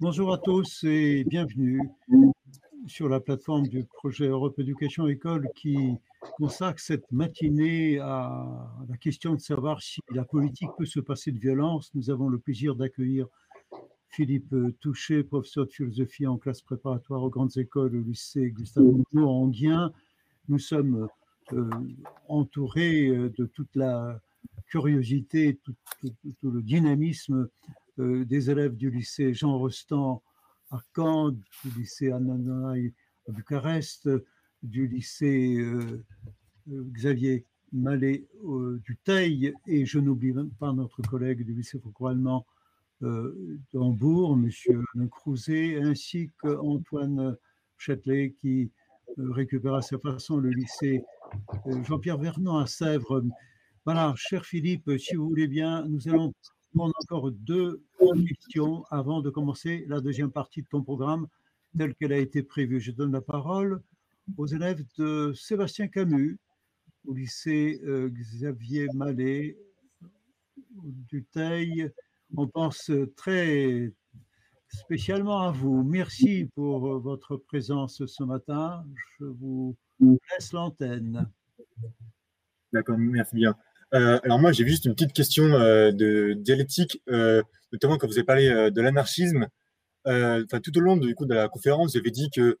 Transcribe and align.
Bonjour 0.00 0.32
à 0.32 0.38
tous 0.38 0.82
et 0.84 1.24
bienvenue 1.24 1.78
sur 2.86 3.06
la 3.10 3.20
plateforme 3.20 3.68
du 3.68 3.84
projet 3.84 4.28
Europe 4.28 4.58
Éducation 4.58 5.06
École 5.06 5.50
qui 5.54 5.76
consacre 6.38 6.80
cette 6.80 7.12
matinée 7.12 7.98
à 7.98 8.66
la 8.88 8.96
question 8.96 9.34
de 9.34 9.40
savoir 9.40 9.82
si 9.82 10.00
la 10.14 10.24
politique 10.24 10.70
peut 10.78 10.86
se 10.86 11.00
passer 11.00 11.32
de 11.32 11.38
violence. 11.38 11.90
Nous 11.94 12.08
avons 12.08 12.30
le 12.30 12.38
plaisir 12.38 12.76
d'accueillir 12.76 13.26
Philippe 14.08 14.54
Touché, 14.80 15.22
professeur 15.22 15.66
de 15.66 15.70
philosophie 15.70 16.26
en 16.26 16.38
classe 16.38 16.62
préparatoire 16.62 17.22
aux 17.22 17.30
grandes 17.30 17.58
écoles 17.58 17.94
au 17.94 18.00
lycée 18.02 18.52
Gustave 18.52 18.86
Moreau 19.12 19.44
en 19.44 19.48
Guien. 19.48 19.92
Nous 20.48 20.58
sommes 20.58 21.08
euh, 21.52 21.68
entourés 22.26 23.08
de 23.10 23.44
toute 23.44 23.76
la 23.76 24.18
curiosité, 24.66 25.60
tout 25.60 26.50
le 26.50 26.62
dynamisme 26.62 27.50
euh, 28.00 28.24
des 28.24 28.50
élèves 28.50 28.76
du 28.76 28.90
lycée 28.90 29.34
Jean 29.34 29.58
Rostand 29.58 30.22
à 30.70 30.80
Caen, 30.96 31.32
du 31.32 31.70
lycée 31.76 32.10
Ananaï 32.10 32.94
à 33.28 33.32
Bucarest, 33.32 34.08
du 34.62 34.86
lycée 34.86 35.58
euh, 35.58 36.02
euh, 36.70 36.84
Xavier 36.92 37.44
Mallet 37.72 38.26
du 38.84 38.96
Teil, 39.04 39.54
et 39.66 39.86
je 39.86 40.00
n'oublie 40.00 40.34
pas 40.58 40.72
notre 40.72 41.02
collègue 41.02 41.44
du 41.44 41.54
lycée 41.54 41.78
franco-allemand 41.78 42.44
d'Hambourg, 43.72 44.36
M. 44.36 45.08
Crouzet, 45.08 45.80
ainsi 45.80 46.30
qu'Antoine 46.42 47.36
Châtelet, 47.78 48.34
qui 48.40 48.72
récupère 49.16 49.74
à 49.74 49.82
sa 49.82 50.00
façon 50.00 50.38
le 50.38 50.50
lycée 50.50 51.04
Jean-Pierre 51.84 52.18
Vernon 52.18 52.58
à 52.58 52.66
Sèvres. 52.66 53.22
Voilà, 53.84 54.14
cher 54.16 54.44
Philippe, 54.44 54.90
si 54.98 55.14
vous 55.14 55.28
voulez 55.28 55.46
bien, 55.46 55.86
nous 55.86 56.08
allons 56.08 56.34
prendre 56.74 56.94
encore 57.04 57.30
deux 57.30 57.84
questions 58.26 58.84
avant 58.90 59.20
de 59.20 59.30
commencer 59.30 59.84
la 59.88 60.00
deuxième 60.00 60.30
partie 60.30 60.62
de 60.62 60.66
ton 60.68 60.82
programme 60.82 61.26
telle 61.76 61.94
qu'elle 61.94 62.12
a 62.12 62.18
été 62.18 62.42
prévue. 62.42 62.80
Je 62.80 62.92
donne 62.92 63.12
la 63.12 63.20
parole 63.20 63.80
aux 64.36 64.46
élèves 64.46 64.84
de 64.98 65.32
Sébastien 65.34 65.88
Camus 65.88 66.38
au 67.06 67.14
lycée 67.14 67.80
euh, 67.84 68.08
Xavier 68.10 68.88
Mallet 68.94 69.56
du 71.08 71.24
Teil. 71.24 71.90
On 72.36 72.46
pense 72.46 72.90
très 73.16 73.92
spécialement 74.68 75.40
à 75.40 75.50
vous. 75.50 75.82
Merci 75.82 76.48
pour 76.54 77.00
votre 77.00 77.36
présence 77.36 78.04
ce 78.04 78.22
matin. 78.24 78.84
Je 79.18 79.24
vous 79.24 79.76
laisse 80.00 80.52
l'antenne. 80.52 81.28
D'accord, 82.72 82.98
merci 82.98 83.34
bien. 83.34 83.56
Euh, 83.94 84.20
alors 84.22 84.38
moi, 84.38 84.52
j'ai 84.52 84.66
juste 84.66 84.84
une 84.84 84.94
petite 84.94 85.12
question 85.12 85.44
euh, 85.54 85.90
de 85.90 86.34
dialectique, 86.34 87.02
euh, 87.08 87.42
notamment 87.72 87.98
quand 87.98 88.06
vous 88.06 88.18
avez 88.18 88.24
parlé 88.24 88.70
de 88.70 88.80
l'anarchisme. 88.80 89.48
Tout 90.06 90.78
au 90.78 90.80
long 90.80 90.96
du 90.96 91.14
coup 91.14 91.26
de 91.26 91.34
la 91.34 91.48
conférence, 91.48 91.92
vous 91.92 91.98
avez 91.98 92.10
dit 92.10 92.30
que 92.30 92.58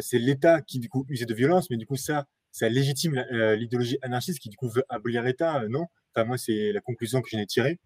c'est 0.00 0.18
l'État 0.18 0.60
qui 0.62 0.78
du 0.78 0.88
coup 0.88 1.04
usait 1.08 1.26
de 1.26 1.34
violence, 1.34 1.70
mais 1.70 1.76
du 1.76 1.86
coup 1.86 1.96
ça, 1.96 2.26
ça 2.52 2.68
légitime 2.68 3.24
l'idéologie 3.56 3.98
anarchiste 4.02 4.38
qui 4.38 4.48
du 4.48 4.56
coup 4.56 4.68
veut 4.68 4.84
abolir 4.88 5.22
l'État, 5.22 5.64
non? 5.68 5.86
Enfin 6.14 6.24
moi, 6.26 6.38
c'est 6.38 6.72
la 6.72 6.80
conclusion 6.80 7.22
que 7.22 7.28
j'en 7.30 7.38
ai 7.38 7.46
tirée. 7.46 7.78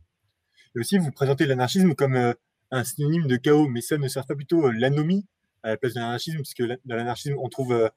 Et 0.77 0.80
aussi, 0.80 0.98
vous 0.98 1.11
présentez 1.12 1.47
l'anarchisme 1.47 1.95
comme 1.95 2.34
un 2.70 2.84
synonyme 2.84 3.27
de 3.27 3.36
chaos, 3.36 3.69
mais 3.69 3.80
ça 3.80 3.97
ne 3.98 4.08
sert 4.08 4.27
pas 4.27 4.34
plutôt 4.34 4.70
l'anomie 4.70 5.27
à 5.62 5.70
la 5.70 5.77
place 5.77 5.95
de 5.95 6.00
l'anarchisme, 6.00 6.39
puisque 6.39 6.62
dans 6.84 6.97
l'anarchisme, 6.97 7.36
on 7.39 7.48
trouve 7.48 7.91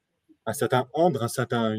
un 0.45 0.53
certain 0.53 0.87
ordre, 0.93 1.23
un 1.23 1.27
certain, 1.27 1.75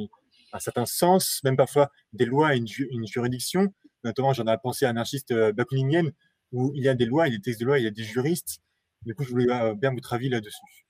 un 0.52 0.58
certain 0.58 0.86
sens, 0.86 1.40
même 1.44 1.56
parfois 1.56 1.90
des 2.12 2.24
lois 2.24 2.54
et 2.54 2.58
une, 2.58 3.06
juridiction. 3.06 3.72
Notamment, 4.04 4.32
j'en 4.32 4.46
ai 4.46 4.56
pensé 4.62 4.86
à 4.86 4.90
anarchiste 4.90 5.32
euh, 5.32 5.52
bakouninienne, 5.52 6.12
où 6.52 6.72
il 6.74 6.82
y 6.82 6.88
a 6.88 6.94
des 6.94 7.04
lois, 7.04 7.28
il 7.28 7.32
y 7.32 7.34
a 7.34 7.38
des 7.38 7.42
textes 7.42 7.60
de 7.60 7.66
loi, 7.66 7.78
il 7.78 7.84
y 7.84 7.88
a 7.88 7.90
des 7.90 8.04
juristes. 8.04 8.60
Du 9.02 9.14
coup, 9.14 9.24
je 9.24 9.30
voulais 9.30 9.50
euh, 9.50 9.74
bien 9.74 9.92
votre 9.92 10.12
avis 10.12 10.28
là-dessus. 10.28 10.86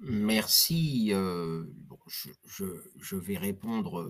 Merci. 0.00 1.10
Euh, 1.12 1.64
je, 2.46 3.16
vais 3.16 3.36
répondre 3.36 4.08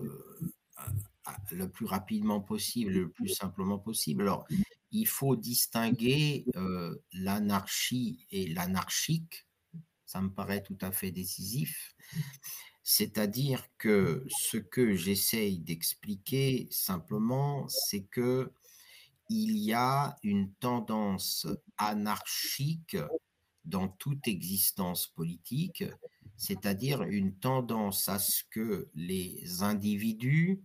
le 1.51 1.67
plus 1.67 1.85
rapidement 1.85 2.39
possible, 2.39 2.91
le 2.91 3.09
plus 3.09 3.29
simplement 3.29 3.79
possible. 3.79 4.21
Alors, 4.21 4.47
il 4.91 5.07
faut 5.07 5.35
distinguer 5.35 6.45
l'anarchie 7.11 8.27
et 8.29 8.47
l'anarchique. 8.47 9.47
Ça 10.05 10.21
me 10.21 10.29
paraît 10.29 10.61
tout 10.61 10.77
à 10.81 10.91
fait 10.91 11.11
décisif. 11.11 11.95
C'est-à-dire 12.91 13.67
que 13.77 14.25
ce 14.29 14.57
que 14.57 14.95
j'essaye 14.95 15.59
d'expliquer 15.59 16.67
simplement, 16.71 17.67
c'est 17.67 18.01
que 18.05 18.51
il 19.29 19.59
y 19.59 19.73
a 19.73 20.15
une 20.23 20.51
tendance 20.55 21.45
anarchique 21.77 22.97
dans 23.63 23.89
toute 23.89 24.27
existence 24.27 25.05
politique, 25.05 25.83
c'est-à-dire 26.35 27.03
une 27.03 27.37
tendance 27.37 28.09
à 28.09 28.17
ce 28.17 28.41
que 28.49 28.89
les 28.95 29.61
individus 29.61 30.59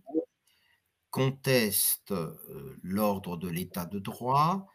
contestent 1.11 2.11
euh, 2.11 2.75
l'ordre 2.81 3.37
de 3.37 3.49
l'état 3.49 3.85
de 3.85 3.99
droit 3.99 4.65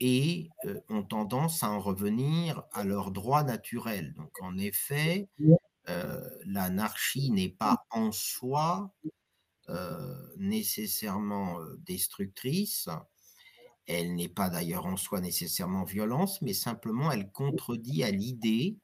et 0.00 0.50
euh, 0.64 0.80
ont 0.88 1.04
tendance 1.04 1.62
à 1.62 1.70
en 1.70 1.78
revenir 1.78 2.64
à 2.72 2.82
leurs 2.82 3.12
droits 3.12 3.44
naturels. 3.44 4.14
Donc 4.14 4.32
en 4.42 4.58
effet, 4.58 5.28
l'anarchie 5.86 7.30
n'est 7.30 7.48
pas 7.48 7.84
en 7.90 8.12
soi 8.12 8.92
euh, 9.68 10.26
nécessairement 10.38 11.60
euh, 11.60 11.76
destructrice. 11.86 12.88
Elle 13.86 14.16
n'est 14.16 14.28
pas 14.28 14.50
d'ailleurs 14.50 14.86
en 14.86 14.96
soi 14.96 15.20
nécessairement 15.20 15.84
violence, 15.84 16.42
mais 16.42 16.52
simplement 16.52 17.12
elle 17.12 17.30
contredit 17.30 18.02
à 18.02 18.10
l'idée 18.10 18.76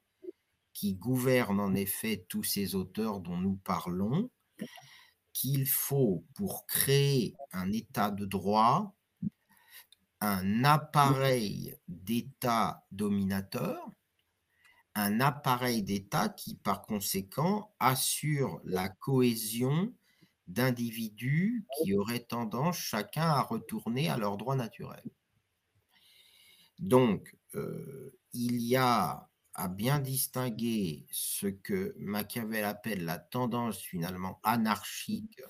qui 0.73 0.95
gouverne 0.95 1.59
en 1.59 1.75
effet 1.75 2.25
tous 2.29 2.45
ces 2.45 2.77
auteurs 2.77 3.19
dont 3.19 3.37
nous 3.37 3.57
parlons, 3.57 4.31
qu'il 5.33 5.67
faut, 5.67 6.25
pour 6.35 6.65
créer 6.67 7.35
un 7.53 7.73
état 7.73 8.13
de 8.13 8.25
droit, 8.25 8.95
un 10.21 10.63
appareil 10.63 11.77
d'état 11.89 12.87
dominateur 12.93 13.85
un 14.99 15.21
appareil 15.21 15.83
d'État 15.83 16.29
qui, 16.29 16.57
par 16.57 16.83
conséquent, 16.83 17.75
assure 17.79 18.61
la 18.65 18.89
cohésion 18.89 19.95
d'individus 20.49 21.67
qui 21.77 21.95
auraient 21.95 22.25
tendance 22.25 22.79
chacun 22.79 23.29
à 23.29 23.43
retourner 23.43 24.09
à 24.09 24.17
leur 24.17 24.37
droit 24.37 24.57
naturel. 24.57 25.03
Donc, 26.79 27.37
euh, 27.55 28.13
il 28.33 28.61
y 28.61 28.77
a 28.77 29.29
à 29.55 29.69
bien 29.69 29.99
distinguer 29.99 31.07
ce 31.11 31.49
que 31.49 31.95
Machiavel 31.99 32.65
appelle 32.65 33.05
la 33.05 33.19
tendance 33.19 33.79
finalement 33.79 34.41
anarchique 34.43 35.43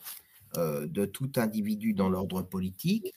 euh, 0.56 0.86
de 0.86 1.04
tout 1.04 1.32
individu 1.36 1.92
dans 1.92 2.08
l'ordre 2.08 2.42
politique 2.42 3.14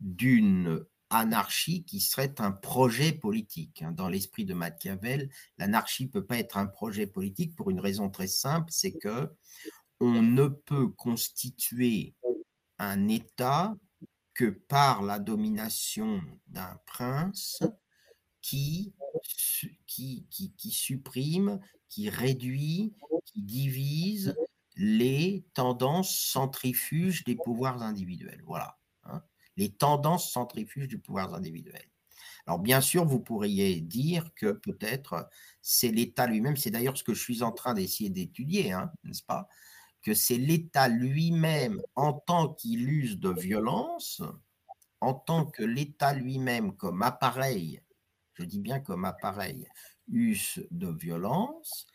d'une 0.00 0.82
anarchie 1.10 1.84
qui 1.84 2.00
serait 2.00 2.40
un 2.40 2.52
projet 2.52 3.12
politique. 3.12 3.82
Hein. 3.82 3.92
Dans 3.92 4.08
l'esprit 4.08 4.44
de 4.44 4.54
Machiavel, 4.54 5.28
l'anarchie 5.58 6.06
ne 6.06 6.10
peut 6.10 6.24
pas 6.24 6.38
être 6.38 6.56
un 6.56 6.66
projet 6.66 7.06
politique 7.06 7.54
pour 7.56 7.70
une 7.70 7.80
raison 7.80 8.08
très 8.08 8.28
simple, 8.28 8.70
c'est 8.70 8.92
que 8.92 9.28
on 10.00 10.22
ne 10.22 10.46
peut 10.46 10.88
constituer 10.88 12.14
un 12.78 13.08
État 13.08 13.76
que 14.32 14.46
par 14.46 15.02
la 15.02 15.18
domination 15.18 16.22
d'un 16.46 16.78
prince 16.86 17.62
qui, 18.40 18.94
qui, 19.86 20.26
qui, 20.30 20.54
qui, 20.54 20.70
supprime, 20.70 21.60
qui 21.88 22.08
réduit, 22.08 22.94
qui 23.26 23.42
divise 23.42 24.34
les 24.76 25.44
tendances 25.52 26.16
centrifuges 26.16 27.24
des 27.24 27.36
pouvoirs 27.36 27.82
individuels. 27.82 28.42
Voilà 28.46 28.79
les 29.56 29.70
tendances 29.70 30.32
centrifuges 30.32 30.88
du 30.88 30.98
pouvoir 30.98 31.34
individuel. 31.34 31.82
Alors 32.46 32.58
bien 32.58 32.80
sûr, 32.80 33.04
vous 33.04 33.20
pourriez 33.20 33.80
dire 33.80 34.30
que 34.34 34.52
peut-être 34.52 35.28
c'est 35.62 35.90
l'État 35.90 36.26
lui-même, 36.26 36.56
c'est 36.56 36.70
d'ailleurs 36.70 36.96
ce 36.96 37.04
que 37.04 37.14
je 37.14 37.22
suis 37.22 37.42
en 37.42 37.52
train 37.52 37.74
d'essayer 37.74 38.10
d'étudier, 38.10 38.72
hein, 38.72 38.90
n'est-ce 39.04 39.22
pas 39.22 39.48
Que 40.02 40.14
c'est 40.14 40.38
l'État 40.38 40.88
lui-même 40.88 41.80
en 41.94 42.12
tant 42.12 42.52
qu'il 42.54 42.88
use 42.88 43.18
de 43.18 43.30
violence, 43.30 44.22
en 45.00 45.14
tant 45.14 45.46
que 45.46 45.62
l'État 45.62 46.12
lui-même 46.12 46.76
comme 46.76 47.02
appareil, 47.02 47.82
je 48.34 48.44
dis 48.44 48.58
bien 48.58 48.80
comme 48.80 49.04
appareil, 49.04 49.68
use 50.08 50.66
de 50.70 50.88
violence, 50.88 51.86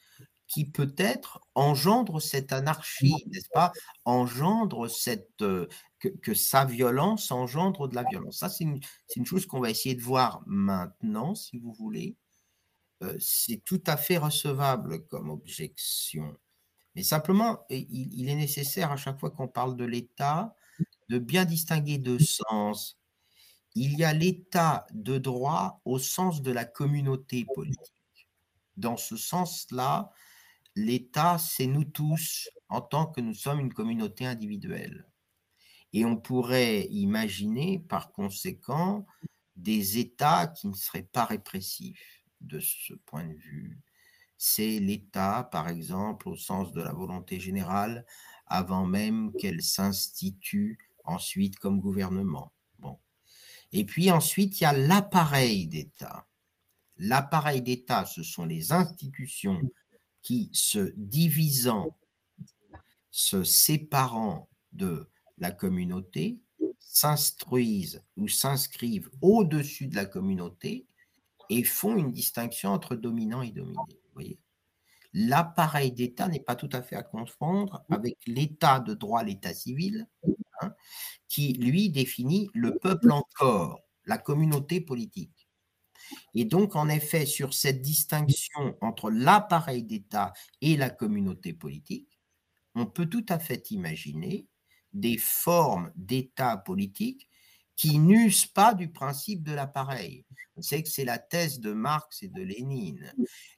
qui 0.48 0.66
peut-être 0.66 1.42
engendre 1.56 2.22
cette 2.22 2.54
anarchie, 2.54 3.26
n'est-ce 3.28 3.50
pas 3.52 3.72
Engendre 4.06 4.90
cette, 4.90 5.44
que, 6.10 6.34
sa 6.34 6.66
violence 6.66 7.32
engendre 7.32 7.88
de 7.88 7.96
la 7.96 8.04
violence. 8.04 8.40
Ça, 8.40 8.50
c'est 8.50 8.64
une, 8.64 9.26
chose 9.26 9.46
qu'on 9.46 9.60
va 9.60 9.70
essayer 9.70 9.96
de 9.96 10.02
voir 10.02 10.44
maintenant, 10.46 11.36
si 11.36 11.58
vous 11.60 11.74
voulez. 11.74 12.16
Euh, 13.04 13.18
c'est 13.20 13.62
tout 13.66 13.84
à 13.88 13.98
fait 13.98 14.18
recevable 14.18 15.06
comme 15.08 15.30
objection. 15.30 16.38
Mais 16.96 17.04
simplement, 17.04 17.66
il 17.70 18.30
est 18.30 18.36
nécessaire 18.36 18.92
à 18.92 18.98
chaque 18.98 19.20
fois 19.20 19.32
qu'on 19.32 19.50
parle 19.50 19.76
de 19.76 19.84
l'État 19.84 20.56
de 21.10 21.20
bien 21.20 21.46
distinguer 21.46 21.98
deux 21.98 22.20
sens. 22.20 22.98
il 23.78 23.98
y 23.98 24.06
a 24.06 24.14
l'état 24.14 24.88
de 24.94 25.18
droit 25.18 25.82
au 25.84 26.00
sens 26.00 26.42
de 26.42 26.52
la 26.52 26.64
communauté 26.64 27.46
politique. 27.54 28.30
Dans 28.78 28.96
ce 28.96 29.18
sens-là, 29.18 30.12
l'État, 30.76 31.38
c'est 31.38 31.68
nous 31.68 31.84
tous, 31.84 32.50
en 32.70 32.80
tant 32.80 33.06
que 33.06 33.20
nous 33.20 33.34
sommes 33.34 33.60
une 33.60 33.74
communauté 33.74 34.26
individuelle. 34.26 35.06
Et 35.96 36.04
on 36.04 36.18
pourrait 36.18 36.88
imaginer, 36.92 37.80
par 37.80 38.12
conséquent, 38.12 39.08
des 39.56 39.98
États 39.98 40.46
qui 40.48 40.68
ne 40.68 40.74
seraient 40.74 41.08
pas 41.10 41.24
répressifs 41.24 42.22
de 42.42 42.60
ce 42.60 42.94
point 43.06 43.24
de 43.24 43.34
vue. 43.34 43.80
C'est 44.38 44.80
l'État, 44.80 45.48
par 45.50 45.70
exemple, 45.70 46.28
au 46.28 46.36
sens 46.36 46.74
de 46.74 46.82
la 46.82 46.92
volonté 46.92 47.40
générale, 47.40 48.06
avant 48.46 48.86
même 48.86 49.32
qu'elle 49.40 49.62
s'institue 49.62 50.78
ensuite 51.06 51.60
comme 51.60 51.80
gouvernement. 51.80 52.52
Et 53.72 53.86
puis 53.86 54.12
ensuite, 54.12 54.60
il 54.60 54.64
y 54.64 54.68
a 54.68 54.74
l'appareil 54.74 55.66
d'État. 55.68 56.28
L'appareil 56.98 57.62
d'État, 57.62 58.06
ce 58.06 58.22
sont 58.22 58.44
les 58.44 58.74
institutions 58.74 59.62
qui, 60.22 60.50
se 60.52 60.92
divisant, 60.98 61.98
se 63.12 63.46
séparant 63.46 64.50
de 64.74 65.10
la 65.38 65.52
communauté 65.52 66.40
s'instruisent 66.80 68.04
ou 68.16 68.28
s'inscrivent 68.28 69.10
au-dessus 69.22 69.88
de 69.88 69.96
la 69.96 70.06
communauté 70.06 70.88
et 71.50 71.64
font 71.64 71.98
une 71.98 72.12
distinction 72.12 72.72
entre 72.72 72.96
dominant 72.96 73.42
et 73.42 73.52
dominé. 73.52 74.00
Voyez 74.14 74.40
L'appareil 75.14 75.94
d'État 75.94 76.28
n'est 76.28 76.42
pas 76.42 76.56
tout 76.56 76.70
à 76.74 76.82
fait 76.82 76.98
à 76.98 77.04
confondre 77.04 77.86
avec 77.90 78.18
l'État 78.28 78.82
de 78.82 78.94
droit, 78.94 79.24
l'État 79.24 79.54
civil, 79.54 80.08
hein, 80.60 80.74
qui, 81.30 81.54
lui, 81.54 81.90
définit 81.90 82.50
le 82.54 82.78
peuple 82.78 83.12
en 83.12 83.24
corps, 83.36 83.80
la 84.04 84.18
communauté 84.18 84.82
politique. 84.82 85.48
Et 86.34 86.44
donc, 86.44 86.76
en 86.76 86.90
effet, 86.90 87.26
sur 87.26 87.54
cette 87.54 87.82
distinction 87.82 88.78
entre 88.82 89.10
l'appareil 89.10 89.84
d'État 89.84 90.34
et 90.60 90.76
la 90.76 90.90
communauté 90.90 91.54
politique, 91.54 92.20
on 92.76 92.86
peut 92.86 93.06
tout 93.06 93.26
à 93.30 93.40
fait 93.40 93.72
imaginer 93.72 94.48
des 94.96 95.18
formes 95.18 95.92
d'État 95.96 96.58
politique 96.58 97.30
qui 97.76 98.00
n'usent 98.00 98.46
pas 98.46 98.74
du 98.74 98.90
principe 98.90 99.44
de 99.44 99.52
l'appareil. 99.52 100.26
On 100.56 100.62
sait 100.62 100.82
que 100.82 100.90
c'est 100.90 101.04
la 101.04 101.20
thèse 101.20 101.60
de 101.60 101.74
Marx 101.74 102.24
et 102.24 102.30
de 102.30 102.42
Lénine. 102.42 103.14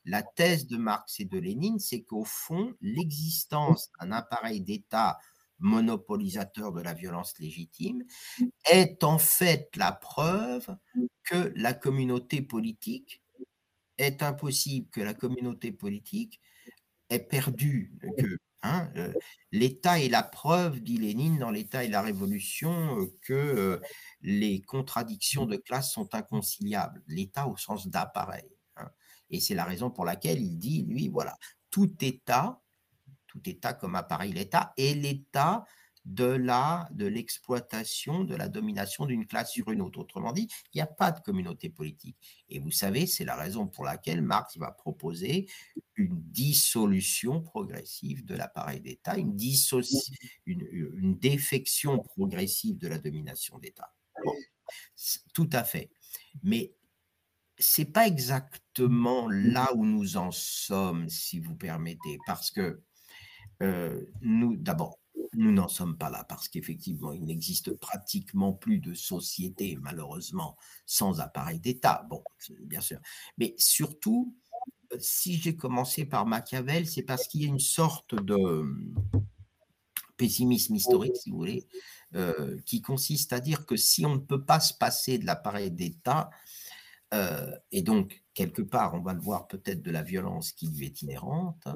La 0.06 0.24
thèse 0.24 0.66
de 0.66 0.78
Marx 0.78 1.20
et 1.20 1.26
de 1.26 1.38
Lénine, 1.38 1.78
c'est 1.78 2.02
qu'au 2.02 2.24
fond, 2.24 2.74
l'existence 2.82 3.92
d'un 4.02 4.12
appareil 4.12 4.62
d'État 4.62 5.20
monopolisateur 5.60 6.72
de 6.72 6.82
la 6.82 6.94
violence 6.94 7.38
légitime 7.40 8.04
est 8.72 9.04
en 9.04 9.18
fait 9.20 9.70
la 9.76 9.92
preuve 9.92 10.76
que 11.24 11.52
la 11.56 11.74
communauté 11.74 12.42
politique 12.42 13.22
est 13.98 14.24
impossible, 14.24 14.90
que 14.90 15.02
la 15.02 15.14
communauté 15.14 15.72
politique 15.72 16.40
est 17.10 17.20
perdue, 17.20 17.94
que 18.18 18.38
Hein, 18.64 18.90
euh, 18.98 19.14
L'État 19.52 20.00
est 20.00 20.10
la 20.10 20.24
preuve, 20.24 20.80
dit 20.82 20.98
Lénine, 20.98 21.38
dans 21.38 21.52
l'État 21.52 21.84
et 21.84 21.88
la 21.88 22.02
Révolution, 22.02 23.00
euh, 23.00 23.06
que 23.22 23.34
euh, 23.34 23.82
les 24.22 24.62
contradictions 24.62 25.46
de 25.46 25.58
classe 25.58 25.92
sont 25.92 26.14
inconciliables. 26.16 27.02
L'État 27.08 27.48
au 27.48 27.56
sens 27.56 27.88
d'appareil. 27.88 28.50
Hein. 28.78 28.90
Et 29.30 29.40
c'est 29.40 29.56
la 29.56 29.64
raison 29.66 29.92
pour 29.92 30.06
laquelle 30.06 30.42
il 30.42 30.58
dit, 30.58 30.84
lui, 30.84 31.08
voilà, 31.08 31.38
tout 31.70 31.94
État, 32.02 32.62
tout 33.28 33.42
État 33.46 33.74
comme 33.74 33.96
appareil 33.96 34.34
l'État, 34.34 34.74
et 34.76 34.96
l'État 34.96 35.66
de 36.08 36.24
la 36.24 36.88
de 36.92 37.06
l'exploitation, 37.06 38.24
de 38.24 38.36
la 38.36 38.48
domination 38.48 39.06
d'une 39.06 39.28
classe 39.28 39.52
sur 39.52 39.70
une 39.70 39.82
autre. 39.82 40.00
Autrement 40.00 40.32
dit, 40.32 40.48
il 40.74 40.78
n'y 40.78 40.82
a 40.82 40.88
pas 40.88 41.12
de 41.12 41.20
communauté 41.20 41.70
politique. 41.70 42.18
Et 42.50 42.60
vous 42.60 42.72
savez, 42.72 43.06
c'est 43.06 43.26
la 43.26 43.36
raison 43.36 43.68
pour 43.68 43.84
laquelle 43.84 44.22
Marx 44.22 44.58
va 44.58 44.72
proposer 44.72 45.50
une 45.96 46.18
dissolution 46.32 47.42
progressive 47.42 48.26
de 48.26 48.36
l'appareil 48.36 48.80
d'État, 48.80 49.18
une, 49.18 49.36
une, 50.46 51.18
défection 51.20 52.00
progressive 52.00 52.78
de 52.78 52.88
la 52.88 53.00
domination 53.00 53.60
d'État. 53.60 53.94
tout 55.34 55.50
à 55.52 55.66
fait. 55.66 55.90
Mais 56.42 56.74
c'est 57.58 57.92
pas 57.92 58.08
exactement 58.08 59.28
là 59.30 59.74
où 59.76 59.86
nous 59.86 60.16
en 60.16 60.32
sommes, 60.32 61.10
si 61.10 61.40
vous 61.40 61.56
permettez, 61.56 62.18
parce 62.26 62.52
que 62.52 62.82
euh, 63.64 64.06
nous, 64.22 64.56
d'abord, 64.56 65.00
nous 65.34 65.52
n'en 65.52 65.68
sommes 65.68 65.98
pas 65.98 66.10
là 66.10 66.24
parce 66.24 66.48
qu'effectivement, 66.48 67.12
il 67.12 67.26
n'existe 67.26 67.74
pratiquement 67.74 68.54
plus 68.54 68.80
de 68.80 68.94
société, 68.94 69.78
malheureusement, 69.82 70.58
sans 70.86 71.20
appareil 71.20 71.60
d'État. 71.60 72.08
Bien 72.62 72.82
sûr. 72.82 73.00
Mais 73.38 73.54
surtout, 73.58 74.36
si 75.00 75.36
j'ai 75.36 75.56
commencé 75.56 76.06
par 76.06 76.26
Machiavel, 76.26 76.88
c'est 76.88 77.04
parce 77.04 77.28
qu'il 77.28 77.42
y 77.42 77.46
a 77.46 77.50
une 77.50 77.60
sorte 77.60 78.16
de 78.16 78.36
hum, 78.36 78.96
pessimisme 80.16 80.76
historique, 80.76 81.16
si 81.16 81.30
vous 81.30 81.38
voulez, 81.38 81.68
euh, 82.16 82.58
qui 82.66 82.82
consiste 82.82 83.34
à 83.34 83.40
dire 83.40 83.66
que 83.66 83.76
si 83.76 84.06
on 84.06 84.16
ne 84.16 84.22
peut 84.22 84.44
pas 84.44 84.60
se 84.60 84.74
passer 84.74 85.18
de 85.18 85.26
l'appareil 85.26 85.72
d'État, 85.72 86.30
euh, 87.14 87.52
et 87.72 87.82
donc 87.82 88.24
quelque 88.38 88.62
part, 88.62 88.94
on 88.94 89.00
va 89.00 89.16
le 89.16 89.20
voir 89.20 89.48
peut-être 89.48 89.82
de 89.82 89.90
la 89.90 90.04
violence 90.04 90.52
qui 90.52 90.68
lui 90.68 90.86
est 90.86 91.02
inhérente, 91.02 91.68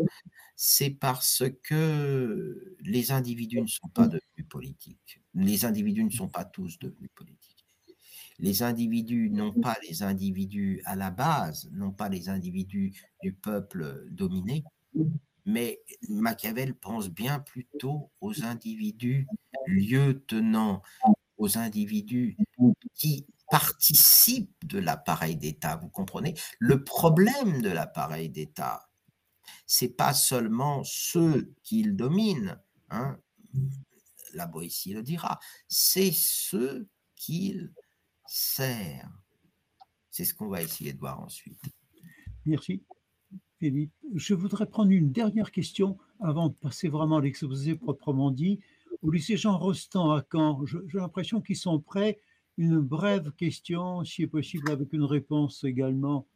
c'est 0.56 0.92
parce 0.92 1.44
que 1.64 2.78
les 2.82 3.12
individus 3.12 3.62
ne 3.62 3.66
sont 3.66 3.88
pas 3.88 4.06
devenus 4.06 4.48
politiques. 4.48 5.24
Les 5.34 5.66
individus 5.66 6.04
ne 6.04 6.12
sont 6.12 6.28
pas 6.28 6.46
tous 6.46 6.78
devenus 6.78 7.10
politiques. 7.16 7.66
Les 8.38 8.62
individus 8.62 9.32
n'ont 9.32 9.54
pas 9.54 9.76
les 9.90 10.04
individus 10.04 10.84
à 10.86 10.96
la 10.96 11.10
base, 11.10 11.68
non 11.72 11.92
pas 11.92 12.10
les 12.10 12.30
individus 12.30 12.94
du 13.24 13.34
peuple 13.34 14.06
dominé, 14.12 14.64
mais 15.48 15.82
Machiavel 16.10 16.76
pense 16.76 17.10
bien 17.10 17.40
plutôt 17.40 18.12
aux 18.22 18.44
individus 18.44 19.26
lieu 19.66 20.24
tenant, 20.28 20.84
aux 21.40 21.58
individus 21.58 22.38
qui 22.94 23.26
participent 23.52 24.66
de 24.66 24.80
l'appareil 24.80 25.36
d'État. 25.36 25.76
Vous 25.76 25.90
comprenez? 25.90 26.34
Le 26.58 26.84
problème 26.84 27.62
de 27.62 27.70
l'appareil 27.70 28.30
d'État, 28.30 28.90
c'est 29.68 29.90
pas 29.90 30.14
seulement 30.14 30.84
ceux 30.86 31.54
qu'il 31.62 31.98
domine, 31.98 32.60
hein, 32.90 33.20
la 34.34 34.48
Boétie 34.48 34.94
le 34.94 35.04
dira, 35.04 35.38
c'est 35.68 36.14
ceux 36.14 36.88
qu'il 37.18 37.74
sert. 38.26 39.12
C'est 40.10 40.24
ce 40.24 40.34
qu'on 40.34 40.48
va 40.48 40.62
essayer 40.62 40.94
de 40.94 41.00
voir 41.00 41.20
ensuite. 41.20 41.62
Merci, 42.46 42.84
Philippe. 43.60 43.92
Je 44.16 44.34
voudrais 44.34 44.66
prendre 44.66 44.92
une 44.92 45.12
dernière 45.12 45.52
question 45.52 45.98
avant 46.22 46.48
de 46.48 46.54
passer 46.54 46.88
vraiment 46.88 47.18
à 47.18 47.22
l'exposé 47.22 47.76
proprement 47.76 48.32
dit. 48.32 48.62
Au 49.02 49.12
lycée 49.12 49.36
Jean 49.36 49.58
Rostand 49.58 50.12
à 50.12 50.26
Caen, 50.32 50.66
j'ai 50.66 50.98
l'impression 50.98 51.42
qu'ils 51.42 51.58
sont 51.58 51.82
prêts 51.82 52.22
une 52.62 52.80
brève 52.80 53.32
question, 53.32 54.06
si 54.06 54.28
possible, 54.28 54.70
avec 54.70 54.94
une 54.94 55.04
réponse 55.04 55.64
également 55.64 56.28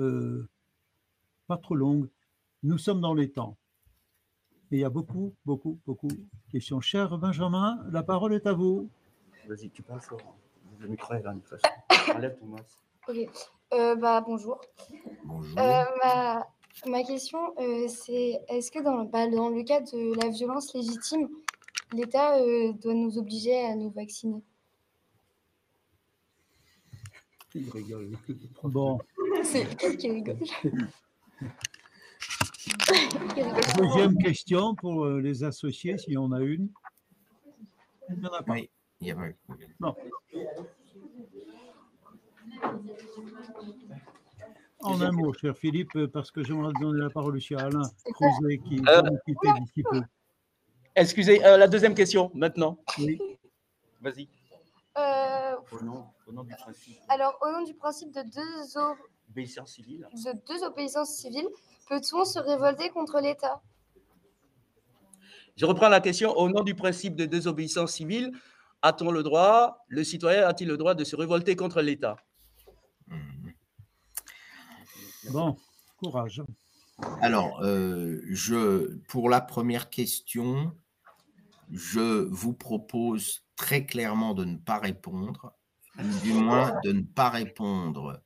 euh, 0.00 0.46
pas 1.46 1.56
trop 1.56 1.74
longue. 1.74 2.10
Nous 2.62 2.76
sommes 2.76 3.00
dans 3.00 3.14
les 3.14 3.30
temps. 3.30 3.56
Et 4.70 4.76
il 4.76 4.80
y 4.80 4.84
a 4.84 4.90
beaucoup, 4.90 5.34
beaucoup, 5.46 5.78
beaucoup 5.86 6.08
de 6.08 6.26
questions. 6.50 6.82
Cher 6.82 7.16
Benjamin, 7.16 7.82
la 7.90 8.02
parole 8.02 8.34
est 8.34 8.46
à 8.46 8.52
vous. 8.52 8.90
Vas-y, 9.48 9.70
tu 9.70 9.82
parles 9.82 10.02
fort. 10.02 10.36
Le 10.78 10.88
micro 10.88 11.14
est 11.14 11.22
là, 11.22 11.32
de 11.32 11.40
toute 11.40 12.14
Enlève 12.14 12.36
ton 12.38 12.46
masque. 12.48 12.78
Ok. 13.08 13.16
Euh, 13.72 13.96
bah, 13.96 14.20
bonjour. 14.20 14.60
Bonjour. 15.24 15.58
Euh, 15.58 15.84
ma, 16.04 16.46
ma, 16.86 17.02
question, 17.02 17.38
c'est 17.88 18.42
est-ce 18.48 18.70
que 18.70 18.82
dans, 18.82 19.04
bah, 19.04 19.26
dans 19.26 19.48
le 19.48 19.62
cas 19.62 19.80
de 19.80 20.20
la 20.22 20.28
violence 20.28 20.74
légitime, 20.74 21.30
l'État 21.94 22.38
doit 22.74 22.94
nous 22.94 23.16
obliger 23.16 23.58
à 23.64 23.74
nous 23.74 23.90
vacciner? 23.90 24.42
Il 27.54 27.70
rigole. 27.70 28.10
Bon. 28.64 28.98
C'est 29.42 29.66
qui 29.96 30.10
rigole. 30.10 30.38
Deuxième 33.76 34.16
question 34.18 34.74
pour 34.74 35.04
euh, 35.04 35.20
les 35.20 35.44
associés, 35.44 35.98
s'il 35.98 36.14
y 36.14 36.16
en 36.16 36.32
a 36.32 36.40
une. 36.40 36.68
Il 38.10 38.18
n'y 38.18 38.26
en 38.26 38.32
a 38.32 38.42
pas. 38.42 38.52
Oui, 38.52 38.70
il 39.00 39.08
y 39.08 39.10
a 39.10 39.16
pas. 39.16 39.28
Non. 39.80 39.94
En 44.80 45.00
un 45.00 45.12
mot, 45.12 45.32
cher 45.32 45.56
Philippe, 45.56 46.06
parce 46.12 46.30
que 46.30 46.42
j'aimerais 46.42 46.72
donner 46.80 47.02
la 47.02 47.10
parole 47.10 47.36
aussi 47.36 47.54
à 47.54 47.66
Alain 47.66 47.82
qui 48.04 48.80
euh, 48.80 48.82
va 48.84 49.02
nous 49.02 49.18
quitter 49.24 49.60
d'ici 49.60 49.82
peu. 49.88 50.02
Excusez, 50.94 51.44
euh, 51.44 51.56
la 51.56 51.68
deuxième 51.68 51.94
question, 51.94 52.30
maintenant. 52.34 52.78
Oui. 52.98 53.20
Vas-y. 54.00 54.28
Euh, 54.98 55.54
nom, 55.82 56.04
au, 56.32 56.36
nom, 56.36 56.44
du 56.44 56.54
principe. 56.54 56.98
Alors, 57.08 57.38
au 57.42 57.50
nom 57.50 57.64
du 57.64 57.74
principe 57.74 58.12
de 58.12 58.22
deux, 58.22 58.78
obéissances 59.28 59.74
civiles. 59.74 60.06
de 60.12 60.32
deux 60.46 60.64
obéissances 60.64 61.14
civiles, 61.14 61.48
peut-on 61.88 62.24
se 62.24 62.38
révolter 62.38 62.90
contre 62.90 63.20
l'État? 63.20 63.60
Je 65.56 65.66
reprends 65.66 65.88
la 65.88 66.00
question. 66.00 66.32
Au 66.32 66.48
nom 66.48 66.62
du 66.62 66.74
principe 66.74 67.14
de 67.14 67.26
deux 67.26 67.46
obéissances 67.46 67.92
civiles, 67.92 68.32
a-t-on 68.80 69.10
le 69.10 69.22
droit, 69.22 69.84
le 69.88 70.02
citoyen 70.02 70.46
a-t-il 70.46 70.68
le 70.68 70.76
droit 70.76 70.94
de 70.94 71.04
se 71.04 71.14
révolter 71.14 71.54
contre 71.54 71.82
l'État? 71.82 72.16
Bon, 75.30 75.56
courage. 75.98 76.42
Alors, 77.20 77.62
euh, 77.62 78.20
je, 78.28 78.96
pour 79.08 79.28
la 79.28 79.40
première 79.40 79.88
question, 79.88 80.72
je 81.70 82.26
vous 82.28 82.54
propose 82.54 83.44
très 83.56 83.86
clairement 83.86 84.34
de 84.34 84.44
ne 84.44 84.56
pas 84.56 84.78
répondre, 84.78 85.54
ou 85.98 86.20
du 86.20 86.32
moins 86.32 86.80
de 86.84 86.92
ne 86.92 87.02
pas 87.02 87.30
répondre 87.30 88.22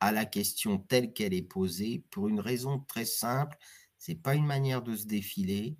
à 0.00 0.12
la 0.12 0.24
question 0.24 0.78
telle 0.78 1.12
qu'elle 1.12 1.34
est 1.34 1.42
posée, 1.42 2.04
pour 2.10 2.28
une 2.28 2.40
raison 2.40 2.78
très 2.80 3.04
simple, 3.04 3.56
c'est 3.98 4.14
pas 4.14 4.34
une 4.34 4.46
manière 4.46 4.82
de 4.82 4.94
se 4.94 5.06
défiler, 5.06 5.76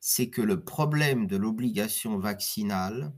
c'est 0.00 0.30
que 0.30 0.42
le 0.42 0.62
problème 0.62 1.26
de 1.26 1.36
l'obligation 1.36 2.18
vaccinale 2.18 3.12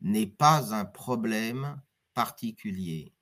n'est 0.00 0.26
pas 0.26 0.74
un 0.74 0.84
problème 0.84 1.80
particulier. 2.12 3.14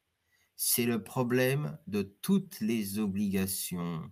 C'est 0.56 0.86
le 0.86 1.02
problème 1.02 1.78
de 1.86 2.02
toutes 2.02 2.60
les 2.60 2.98
obligations. 2.98 4.10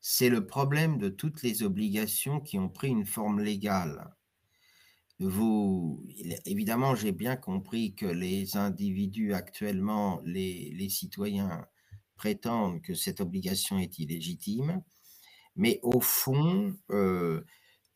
C'est 0.00 0.28
le 0.28 0.46
problème 0.46 0.98
de 0.98 1.08
toutes 1.08 1.42
les 1.42 1.62
obligations 1.62 2.40
qui 2.40 2.58
ont 2.58 2.68
pris 2.68 2.88
une 2.88 3.06
forme 3.06 3.40
légale. 3.40 4.14
Vous, 5.20 6.04
évidemment, 6.44 6.94
j'ai 6.94 7.10
bien 7.10 7.34
compris 7.36 7.94
que 7.94 8.06
les 8.06 8.56
individus 8.56 9.34
actuellement, 9.34 10.20
les, 10.24 10.88
citoyens, 10.90 11.66
prétendent 12.16 12.80
que 12.82 12.94
cette 12.94 13.20
obligation 13.20 13.78
est 13.78 13.98
illégitime, 13.98 14.82
mais 15.56 15.80
au 15.82 16.00
fond, 16.00 16.76
euh, 16.90 17.42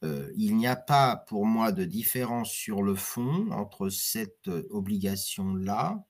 euh, 0.05 0.33
il 0.37 0.57
n'y 0.57 0.67
a 0.67 0.77
pas 0.77 1.17
pour 1.29 1.47
moi 1.47 1.71
de 1.71 1.85
différence 1.85 2.51
sur 2.51 2.83
le 2.83 2.97
fond 2.97 3.51
entre 3.53 3.89
cette 3.89 4.49
obligation-là 4.71 6.05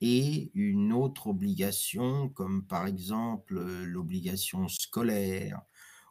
et 0.00 0.50
une 0.54 0.92
autre 0.92 1.28
obligation, 1.28 2.28
comme 2.28 2.64
par 2.66 2.86
exemple 2.86 3.60
l'obligation 3.84 4.68
scolaire 4.68 5.60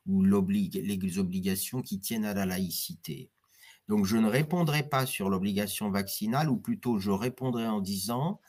ou 0.06 0.24
les 0.24 1.20
obligations 1.20 1.82
qui 1.82 2.00
tiennent 2.00 2.26
à 2.26 2.34
la 2.34 2.46
laïcité. 2.46 3.32
Donc 3.88 4.06
je 4.06 4.18
ne 4.18 4.28
répondrai 4.28 4.84
pas 4.84 5.06
sur 5.06 5.30
l'obligation 5.30 5.92
vaccinale, 5.92 6.50
ou 6.50 6.58
plutôt 6.58 7.00
je 7.00 7.12
répondrai 7.12 7.68
en 7.68 7.82
disant, 7.82 8.40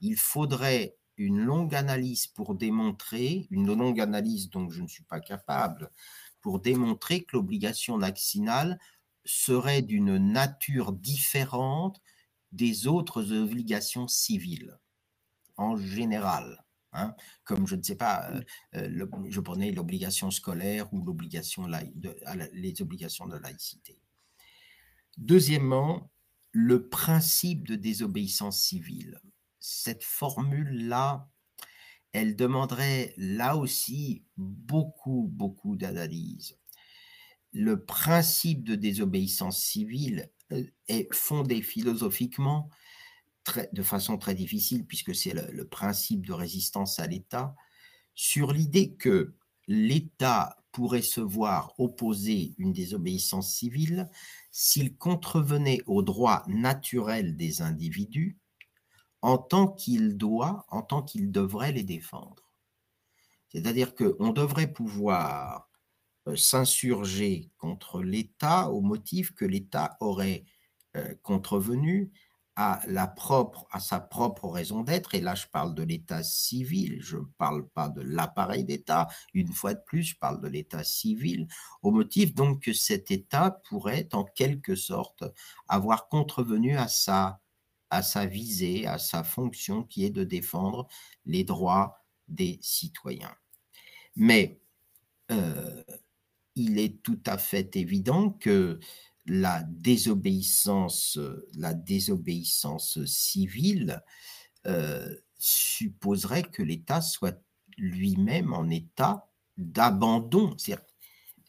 il 0.00 0.16
faudrait 0.16 0.96
une 1.16 1.40
longue 1.40 1.74
analyse 1.74 2.26
pour 2.26 2.54
démontrer, 2.54 3.48
une 3.50 3.74
longue 3.74 4.00
analyse 4.00 4.50
dont 4.50 4.70
je 4.70 4.82
ne 4.82 4.86
suis 4.86 5.04
pas 5.04 5.20
capable, 5.20 5.90
pour 6.40 6.60
démontrer 6.60 7.24
que 7.24 7.36
l'obligation 7.36 7.98
vaccinale 7.98 8.78
serait 9.24 9.82
d'une 9.82 10.16
nature 10.16 10.92
différente 10.92 12.00
des 12.52 12.86
autres 12.86 13.32
obligations 13.32 14.08
civiles, 14.08 14.78
en 15.56 15.76
général. 15.76 16.64
Hein, 16.94 17.14
comme 17.44 17.66
je 17.66 17.76
ne 17.76 17.82
sais 17.82 17.96
pas, 17.96 18.30
euh, 18.30 18.40
euh, 18.76 19.06
je 19.28 19.40
prenais 19.40 19.72
l'obligation 19.72 20.30
scolaire 20.30 20.90
ou 20.94 21.04
l'obligation 21.04 21.68
les 22.54 22.80
obligations 22.80 23.26
de 23.26 23.36
laïcité. 23.36 23.98
Deuxièmement, 25.18 26.10
le 26.52 26.88
principe 26.88 27.68
de 27.68 27.76
désobéissance 27.76 28.62
civile 28.62 29.20
cette 29.60 30.02
formule-là, 30.02 31.28
elle 32.12 32.36
demanderait 32.36 33.12
là 33.16 33.56
aussi 33.56 34.24
beaucoup, 34.36 35.28
beaucoup 35.30 35.76
d'analyse. 35.76 36.58
Le 37.52 37.84
principe 37.84 38.64
de 38.64 38.74
désobéissance 38.74 39.62
civile 39.62 40.30
euh, 40.52 40.64
est 40.86 41.12
fondé 41.14 41.62
philosophiquement 41.62 42.70
de 43.72 43.82
façon 43.82 44.18
très 44.18 44.34
difficile, 44.34 44.86
puisque 44.86 45.14
c'est 45.14 45.32
le, 45.32 45.66
principe 45.66 46.26
de 46.26 46.34
résistance 46.34 46.98
à 46.98 47.06
l'État, 47.06 47.54
sur 48.14 48.52
l'idée 48.52 48.94
que 48.94 49.34
l'État 49.66 50.57
pourrait 50.78 51.02
se 51.02 51.20
voir 51.20 51.74
opposer 51.78 52.54
une 52.56 52.72
désobéissance 52.72 53.52
civile 53.52 54.08
s'il 54.52 54.96
contrevenait 54.96 55.82
aux 55.86 56.02
droits 56.02 56.44
naturels 56.46 57.36
des 57.36 57.62
individus 57.62 58.38
en 59.20 59.38
tant 59.38 59.66
qu'il 59.66 60.16
doit, 60.16 60.66
en 60.68 60.82
tant 60.82 61.02
qu'il 61.02 61.32
devrait 61.32 61.72
les 61.72 61.82
défendre. 61.82 62.54
C'est-à-dire 63.48 63.96
qu'on 63.96 64.30
devrait 64.30 64.72
pouvoir 64.72 65.68
euh, 66.28 66.36
s'insurger 66.36 67.50
contre 67.58 68.00
l'État 68.00 68.70
au 68.70 68.80
motif 68.80 69.34
que 69.34 69.44
l'État 69.44 69.96
aurait 69.98 70.44
euh, 70.94 71.12
contrevenu 71.24 72.12
à, 72.60 72.80
sa 73.78 74.00
propre 74.00 74.48
raison 74.48 74.82
d'être, 74.82 75.14
et 75.14 75.20
là 75.20 75.36
je 75.36 75.46
parle 75.46 75.76
de 75.76 75.84
l'État 75.84 76.24
civil, 76.24 76.98
je 77.00 77.18
ne 77.18 77.24
parle 77.38 77.68
pas 77.68 77.88
de 77.88 78.00
l'appareil 78.00 78.64
d'État, 78.64 79.06
une 79.32 79.52
fois 79.52 79.74
de 79.74 79.80
plus 79.86 80.02
je 80.02 80.16
parle 80.16 80.40
de 80.40 80.48
l'État 80.48 80.82
civil, 80.82 81.46
au 81.82 81.92
motif 81.92 82.34
donc 82.34 82.62
que 82.64 82.72
cet 82.72 83.12
État 83.12 83.62
pourrait 83.68 84.08
en 84.12 84.24
quelque 84.24 84.74
sorte 84.74 85.22
avoir 85.68 86.08
contrevenu 86.08 86.76
à 86.76 86.88
sa 86.88 87.40
à 87.90 88.02
sa 88.02 88.26
visée, 88.26 88.86
à 88.86 88.98
sa 88.98 89.24
fonction 89.24 89.82
qui 89.82 90.04
est 90.04 90.10
de 90.10 90.24
défendre 90.24 90.88
les 91.24 91.42
droits 91.42 92.04
des 92.26 92.58
citoyens. 92.60 93.34
Mais 94.14 94.60
euh, 95.30 95.82
il 96.54 96.78
est 96.78 97.02
tout 97.02 97.20
à 97.24 97.38
fait 97.38 97.76
évident 97.76 98.30
que 98.30 98.78
la 99.28 99.62
désobéissance, 99.62 101.18
la 101.54 101.74
désobéissance 101.74 103.04
civile 103.04 104.02
euh, 104.66 105.14
supposerait 105.38 106.44
que 106.44 106.62
l'État 106.62 107.00
soit 107.00 107.40
lui-même 107.76 108.52
en 108.52 108.68
état 108.70 109.30
d'abandon. 109.56 110.56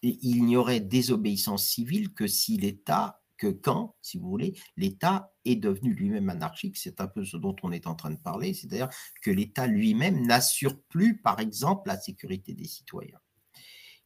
Il 0.02 0.46
n'y 0.46 0.56
aurait 0.56 0.82
désobéissance 0.82 1.68
civile 1.68 2.14
que 2.14 2.28
si 2.28 2.58
l'État 2.58 3.22
que 3.38 3.48
quand, 3.48 3.96
si 4.02 4.18
vous 4.18 4.30
voulez, 4.30 4.60
l'État 4.76 5.34
est 5.46 5.56
devenu 5.56 5.94
lui-même 5.94 6.30
anarchique, 6.30 6.78
c'est 6.78 7.00
un 7.00 7.08
peu 7.08 7.24
ce 7.24 7.38
dont 7.38 7.56
on 7.64 7.72
est 7.72 7.88
en 7.88 7.96
train 7.96 8.12
de 8.12 8.18
parler, 8.18 8.54
c'est-à-dire 8.54 8.90
que 9.22 9.32
l'État 9.32 9.66
lui-même 9.66 10.28
n'assure 10.28 10.78
plus, 10.90 11.18
par 11.18 11.40
exemple, 11.40 11.88
la 11.88 11.98
sécurité 11.98 12.54
des 12.54 12.68
citoyens. 12.68 13.20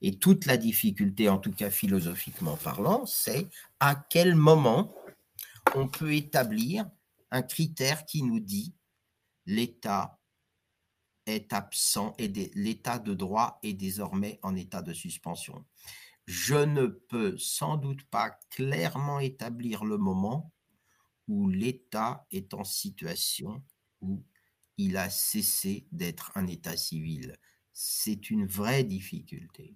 Et 0.04 0.20
toute 0.20 0.46
la 0.46 0.58
difficulté, 0.58 1.30
en 1.30 1.40
tout 1.40 1.52
cas 1.52 1.72
philosophiquement 1.72 2.58
parlant, 2.58 3.06
c'est 3.08 3.48
à 3.80 3.96
quel 3.96 4.36
moment 4.36 4.94
on 5.74 5.88
peut 5.88 6.14
établir 6.14 6.86
un 7.32 7.42
critère 7.42 8.06
qui 8.06 8.22
nous 8.22 8.40
dit 8.40 8.76
l'État 9.48 10.20
est 11.26 11.52
absent 11.54 12.14
et 12.20 12.28
l'état 12.54 13.00
de 13.00 13.16
droit 13.16 13.60
est 13.64 13.74
désormais 13.74 14.40
en 14.44 14.56
état 14.56 14.82
de 14.82 14.94
suspension 14.94 15.66
je 16.26 16.56
ne 16.56 16.88
peux 16.88 17.38
sans 17.38 17.78
doute 17.78 18.04
pas 18.06 18.32
clairement 18.50 19.20
établir 19.20 19.84
le 19.84 19.98
moment 19.98 20.52
où 21.28 21.50
l'État 21.50 22.26
est 22.32 22.54
en 22.54 22.64
situation 22.64 23.64
où 24.02 24.24
il 24.78 24.98
a 24.98 25.10
cessé 25.10 25.88
d'être 25.92 26.32
un 26.36 26.48
État 26.48 26.78
civil. 26.78 27.38
C'est 27.72 28.30
une 28.30 28.46
vraie 28.46 28.84
difficulté. 28.84 29.76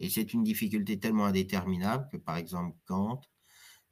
Et 0.00 0.10
c'est 0.10 0.32
une 0.32 0.44
difficulté 0.44 0.98
tellement 0.98 1.26
indéterminable 1.26 2.08
que, 2.10 2.16
par 2.16 2.36
exemple, 2.36 2.76
Kant, 2.86 3.20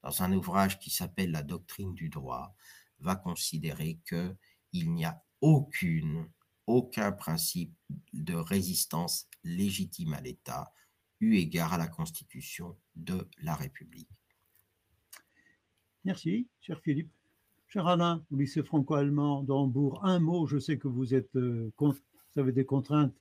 dans 0.02 0.22
un 0.22 0.32
ouvrage 0.32 0.78
qui 0.78 0.90
s'appelle 0.90 1.32
La 1.32 1.42
doctrine 1.42 1.94
du 1.94 2.08
droit, 2.08 2.54
va 3.00 3.16
considérer 3.16 3.98
qu'il 4.08 4.92
n'y 4.92 5.04
a 5.04 5.22
aucune, 5.40 6.30
aucun 6.66 7.12
principe 7.12 7.74
de 8.12 8.34
résistance 8.34 9.28
légitime 9.42 10.14
à 10.14 10.20
l'État 10.20 10.72
eu 11.20 11.36
égard 11.36 11.72
à 11.72 11.78
la 11.78 11.86
Constitution 11.86 12.76
de 12.94 13.28
la 13.42 13.54
République. 13.54 14.08
Merci, 16.04 16.46
cher 16.60 16.80
Philippe. 16.82 17.10
Cher 17.68 17.86
Alain, 17.86 18.24
au 18.30 18.36
lycée 18.36 18.62
franco-allemand 18.62 19.42
d'Hambourg, 19.42 20.04
un 20.04 20.20
mot, 20.20 20.46
je 20.46 20.58
sais 20.58 20.78
que 20.78 20.88
vous, 20.88 21.14
êtes, 21.14 21.34
euh, 21.36 21.72
vous 21.78 21.94
avez 22.36 22.52
des 22.52 22.64
contraintes 22.64 23.14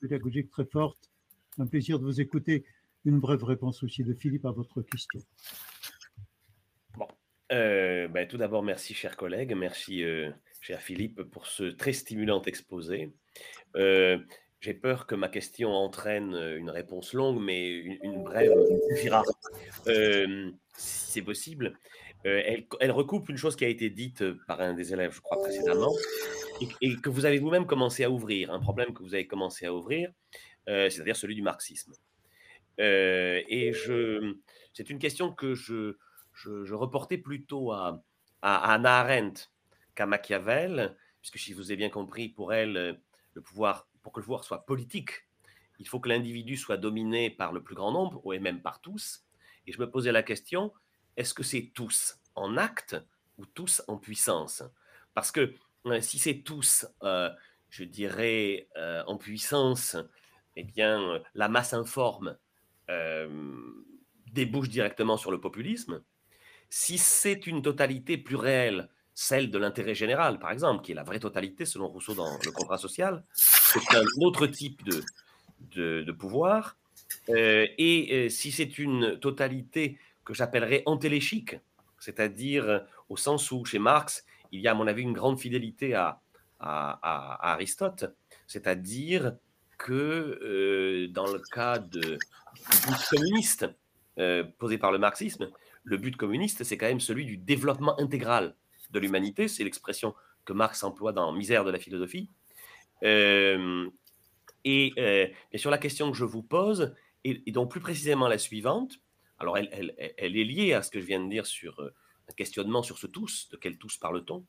pédagogiques 0.00 0.50
très 0.50 0.64
fortes. 0.64 1.10
Un 1.58 1.66
plaisir 1.66 1.98
de 1.98 2.04
vous 2.04 2.20
écouter. 2.20 2.64
Une 3.04 3.20
brève 3.20 3.44
réponse 3.44 3.82
aussi 3.82 4.02
de 4.02 4.14
Philippe 4.14 4.46
à 4.46 4.50
votre 4.50 4.82
question. 4.82 5.20
Bon, 6.96 7.06
euh, 7.52 8.08
ben, 8.08 8.26
tout 8.26 8.38
d'abord, 8.38 8.62
merci, 8.62 8.94
cher 8.94 9.16
collègue. 9.16 9.54
Merci, 9.54 10.02
euh, 10.02 10.30
cher 10.60 10.80
Philippe, 10.80 11.22
pour 11.22 11.46
ce 11.46 11.64
très 11.64 11.92
stimulant 11.92 12.42
exposé. 12.42 13.12
J'ai 14.64 14.72
peur 14.72 15.06
que 15.06 15.14
ma 15.14 15.28
question 15.28 15.68
entraîne 15.72 16.34
euh, 16.34 16.56
une 16.56 16.70
réponse 16.70 17.12
longue, 17.12 17.38
mais 17.38 17.68
une, 17.68 18.24
brève 18.24 18.50
suffira. 18.88 19.22
Euh, 19.88 20.50
si 20.74 21.12
c'est 21.12 21.20
possible. 21.20 21.78
Euh, 22.24 22.40
elle, 22.80 22.90
recoupe 22.90 23.28
une 23.28 23.36
chose 23.36 23.56
qui 23.56 23.66
a 23.66 23.68
été 23.68 23.90
dite 23.90 24.24
par 24.46 24.62
un 24.62 24.72
des 24.72 24.94
élèves, 24.94 25.12
je 25.12 25.20
crois, 25.20 25.36
précédemment, 25.36 25.92
et, 26.80 26.96
que 26.96 27.10
vous 27.10 27.26
avez 27.26 27.38
vous-même 27.38 27.66
commencé 27.66 28.04
à 28.04 28.10
ouvrir, 28.10 28.50
un 28.52 28.58
problème 28.58 28.94
que 28.94 29.02
vous 29.02 29.12
avez 29.12 29.26
commencé 29.26 29.66
à 29.66 29.74
ouvrir, 29.74 30.10
c'est-à-dire 30.66 31.16
celui 31.16 31.34
du 31.34 31.42
marxisme. 31.42 31.92
et 32.78 33.72
je, 33.72 34.36
c'est 34.72 34.90
une 34.90 34.98
question 34.98 35.32
que 35.32 35.54
je, 35.54 35.96
je, 36.32 36.74
reportais 36.74 37.18
plutôt 37.18 37.72
à, 37.72 38.02
à 38.42 38.72
Anna 38.72 39.00
Arendt 39.00 39.50
qu'à 39.94 40.06
Machiavel, 40.06 40.96
puisque 41.20 41.38
si 41.38 41.52
vous 41.52 41.70
avez 41.70 41.76
bien 41.76 41.90
compris, 41.90 42.28
pour 42.28 42.52
elle, 42.52 43.00
le 43.34 43.40
pouvoir, 43.42 43.88
pour 44.02 44.12
que 44.12 44.20
le 44.20 44.24
pouvoir 44.24 44.44
soit 44.44 44.64
politique, 44.66 45.24
il 45.78 45.88
faut 45.88 46.00
que 46.00 46.08
l'individu 46.08 46.56
soit 46.56 46.76
dominé 46.76 47.30
par 47.30 47.52
le 47.52 47.62
plus 47.62 47.74
grand 47.74 47.92
nombre, 47.92 48.24
ou 48.24 48.32
même 48.38 48.62
par 48.62 48.80
tous. 48.80 49.24
Et 49.66 49.72
je 49.72 49.80
me 49.80 49.90
posais 49.90 50.12
la 50.12 50.22
question, 50.22 50.72
est-ce 51.16 51.34
que 51.34 51.42
c'est 51.42 51.72
tous 51.74 52.18
en 52.34 52.56
acte 52.56 52.96
ou 53.38 53.46
tous 53.46 53.82
en 53.88 53.96
puissance? 53.96 54.62
Parce 55.14 55.32
que 55.32 55.54
euh, 55.86 56.00
si 56.00 56.18
c'est 56.18 56.42
tous, 56.42 56.86
euh, 57.02 57.30
je 57.70 57.84
dirais, 57.84 58.68
euh, 58.76 59.02
en 59.06 59.16
puissance, 59.16 59.96
eh 60.56 60.64
bien, 60.64 61.20
la 61.34 61.48
masse 61.48 61.74
informe 61.74 62.36
débouche 64.34 64.68
directement 64.68 65.16
sur 65.16 65.30
le 65.30 65.40
populisme. 65.40 66.02
Si 66.68 66.98
c'est 66.98 67.46
une 67.46 67.62
totalité 67.62 68.18
plus 68.18 68.36
réelle, 68.36 68.88
celle 69.14 69.50
de 69.50 69.58
l'intérêt 69.58 69.94
général, 69.94 70.38
par 70.40 70.50
exemple, 70.50 70.84
qui 70.84 70.92
est 70.92 70.94
la 70.94 71.04
vraie 71.04 71.20
totalité 71.20 71.64
selon 71.64 71.88
Rousseau 71.88 72.14
dans 72.14 72.36
le 72.44 72.50
contrat 72.50 72.78
social, 72.78 73.24
c'est 73.32 73.94
un 73.94 74.04
autre 74.20 74.46
type 74.48 74.82
de, 74.84 76.02
de, 76.02 76.12
pouvoir. 76.12 76.76
Euh, 77.28 77.66
et 77.78 78.08
euh, 78.12 78.28
si 78.28 78.50
c'est 78.50 78.78
une 78.78 79.18
totalité 79.20 79.98
que 80.24 80.34
j'appellerais 80.34 80.82
antéléchique, 80.86 81.56
c'est-à-dire 82.00 82.84
au 83.08 83.16
sens 83.16 83.52
où 83.52 83.64
chez 83.64 83.78
Marx, 83.78 84.24
il 84.50 84.60
y 84.60 84.68
a 84.68 84.72
à 84.72 84.74
mon 84.74 84.86
avis 84.86 85.02
une 85.02 85.12
grande 85.12 85.38
fidélité 85.38 85.94
à, 85.94 86.20
à, 86.58 87.52
Aristote, 87.52 88.06
c'est-à-dire 88.46 89.36
que 89.78 89.92
euh, 90.42 91.08
dans 91.08 91.26
le 91.26 91.38
cas 91.52 91.78
de, 91.78 92.00
du 92.00 92.86
but 92.86 92.96
communiste 93.10 93.66
posé 94.58 94.78
par 94.78 94.92
le 94.92 94.98
marxisme, 94.98 95.50
le 95.82 95.96
but 95.96 96.16
communiste, 96.16 96.64
c'est 96.64 96.78
quand 96.78 96.86
même 96.86 97.00
celui 97.00 97.24
du 97.24 97.36
développement 97.36 97.98
intégral 98.00 98.54
de 98.90 98.98
l'humanité, 98.98 99.48
c'est 99.48 99.64
l'expression 99.64 100.14
que 100.44 100.52
Marx 100.52 100.82
emploie 100.82 101.12
dans 101.12 101.32
Misère 101.32 101.64
de 101.64 101.70
la 101.70 101.78
philosophie. 101.78 102.30
Euh, 103.02 103.88
et 104.64 104.92
euh, 104.98 105.26
bien 105.50 105.58
sûr, 105.58 105.70
la 105.70 105.78
question 105.78 106.10
que 106.10 106.16
je 106.16 106.24
vous 106.24 106.42
pose 106.42 106.94
est, 107.24 107.50
donc 107.50 107.70
plus 107.70 107.80
précisément 107.80 108.28
la 108.28 108.38
suivante. 108.38 108.94
Alors, 109.38 109.58
elle, 109.58 109.94
est 110.18 110.44
liée 110.44 110.72
à 110.72 110.82
ce 110.82 110.90
que 110.90 111.00
je 111.00 111.06
viens 111.06 111.20
de 111.22 111.28
dire 111.28 111.46
sur 111.46 111.78
euh, 111.80 111.94
un 112.30 112.32
questionnement 112.34 112.82
sur 112.82 112.98
ce 112.98 113.06
tous, 113.06 113.48
de 113.50 113.56
quel 113.56 113.76
tous 113.76 113.96
parle-t-on? 113.98 114.46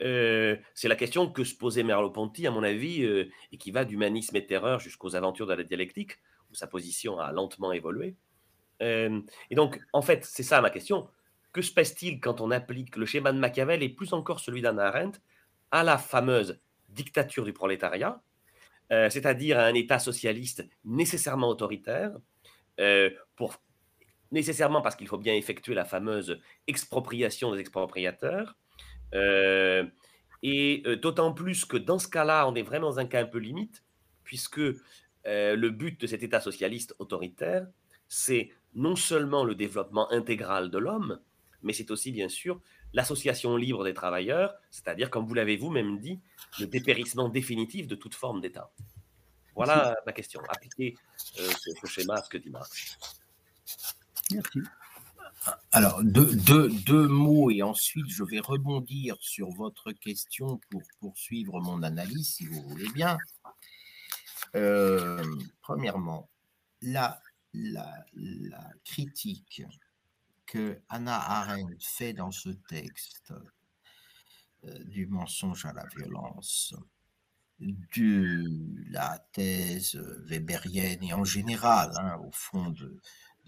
C'est 0.00 0.88
la 0.88 0.96
question 0.96 1.30
que 1.30 1.44
se 1.44 1.54
posait 1.54 1.82
Merleau-Ponty, 1.82 2.46
à 2.46 2.50
mon 2.50 2.62
avis, 2.62 3.02
et 3.02 3.58
qui 3.58 3.70
va 3.70 3.84
d'humanisme 3.84 4.36
et 4.36 4.46
terreur 4.46 4.80
jusqu'aux 4.80 5.16
aventures 5.16 5.46
de 5.46 5.54
la 5.54 5.64
dialectique, 5.64 6.18
où 6.50 6.54
sa 6.54 6.66
position 6.66 7.18
a 7.18 7.32
lentement 7.32 7.72
évolué. 7.72 8.14
et 8.80 9.54
donc, 9.54 9.80
en 9.92 10.02
fait, 10.02 10.24
c'est 10.24 10.42
ça 10.42 10.60
ma 10.60 10.70
question. 10.70 11.08
Que 11.52 11.62
se 11.62 11.72
passe-t-il 11.72 12.20
quand 12.20 12.40
on 12.40 12.50
applique 12.50 12.96
le 12.96 13.06
schéma 13.06 13.32
de 13.32 13.38
Machiavel 13.38 13.82
et 13.82 13.88
plus 13.88 14.12
encore 14.12 14.40
celui 14.40 14.62
d'Anna 14.62 14.86
Arendt 14.86 15.18
à 15.70 15.82
la 15.82 15.98
fameuse 15.98 16.60
dictature 16.88 17.44
du 17.44 17.52
prolétariat, 17.52 18.22
euh, 18.92 19.10
c'est-à-dire 19.10 19.58
à 19.58 19.64
un 19.64 19.74
État 19.74 19.98
socialiste 19.98 20.66
nécessairement 20.84 21.48
autoritaire, 21.48 22.16
euh, 22.80 23.10
pour, 23.36 23.56
nécessairement 24.30 24.80
parce 24.80 24.96
qu'il 24.96 25.08
faut 25.08 25.18
bien 25.18 25.34
effectuer 25.34 25.74
la 25.74 25.84
fameuse 25.84 26.40
expropriation 26.66 27.52
des 27.52 27.60
expropriateurs, 27.60 28.56
euh, 29.14 29.84
et 30.42 30.82
d'autant 31.02 31.32
plus 31.32 31.64
que 31.64 31.76
dans 31.76 31.98
ce 31.98 32.08
cas-là, 32.08 32.48
on 32.48 32.54
est 32.54 32.62
vraiment 32.62 32.90
dans 32.90 32.98
un 33.00 33.06
cas 33.06 33.20
un 33.20 33.26
peu 33.26 33.38
limite, 33.38 33.82
puisque 34.24 34.60
le 35.24 35.68
but 35.68 36.00
de 36.00 36.06
cet 36.06 36.22
État 36.22 36.40
socialiste 36.40 36.94
autoritaire, 36.98 37.66
c'est 38.08 38.50
non 38.74 38.96
seulement 38.96 39.44
le 39.44 39.54
développement 39.54 40.10
intégral 40.12 40.70
de 40.70 40.78
l'homme, 40.78 41.20
mais 41.62 41.72
c'est 41.72 41.90
aussi 41.90 42.12
bien 42.12 42.28
sûr 42.28 42.60
l'association 42.92 43.56
libre 43.56 43.84
des 43.84 43.94
travailleurs, 43.94 44.54
c'est-à-dire, 44.70 45.10
comme 45.10 45.26
vous 45.26 45.34
l'avez 45.34 45.56
vous-même 45.56 45.98
dit, 45.98 46.20
le 46.58 46.66
dépérissement 46.66 47.28
définitif 47.28 47.86
de 47.86 47.94
toute 47.94 48.14
forme 48.14 48.40
d'État. 48.40 48.70
Voilà 49.54 49.96
ma 50.06 50.12
question. 50.12 50.40
Appliquer 50.48 50.96
euh, 51.40 51.50
ce, 51.82 51.86
schéma 51.86 52.14
à 52.14 52.22
ce 52.22 52.28
que 52.28 52.38
dit 52.38 52.50
Marx. 52.50 52.96
Merci. 54.32 54.60
Alors, 55.72 56.02
deux, 56.02 57.08
mots 57.08 57.50
et 57.50 57.62
ensuite 57.62 58.08
je 58.08 58.24
vais 58.24 58.40
rebondir 58.40 59.16
sur 59.20 59.50
votre 59.50 59.92
question 59.92 60.60
pour 60.70 60.82
poursuivre 61.00 61.60
mon 61.60 61.82
analyse, 61.82 62.34
si 62.34 62.46
vous 62.46 62.62
voulez 62.68 62.88
bien. 62.90 63.18
Euh, 64.56 65.24
premièrement, 65.60 66.28
la, 66.82 67.20
la, 67.52 68.04
critique 68.84 69.62
que 70.46 70.80
Hannah 70.88 71.20
Arendt 71.20 71.76
fait 71.80 72.14
dans 72.14 72.30
ce 72.30 72.48
texte 72.68 73.32
euh, 74.64 74.84
du 74.84 75.06
mensonge 75.06 75.66
à 75.66 75.72
la 75.72 75.84
violence, 75.96 76.74
de 77.60 78.44
la 78.90 79.18
thèse 79.32 79.96
weberienne 80.26 81.02
et 81.02 81.12
en 81.12 81.24
général, 81.24 81.92
hein, 81.96 82.16
au 82.24 82.30
fond 82.32 82.70
de, 82.70 83.00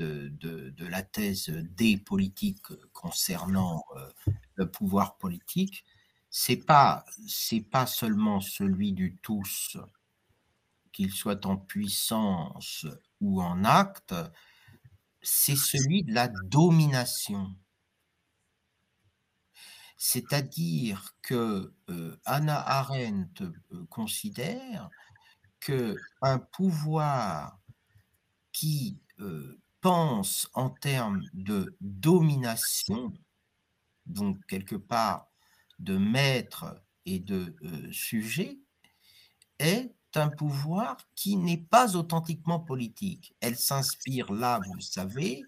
de, 0.02 0.86
la 0.86 1.02
thèse 1.02 1.50
des 1.50 1.96
politiques 1.96 2.72
concernant 2.92 3.84
euh, 3.96 4.08
le 4.54 4.70
pouvoir 4.70 5.16
politique, 5.18 5.84
c'est 6.30 6.56
pas 6.56 7.04
c'est 7.26 7.60
pas 7.60 7.86
seulement 7.86 8.40
celui 8.40 8.92
du 8.92 9.16
tous, 9.22 9.76
qu'il 10.92 11.12
soit 11.12 11.46
en 11.46 11.56
puissance 11.56 12.86
ou 13.20 13.42
en 13.42 13.64
acte, 13.64 14.14
c'est 15.22 15.56
celui 15.56 16.04
de 16.04 16.14
la 16.14 16.28
domination. 16.28 17.54
C'est-à-dire 19.96 21.14
que 21.20 21.74
euh, 21.90 22.16
Anna 22.24 22.58
Arendt 22.58 23.44
euh, 23.44 23.84
considère 23.90 24.88
que 25.60 25.94
un 26.22 26.38
pouvoir 26.38 27.58
qui 28.52 28.98
pense 29.80 30.50
en 30.54 30.70
termes 30.70 31.22
de 31.32 31.76
domination, 31.80 33.12
donc 34.06 34.44
quelque 34.46 34.76
part 34.76 35.28
de 35.78 35.96
maître 35.96 36.82
et 37.06 37.18
de 37.18 37.54
sujet, 37.92 38.58
est 39.58 39.94
un 40.14 40.28
pouvoir 40.28 40.96
qui 41.14 41.36
n'est 41.36 41.64
pas 41.70 41.96
authentiquement 41.96 42.60
politique. 42.60 43.34
Elle 43.40 43.56
s'inspire 43.56 44.32
là, 44.32 44.60
vous 44.66 44.74
le 44.74 44.80
savez, 44.80 45.44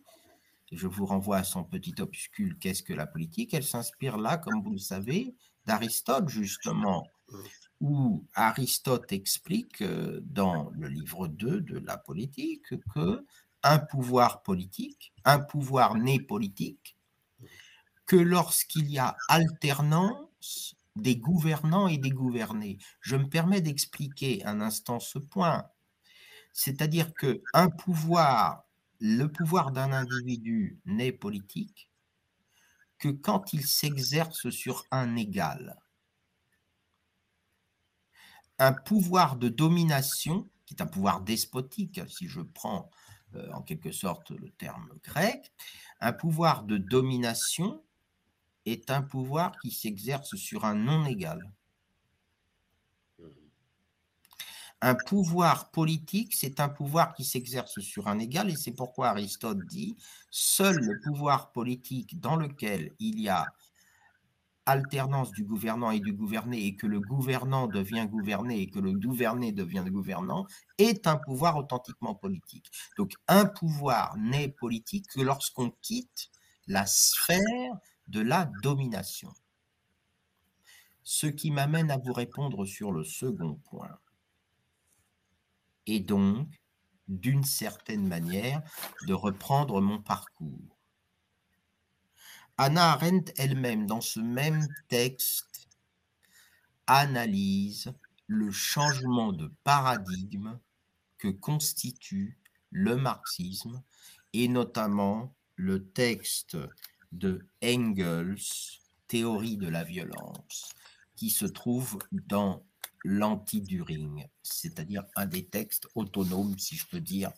je 0.73 0.87
vous 0.87 1.05
renvoie 1.05 1.39
à 1.39 1.45
son 1.45 1.65
petit 1.65 1.95
opuscule 2.01 2.59
Qu'est-ce 2.59 2.83
que 2.83 2.95
la 2.95 3.07
politique. 3.07 3.53
Elle 3.55 3.65
s'inspire 3.65 4.17
là, 4.17 4.39
comme 4.39 4.63
vous 4.63 4.73
le 4.73 4.79
savez, 4.79 5.35
d'Aristote, 5.67 6.29
justement, 6.29 7.07
où 7.81 8.25
Aristote 8.35 9.13
explique 9.13 9.83
euh, 9.83 10.21
dans 10.23 10.71
le 10.71 10.89
livre 10.89 11.29
2 11.29 11.61
de 11.61 11.79
la 11.79 11.99
politique 11.99 12.75
que 12.95 13.25
un 13.63 13.79
pouvoir 13.79 14.43
politique, 14.43 15.13
un 15.25 15.39
pouvoir 15.39 15.95
né 15.95 16.21
politique, 16.21 16.97
que 18.07 18.17
lorsqu'il 18.17 18.91
y 18.91 18.99
a 18.99 19.17
alternance 19.29 20.77
des 20.97 21.17
gouvernants 21.17 21.89
et 21.89 21.99
des 21.99 22.11
gouvernés. 22.11 22.79
Je 23.01 23.17
me 23.17 23.29
permets 23.29 23.61
d'expliquer 23.61 24.45
un 24.45 24.61
instant 24.61 25.01
ce 25.01 25.19
point. 25.19 25.67
C'est-à-dire 26.53 27.15
que 27.15 27.43
un 27.55 27.71
pouvoir, 27.71 28.65
le 29.01 29.27
pouvoir 29.27 29.73
d'un 29.73 29.93
individu 29.93 30.81
n'est 30.85 31.13
politique 31.13 31.89
que 32.99 33.09
quand 33.09 33.53
il 33.53 33.67
s'exerce 33.67 34.51
sur 34.51 34.85
un 34.91 35.17
égal. 35.17 35.77
Un 38.59 38.73
pouvoir 38.73 39.37
de 39.37 39.49
domination, 39.49 40.49
qui 40.67 40.75
est 40.75 40.83
un 40.83 40.87
pouvoir 40.87 41.23
despotique, 41.23 42.01
si 42.09 42.29
je 42.29 42.41
prends 42.41 42.91
en 43.53 43.63
quelque 43.63 43.93
sorte 43.93 44.31
le 44.31 44.51
terme 44.51 44.93
grec, 45.03 45.53
un 46.01 46.13
pouvoir 46.13 46.65
de 46.65 46.79
domination 46.79 47.83
est 48.67 48.91
un 48.91 49.03
pouvoir 49.03 49.53
qui 49.61 49.71
s'exerce 49.71 50.37
sur 50.37 50.65
un 50.65 50.75
non 50.75 51.05
égal. 51.07 51.53
Un 54.81 54.97
pouvoir 55.07 55.71
politique, 55.71 56.35
c'est 56.35 56.59
un 56.59 56.69
pouvoir 56.69 57.15
qui 57.15 57.25
s'exerce 57.25 57.79
sur 57.79 58.09
un 58.09 58.19
égal, 58.19 58.51
et 58.51 58.57
c'est 58.57 58.73
pourquoi 58.73 59.11
Aristote 59.11 59.65
dit, 59.67 59.97
seul 60.31 60.77
le 60.77 61.01
pouvoir 61.05 61.53
politique 61.53 62.19
dans 62.19 62.35
lequel 62.35 62.93
il 62.99 63.21
y 63.21 63.29
a 63.29 63.47
alternance 64.67 65.33
du 65.33 65.45
gouvernant 65.45 65.91
et 65.91 66.01
du 66.01 66.13
gouverné, 66.13 66.67
et 66.67 66.77
que 66.77 66.87
le 66.87 67.01
gouvernant 67.01 67.67
devient 67.67 68.07
gouverné 68.09 68.61
et 68.61 68.71
que 68.71 68.79
le 68.79 68.93
gouverné 68.93 69.53
devient 69.53 69.85
gouvernant, 69.89 70.47
est 70.79 71.07
un 71.07 71.17
pouvoir 71.17 71.57
authentiquement 71.57 72.15
politique. 72.15 72.71
Donc 72.97 73.13
un 73.29 73.47
pouvoir 73.47 74.17
n'est 74.17 74.49
politique 74.49 75.07
que 75.09 75.21
lorsqu'on 75.21 75.71
quitte 75.83 76.31
la 76.67 76.87
sphère 76.87 77.77
de 78.09 78.21
la 78.21 78.51
domination. 78.63 79.33
Ce 81.03 81.27
qui 81.27 81.51
m'amène 81.51 81.91
à 81.91 81.99
vous 81.99 82.13
répondre 82.13 82.65
sur 82.65 82.93
le 82.93 83.05
second 83.05 83.55
point. 83.55 83.99
Et 85.87 85.99
donc, 85.99 86.49
d'une 87.09 87.43
certaine 87.43 88.07
manière, 88.07 88.63
de 89.09 89.15
reprendre 89.15 89.81
mon 89.81 90.01
parcours. 90.01 90.79
Anna 92.65 92.93
Arendt 92.93 93.33
elle-même, 93.39 93.87
dans 93.87 94.01
ce 94.01 94.21
même 94.21 94.69
texte, 94.87 95.69
analyse 96.87 97.93
le 98.29 98.53
changement 98.53 99.33
de 99.33 99.53
paradigme 99.65 100.61
que 101.19 101.27
constitue 101.27 102.39
le 102.71 102.95
marxisme 102.95 103.83
et 104.33 104.47
notamment 104.47 105.35
le 105.57 105.89
texte 105.89 106.57
de 107.11 107.45
Engels, 107.65 108.39
Théorie 109.09 109.57
de 109.57 109.67
la 109.67 109.83
violence, 109.83 110.71
qui 111.17 111.31
se 111.31 111.47
trouve 111.47 111.99
dans 112.13 112.65
l'anti-During, 113.03 114.29
c'est-à-dire 114.45 115.03
un 115.17 115.27
des 115.27 115.47
textes 115.47 115.89
autonomes, 115.97 116.57
si 116.61 116.77
je 116.77 116.87
peux 116.87 117.01
dire, 117.01 117.33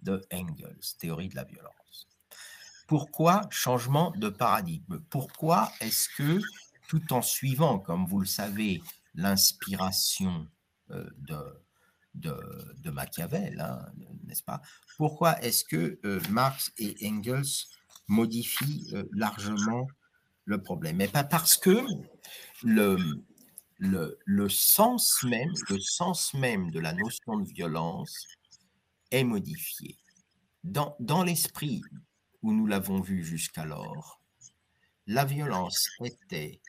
de 0.00 0.26
Engels, 0.32 0.80
Théorie 0.98 1.28
de 1.28 1.36
la 1.36 1.44
violence. 1.44 1.83
Pourquoi 2.86 3.42
changement 3.50 4.12
de 4.16 4.28
paradigme? 4.28 5.00
Pourquoi 5.10 5.72
est-ce 5.80 6.08
que, 6.16 6.40
tout 6.88 7.12
en 7.12 7.22
suivant, 7.22 7.78
comme 7.78 8.06
vous 8.06 8.20
le 8.20 8.26
savez, 8.26 8.82
l'inspiration 9.14 10.46
euh, 10.90 11.08
de, 11.18 11.36
de, 12.14 12.90
Machiavel, 12.90 13.58
hein, 13.60 13.86
n'est-ce 14.24 14.42
pas? 14.42 14.60
Pourquoi 14.96 15.40
est-ce 15.42 15.64
que 15.64 15.98
euh, 16.04 16.20
Marx 16.30 16.72
et 16.78 16.96
Engels 17.02 17.66
modifient 18.06 18.90
euh, 18.94 19.04
largement 19.12 19.88
le 20.44 20.62
problème? 20.62 20.96
Mais 20.96 21.08
pas 21.08 21.24
parce 21.24 21.56
que 21.56 21.84
le, 22.62 22.98
sens 24.48 25.24
même, 25.24 26.70
de 26.70 26.80
la 26.80 26.92
notion 26.92 27.38
de 27.38 27.48
violence 27.48 28.26
est 29.10 29.24
modifié. 29.24 29.96
Dans 30.62 31.24
l'esprit 31.24 31.82
où 32.44 32.52
nous 32.52 32.66
l'avons 32.66 33.00
vu 33.00 33.24
jusqu'alors, 33.24 34.20
la 35.06 35.24
violence 35.24 35.88
était 36.04 36.60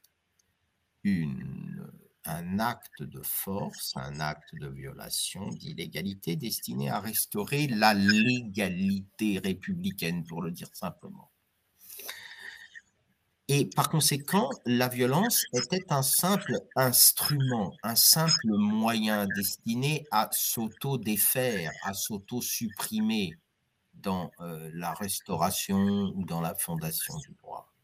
un 2.24 2.60
acte 2.60 3.04
de 3.04 3.22
force, 3.22 3.92
un 3.98 4.22
acte 4.22 4.56
de 4.56 4.70
violation, 4.70 5.50
d'illégalité 5.50 6.38
destiné 6.38 6.90
à 6.90 7.02
restaurer 7.02 7.68
la 7.68 7.94
légalité 7.94 9.40
républicaine, 9.40 10.24
pour 10.24 10.42
le 10.42 10.52
dire 10.52 10.74
simplement. 10.74 11.30
Et 13.50 13.70
par 13.76 13.90
conséquent, 13.90 14.50
la 14.66 14.88
violence 14.88 15.44
était 15.54 15.86
un 15.90 16.02
simple 16.02 16.58
instrument, 16.78 17.76
un 17.84 17.96
simple 17.96 18.48
moyen 18.48 19.28
destiné 19.36 20.08
à 20.10 20.30
s'auto-défaire, 20.32 21.72
à 21.84 21.94
s'auto-supprimer 21.94 23.36
dans 24.06 24.32
euh, 24.40 24.72
la 24.74 24.94
restauration 24.94 26.14
ou 26.16 26.24
dans 26.26 26.40
la 26.42 26.56
fondation 26.56 27.18
du 27.18 27.34
droit 27.42 27.76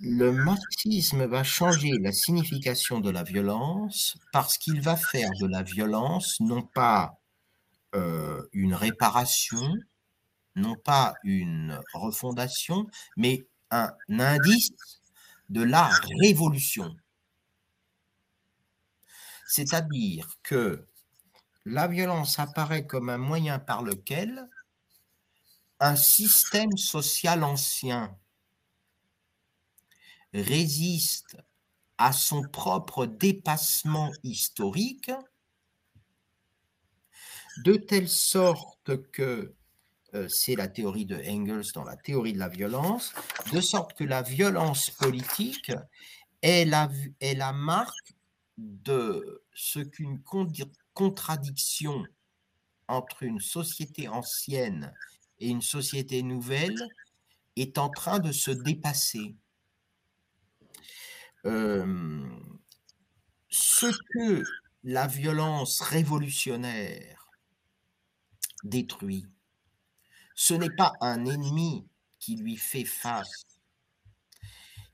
le 0.00 0.30
marxisme 0.30 1.24
va 1.26 1.42
changer 1.42 1.92
la 2.00 2.12
signification 2.12 3.00
de 3.00 3.10
la 3.10 3.22
violence 3.22 4.16
parce 4.32 4.58
qu'il 4.58 4.80
va 4.80 4.96
faire 4.96 5.30
de 5.40 5.46
la 5.46 5.62
violence 5.62 6.38
non 6.40 6.62
pas 6.62 7.18
euh, 7.94 8.46
une 8.52 8.74
réparation, 8.74 9.74
non 10.54 10.76
pas 10.76 11.14
une 11.24 11.80
refondation, 11.94 12.86
mais 13.16 13.46
un 13.70 13.90
indice 14.08 14.70
de 15.48 15.62
la 15.62 15.90
révolution. 16.20 16.94
C'est-à-dire 19.46 20.28
que 20.42 20.86
la 21.68 21.86
violence 21.86 22.38
apparaît 22.38 22.86
comme 22.86 23.10
un 23.10 23.18
moyen 23.18 23.58
par 23.58 23.82
lequel 23.82 24.48
un 25.80 25.96
système 25.96 26.76
social 26.76 27.44
ancien 27.44 28.16
résiste 30.32 31.36
à 31.98 32.12
son 32.12 32.42
propre 32.42 33.06
dépassement 33.06 34.10
historique, 34.22 35.10
de 37.64 37.74
telle 37.74 38.08
sorte 38.08 39.10
que, 39.10 39.54
euh, 40.14 40.28
c'est 40.28 40.54
la 40.54 40.68
théorie 40.68 41.06
de 41.06 41.16
Engels 41.16 41.72
dans 41.74 41.84
la 41.84 41.96
théorie 41.96 42.32
de 42.32 42.38
la 42.38 42.48
violence, 42.48 43.12
de 43.52 43.60
sorte 43.60 43.94
que 43.94 44.04
la 44.04 44.22
violence 44.22 44.90
politique 44.90 45.72
est 46.40 46.64
la, 46.64 46.88
est 47.20 47.34
la 47.34 47.52
marque 47.52 48.14
de 48.56 49.44
ce 49.54 49.80
qu'une 49.80 50.22
contradiction 50.98 52.04
entre 52.88 53.22
une 53.22 53.38
société 53.38 54.08
ancienne 54.08 54.92
et 55.38 55.48
une 55.48 55.62
société 55.62 56.24
nouvelle 56.24 56.74
est 57.54 57.78
en 57.78 57.88
train 57.88 58.18
de 58.18 58.32
se 58.32 58.50
dépasser 58.50 59.36
ce 61.44 62.26
que 64.12 64.42
la 64.82 65.06
violence 65.06 65.80
révolutionnaire 65.82 67.30
détruit, 68.64 69.24
ce 70.34 70.54
n'est 70.54 70.74
pas 70.74 70.94
un 71.00 71.26
ennemi 71.26 71.86
qui 72.18 72.34
lui 72.34 72.56
fait 72.56 72.84
face. 72.84 73.57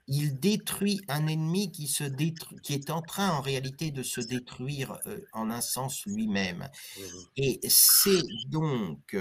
Il 0.07 0.39
détruit 0.39 1.01
un 1.09 1.27
ennemi 1.27 1.73
qui, 1.73 1.89
se 1.89 2.05
détruit, 2.05 2.59
qui 2.63 2.75
est 2.75 2.91
en 2.91 3.01
train 3.01 3.31
en 3.31 3.41
réalité 3.41 3.91
de 3.91 4.03
se 4.03 4.21
détruire 4.21 4.99
en 5.33 5.51
un 5.51 5.61
sens 5.63 6.05
lui-même. 6.05 6.69
Mmh 6.99 7.03
Et 7.37 7.61
c'est 7.69 8.23
donc 8.49 9.17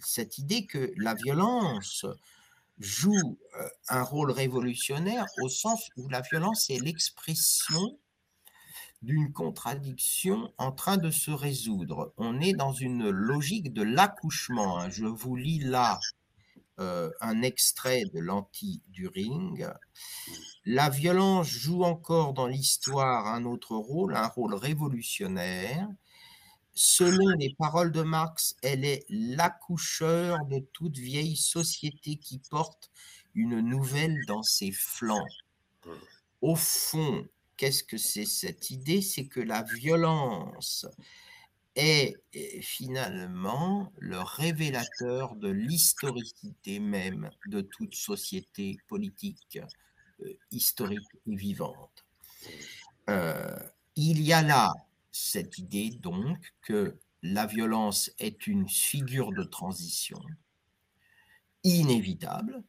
cette 0.00 0.38
idée 0.38 0.66
que 0.66 0.92
la 0.96 1.14
violence 1.14 2.04
joue 2.80 3.38
euh, 3.56 3.68
un 3.88 4.02
rôle 4.02 4.30
révolutionnaire 4.30 5.26
au 5.42 5.48
sens 5.48 5.88
où 5.96 6.08
la 6.08 6.22
violence 6.22 6.70
est 6.70 6.80
l'expression 6.80 7.98
d'une 9.02 9.32
contradiction 9.32 10.52
en 10.58 10.72
train 10.72 10.96
de 10.96 11.10
se 11.10 11.30
résoudre. 11.30 12.12
On 12.16 12.40
est 12.40 12.52
dans 12.52 12.72
une 12.72 13.08
logique 13.08 13.72
de 13.72 13.82
l'accouchement. 13.82 14.78
Hein. 14.78 14.90
Je 14.90 15.06
vous 15.06 15.36
lis 15.36 15.60
là 15.60 16.00
euh, 16.80 17.10
un 17.20 17.42
extrait 17.42 18.04
de 18.12 18.20
l'anti-During. 18.20 19.66
La 20.64 20.88
violence 20.90 21.48
joue 21.48 21.84
encore 21.84 22.32
dans 22.32 22.46
l'histoire 22.46 23.26
un 23.26 23.44
autre 23.44 23.76
rôle, 23.76 24.16
un 24.16 24.28
rôle 24.28 24.54
révolutionnaire 24.54 25.88
Selon 26.82 27.28
les 27.36 27.54
paroles 27.58 27.92
de 27.92 28.02
Marx, 28.02 28.56
elle 28.62 28.84
est 28.84 29.04
l'accoucheur 29.10 30.38
de 30.46 30.60
toute 30.72 30.96
vieille 30.96 31.36
société 31.36 32.16
qui 32.16 32.38
porte 32.38 32.90
une 33.34 33.60
nouvelle 33.60 34.16
dans 34.26 34.42
ses 34.42 34.72
flancs. 34.72 35.26
Au 36.40 36.56
fond, 36.56 37.28
qu'est-ce 37.56 37.84
que 37.84 37.98
c'est 37.98 38.24
cette 38.24 38.70
idée? 38.70 39.02
C'est 39.02 39.26
que 39.26 39.40
la 39.40 39.62
violence 39.62 40.86
est 41.76 42.16
finalement 42.62 43.92
le 43.98 44.18
révélateur 44.20 45.36
de 45.36 45.48
l'historicité 45.48 46.80
même 46.80 47.30
de 47.46 47.60
toute 47.60 47.94
société 47.94 48.78
politique 48.88 49.60
euh, 50.22 50.32
historique 50.50 51.08
et 51.26 51.36
vivante. 51.36 52.04
Euh, 53.08 53.56
il 53.96 54.20
y 54.20 54.32
a 54.32 54.42
là 54.42 54.72
cette 55.12 55.58
idée 55.58 55.90
donc 55.90 56.38
que 56.62 56.96
la 57.22 57.46
violence 57.46 58.10
est 58.18 58.46
une 58.46 58.68
figure 58.68 59.32
de 59.32 59.44
transition 59.44 60.20
inévitable, 61.64 62.62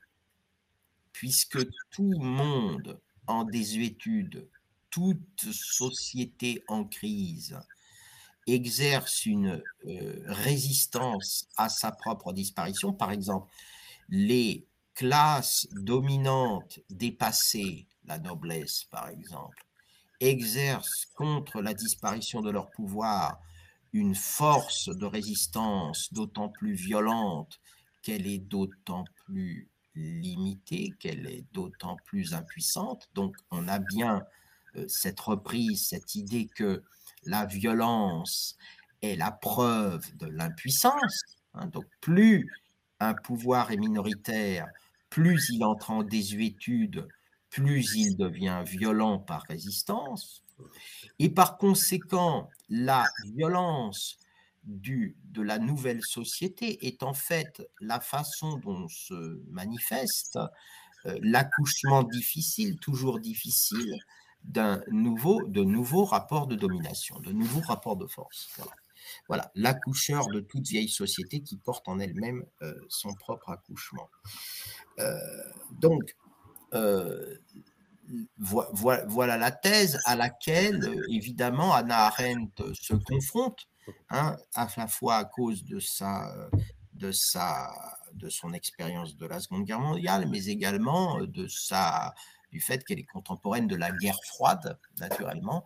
puisque 1.14 1.60
tout 1.92 2.14
monde 2.20 3.00
en 3.28 3.44
désuétude, 3.44 4.50
toute 4.90 5.40
société 5.54 6.64
en 6.68 6.84
crise 6.84 7.58
exerce 8.48 9.26
une 9.26 9.62
euh, 9.88 10.24
résistance 10.26 11.48
à 11.58 11.70
sa 11.70 11.92
propre 11.92 12.34
disparition. 12.34 12.94
Par 12.94 13.12
exemple, 13.12 13.52
les 14.10 14.68
classes 14.94 15.68
dominantes 15.72 16.80
dépassées, 16.90 17.88
la 18.06 18.20
noblesse 18.20 18.86
par 18.86 19.10
exemple, 19.10 19.66
exercent 20.20 21.08
contre 21.16 21.62
la 21.62 21.74
disparition 21.74 22.42
de 22.42 22.52
leur 22.52 22.70
pouvoir 22.72 23.40
une 23.94 24.16
force 24.16 24.90
de 24.90 25.06
résistance 25.06 26.14
d'autant 26.14 26.50
plus 26.50 26.74
violente 26.74 27.60
qu'elle 28.02 28.28
est 28.28 28.40
d'autant 28.40 29.04
plus 29.26 29.70
limitée, 29.96 30.94
qu'elle 31.00 31.28
est 31.28 31.46
d'autant 31.52 31.98
plus 32.06 32.34
impuissante. 32.34 33.10
Donc 33.14 33.36
on 33.52 33.68
a 33.68 33.80
bien 33.80 34.24
euh, 34.76 34.86
cette 34.88 35.20
reprise, 35.20 35.88
cette 35.90 36.16
idée 36.16 36.48
que 36.48 36.84
la 37.24 37.46
violence 37.46 38.58
est 39.02 39.16
la 39.16 39.32
preuve 39.32 40.16
de 40.18 40.28
l'impuissance. 40.28 41.24
Hein. 41.54 41.68
donc 41.68 41.86
plus 42.00 42.50
un 43.00 43.14
pouvoir 43.14 43.72
est 43.72 43.78
minoritaire, 43.78 44.68
plus 45.10 45.50
il 45.50 45.64
entre 45.66 45.92
en 45.92 46.04
désuétude, 46.04 47.08
plus 47.50 47.96
il 47.96 48.16
devient 48.16 48.64
violent 48.66 49.20
par 49.20 49.44
résistance. 49.44 50.44
Et 51.20 51.30
par 51.30 51.58
conséquent, 51.58 52.50
la 52.70 53.06
violence 53.34 54.18
de 54.64 55.42
la 55.42 55.58
nouvelle 55.58 56.04
société 56.04 56.88
est 56.88 57.02
en 57.02 57.14
fait 57.14 57.68
la 57.80 58.00
façon 58.00 58.58
dont 58.58 58.88
se 58.88 59.42
manifeste 59.50 60.38
euh, 61.08 61.18
l'accouchement 61.24 62.04
difficile, 62.04 62.78
toujours 62.78 63.20
difficile, 63.20 63.98
d'un 64.44 64.82
nouveau, 64.90 65.44
de 65.44 65.64
nouveaux 65.64 66.06
rapports 66.06 66.48
de 66.48 66.56
domination, 66.56 67.20
de 67.20 67.32
nouveaux 67.32 67.62
rapports 67.62 67.98
de 67.98 68.08
force. 68.08 68.50
Voilà, 69.28 69.52
l'accoucheur 69.56 70.28
de 70.28 70.40
toute 70.40 70.68
vieille 70.68 70.90
société 70.90 71.42
qui 71.42 71.58
porte 71.58 71.88
en 71.88 72.00
elle-même 72.00 72.46
euh, 72.62 72.74
son 72.88 73.14
propre 73.14 73.50
accouchement. 73.50 74.10
Euh, 75.00 75.18
donc, 75.72 76.16
voilà 78.38 79.38
la 79.38 79.52
thèse 79.52 80.00
à 80.06 80.16
laquelle, 80.16 81.02
évidemment, 81.10 81.74
Anna 81.74 82.06
Arendt 82.06 82.64
se 82.74 82.94
confronte 82.94 83.68
Hein, 84.10 84.38
à 84.56 84.68
la 84.78 84.88
fois 84.88 85.18
à 85.18 85.26
cause 85.26 85.64
de 85.64 85.80
sa, 85.80 86.34
de 86.94 87.12
sa, 87.12 87.72
de 88.14 88.30
son 88.30 88.54
expérience 88.54 89.16
de 89.16 89.26
la 89.26 89.40
Seconde 89.40 89.66
Guerre 89.66 89.80
mondiale, 89.80 90.28
mais 90.30 90.46
également 90.46 91.22
de 91.22 91.48
sa, 91.48 92.14
du 92.52 92.60
fait 92.60 92.84
qu'elle 92.84 93.00
est 93.00 93.06
contemporaine 93.06 93.68
de 93.68 93.76
la 93.76 93.92
guerre 93.92 94.20
froide, 94.26 94.78
naturellement, 95.00 95.64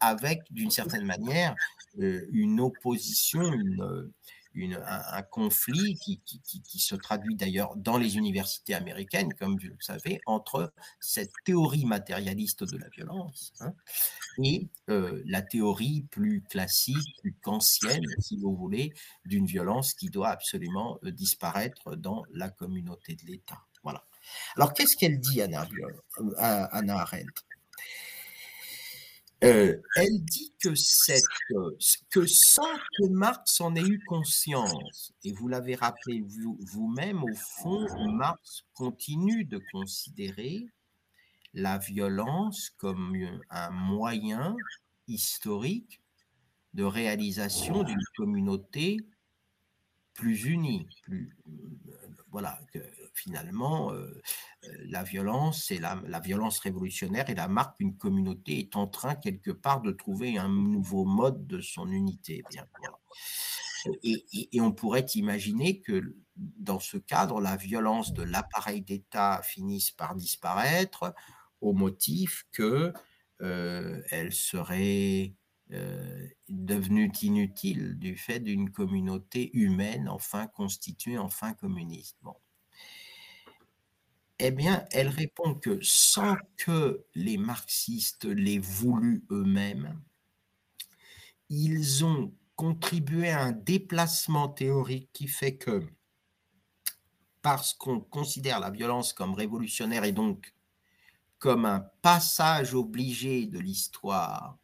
avec 0.00 0.42
d'une 0.50 0.70
certaine 0.70 1.04
manière 1.04 1.54
euh, 1.98 2.26
une 2.32 2.60
opposition, 2.60 3.50
un, 4.54 5.22
conflit 5.22 5.96
qui, 5.96 6.78
se 6.78 6.94
traduit 6.94 7.36
d'ailleurs 7.36 7.76
dans 7.76 7.98
les 7.98 8.16
universités 8.16 8.74
américaines, 8.74 9.32
comme 9.34 9.58
vous 9.58 9.68
le 9.68 9.76
savez, 9.80 10.20
entre 10.26 10.72
cette 11.00 11.32
théorie 11.44 11.84
matérialiste 11.84 12.64
de 12.64 12.78
la 12.78 12.88
violence 12.88 13.52
hein, 13.60 13.74
et 14.42 14.68
euh, 14.88 15.22
la 15.26 15.42
théorie 15.42 16.06
plus 16.10 16.42
classique, 16.42 17.20
plus 17.20 17.34
kantienne, 17.34 18.04
si 18.18 18.38
vous 18.38 18.54
voulez, 18.54 18.92
d'une 19.24 19.46
violence 19.46 19.94
qui 19.94 20.10
doit 20.10 20.28
absolument 20.28 20.98
euh, 21.04 21.10
disparaître 21.10 21.96
dans 21.96 22.24
la 22.32 22.50
communauté 22.50 23.14
de 23.14 23.26
l'État. 23.26 23.60
Voilà. 23.82 24.04
Alors, 24.56 24.72
qu'est-ce 24.74 24.96
qu'elle 24.96 25.18
dit, 25.20 25.42
Anna, 25.42 25.66
euh, 26.20 26.30
Anna 26.38 26.98
Arendt? 26.98 27.42
Euh, 29.44 29.82
elle 29.96 30.24
dit 30.24 30.54
que, 30.62 30.74
cette, 30.74 31.22
que 32.10 32.26
sans 32.26 32.74
que 32.98 33.08
Marx 33.08 33.60
en 33.60 33.76
ait 33.76 33.82
eu 33.82 34.02
conscience, 34.06 35.12
et 35.24 35.32
vous 35.32 35.48
l'avez 35.48 35.74
rappelé 35.74 36.24
vous-même, 36.60 37.22
au 37.22 37.34
fond, 37.34 37.86
Marx 38.12 38.64
continue 38.72 39.44
de 39.44 39.60
considérer 39.72 40.66
la 41.52 41.76
violence 41.76 42.70
comme 42.78 43.14
un 43.50 43.70
moyen 43.70 44.56
historique 45.06 46.00
de 46.72 46.84
réalisation 46.84 47.82
d'une 47.82 48.04
communauté 48.16 48.98
plus 50.16 50.44
unie, 50.44 50.88
plus, 51.02 51.36
voilà, 52.30 52.58
que 52.72 52.80
finalement, 53.14 53.92
euh, 53.92 54.22
euh, 54.64 54.68
la 54.88 55.02
violence 55.02 55.70
et 55.70 55.78
la, 55.78 56.20
violence 56.20 56.58
révolutionnaire 56.58 57.30
et 57.30 57.34
la 57.34 57.48
marque 57.48 57.78
qu'une 57.78 57.96
communauté 57.96 58.58
est 58.58 58.76
en 58.76 58.86
train 58.86 59.14
quelque 59.14 59.50
part 59.50 59.80
de 59.80 59.92
trouver 59.92 60.38
un 60.38 60.48
nouveau 60.48 61.04
mode 61.04 61.46
de 61.46 61.60
son 61.60 61.90
unité. 61.90 62.42
Bien, 62.50 62.66
Et, 64.02 64.60
on 64.60 64.72
pourrait 64.72 65.06
imaginer 65.14 65.80
que 65.80 66.16
dans 66.36 66.80
ce 66.80 66.98
cadre, 66.98 67.40
la 67.40 67.56
violence 67.56 68.12
de 68.12 68.22
l'appareil 68.22 68.82
d'État 68.82 69.40
finisse 69.42 69.90
par 69.90 70.14
disparaître 70.14 71.14
au 71.60 71.72
motif 71.72 72.46
que 72.52 72.92
euh, 73.40 74.02
elle 74.10 74.32
serait 74.32 75.34
devenue 76.48 77.10
inutile 77.22 77.98
du 77.98 78.16
fait 78.16 78.40
d'une 78.40 78.70
communauté 78.70 79.50
humaine 79.56 80.08
enfin 80.08 80.46
constituée, 80.46 81.18
enfin 81.18 81.54
communiste. 81.54 82.16
Bon. 82.22 82.36
Eh 84.38 84.50
bien, 84.50 84.84
elle 84.90 85.08
répond 85.08 85.54
que 85.54 85.78
sans 85.82 86.36
que 86.56 87.04
les 87.14 87.38
marxistes 87.38 88.26
l'aient 88.26 88.58
voulu 88.58 89.24
eux-mêmes, 89.30 90.00
ils 91.48 92.04
ont 92.04 92.34
contribué 92.54 93.30
à 93.30 93.42
un 93.42 93.52
déplacement 93.52 94.48
théorique 94.48 95.10
qui 95.12 95.26
fait 95.26 95.56
que, 95.56 95.86
parce 97.42 97.74
qu'on 97.74 98.00
considère 98.00 98.60
la 98.60 98.70
violence 98.70 99.12
comme 99.12 99.34
révolutionnaire 99.34 100.04
et 100.04 100.12
donc 100.12 100.54
comme 101.38 101.64
un 101.64 101.80
passage 102.02 102.74
obligé 102.74 103.46
de 103.46 103.58
l'histoire, 103.58 104.58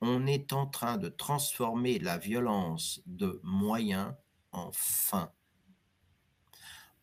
on 0.00 0.26
est 0.26 0.52
en 0.52 0.66
train 0.66 0.96
de 0.96 1.08
transformer 1.08 1.98
la 1.98 2.18
violence 2.18 3.02
de 3.06 3.40
moyen 3.42 4.16
en 4.52 4.70
fin 4.72 5.32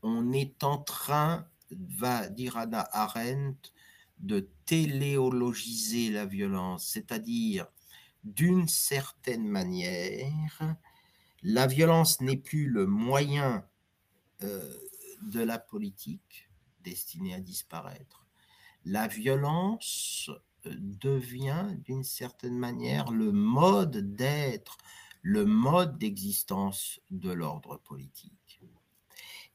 on 0.02 0.32
est 0.32 0.64
en 0.64 0.78
train, 0.78 1.48
va 1.72 2.30
dire 2.30 2.58
Anna 2.58 2.88
Arendt, 2.92 3.72
de 4.20 4.50
téléologiser 4.66 6.10
la 6.10 6.26
violence, 6.26 6.88
c'est-à-dire 6.88 7.68
d'une 8.24 8.68
certaine 8.68 9.48
manière, 9.48 10.76
la 11.44 11.68
violence 11.68 12.20
n'est 12.22 12.38
plus 12.38 12.68
le 12.68 12.88
moyen 12.88 13.66
euh, 14.44 14.74
de 15.22 15.42
la 15.42 15.60
politique 15.60 16.50
destinée 16.84 17.34
à 17.34 17.40
disparaître. 17.40 18.26
La 18.86 19.08
violence 19.08 20.32
devient 20.80 21.68
d'une 21.84 22.04
certaine 22.04 22.58
manière 22.58 23.12
le 23.12 23.32
mode 23.32 24.16
d'être, 24.16 24.78
le 25.22 25.46
mode 25.46 25.98
d'existence 25.98 27.00
de 27.10 27.32
l'ordre 27.32 27.78
politique 27.78 28.62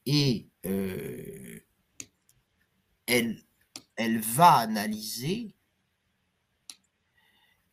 et 0.07 0.49
euh, 0.67 1.61
elle, 3.07 3.41
va 4.21 4.55
analyser 4.55 5.55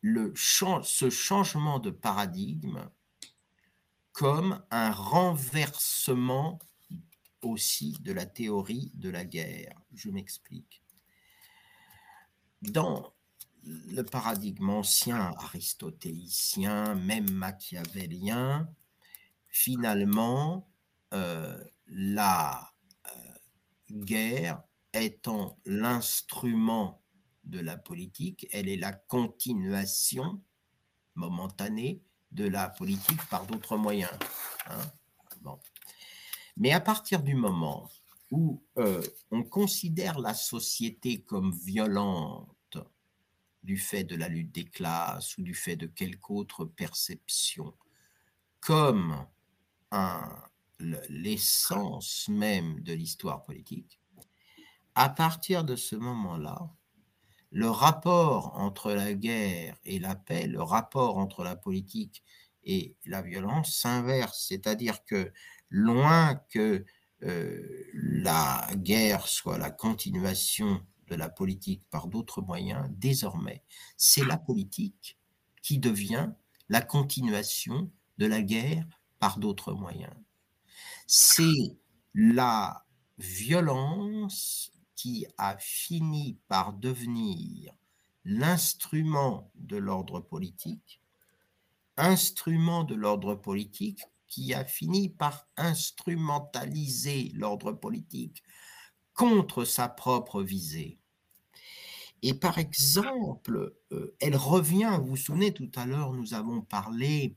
le, 0.02 0.34
ce 0.36 1.10
changement 1.10 1.80
de 1.80 1.90
paradigme 1.90 2.90
comme 4.12 4.62
un 4.70 4.92
renversement 4.92 6.60
aussi 7.42 7.98
de 8.02 8.12
la 8.12 8.26
théorie 8.26 8.92
de 8.96 9.10
la 9.10 9.24
guerre. 9.26 9.82
Je 9.94 10.10
m'explique. 10.10 10.84
Dans 12.62 13.14
le 13.70 14.02
paradigme 14.04 14.70
ancien 14.70 15.34
aristotélicien, 15.38 16.96
même 16.96 17.30
machiavélien, 17.32 18.70
finalement, 19.48 20.70
euh, 21.14 21.64
la 21.88 22.72
euh, 23.08 23.12
guerre 23.92 24.64
étant 24.94 25.58
l'instrument 25.66 27.02
de 27.44 27.60
la 27.60 27.78
politique, 27.78 28.48
elle 28.52 28.70
est 28.70 28.78
la 28.78 28.94
continuation 28.94 30.42
momentanée 31.16 32.02
de 32.32 32.48
la 32.48 32.70
politique 32.70 33.24
par 33.30 33.46
d'autres 33.46 33.78
moyens. 33.78 34.12
Hein. 34.68 35.58
Mais 36.58 36.72
à 36.72 36.80
partir 36.80 37.24
du 37.24 37.36
moment 37.36 37.90
où 38.32 38.62
euh, 38.78 39.02
on 39.32 39.44
considère 39.44 40.20
la 40.20 40.34
société 40.34 41.22
comme 41.22 41.52
violente 41.52 42.48
du 43.70 43.78
fait 43.78 44.04
de 44.04 44.16
la 44.16 44.30
lutte 44.30 44.52
des 44.52 44.66
classes 44.66 45.38
ou 45.38 45.44
du 45.44 45.54
fait 45.54 45.76
de 45.76 45.86
quelque 45.86 46.32
autre 46.32 46.66
perception, 46.66 47.72
comme 48.62 49.28
l'essence 51.08 52.28
même 52.30 52.80
de 52.80 52.94
l'histoire 52.94 53.44
politique, 53.44 54.00
à 54.96 55.08
partir 55.08 55.64
de 55.64 55.76
ce 55.76 55.96
moment-là, 55.96 56.68
le 57.52 57.70
rapport 57.70 58.58
entre 58.58 58.92
la 58.92 59.14
guerre 59.14 59.78
et 59.86 60.00
la 60.00 60.16
paix, 60.16 60.48
le 60.48 60.64
rapport 60.64 61.20
entre 61.20 61.44
la 61.44 61.56
politique 61.56 62.24
et 62.64 62.96
la 63.06 63.22
violence 63.22 63.78
s'inverse, 63.78 64.48
c'est-à-dire 64.48 65.06
que 65.06 65.32
loin 65.70 66.34
que 66.50 66.86
euh, 67.22 67.84
la 67.94 68.68
guerre 68.78 69.28
soit 69.28 69.60
la 69.60 69.70
continuation 69.70 70.84
de 71.10 71.16
la 71.16 71.30
politique 71.30 71.84
par 71.90 72.08
d'autres 72.08 72.42
moyens, 72.42 72.88
désormais, 72.92 73.64
c'est 73.98 74.26
la 74.26 74.38
politique 74.38 75.18
qui 75.62 75.80
devient 75.80 76.30
la 76.70 76.82
continuation 76.82 77.92
de 78.18 78.26
la 78.26 78.42
guerre 78.42 78.86
par 79.20 79.40
d'autres 79.40 79.74
moyens 79.74 80.14
c'est 81.12 81.76
la 82.14 82.86
violence 83.18 84.72
qui 84.96 85.26
a 85.40 85.58
fini 85.58 86.38
par 86.48 86.74
devenir 86.74 87.74
l'instrument 88.26 89.52
de 89.56 89.78
l'ordre 89.78 90.20
politique, 90.20 91.02
instrument 91.98 92.84
de 92.84 92.94
l'ordre 92.94 93.34
politique 93.34 94.04
qui 94.28 94.54
a 94.54 94.64
fini 94.64 95.10
par 95.10 95.48
instrumentaliser 95.58 97.32
l'ordre 97.34 97.72
politique 97.72 98.44
contre 99.14 99.66
sa 99.66 99.90
propre 99.90 100.44
visée. 100.44 100.99
Et 102.22 102.34
par 102.34 102.58
exemple, 102.58 103.76
euh, 103.92 104.16
elle 104.20 104.36
revient, 104.36 104.98
vous 105.02 105.10
vous 105.10 105.18
souvenez 105.18 105.54
tout 105.54 105.72
à 105.76 105.86
l'heure, 105.86 106.14
nous 106.14 106.34
avons 106.34 106.62
parlé 106.62 107.36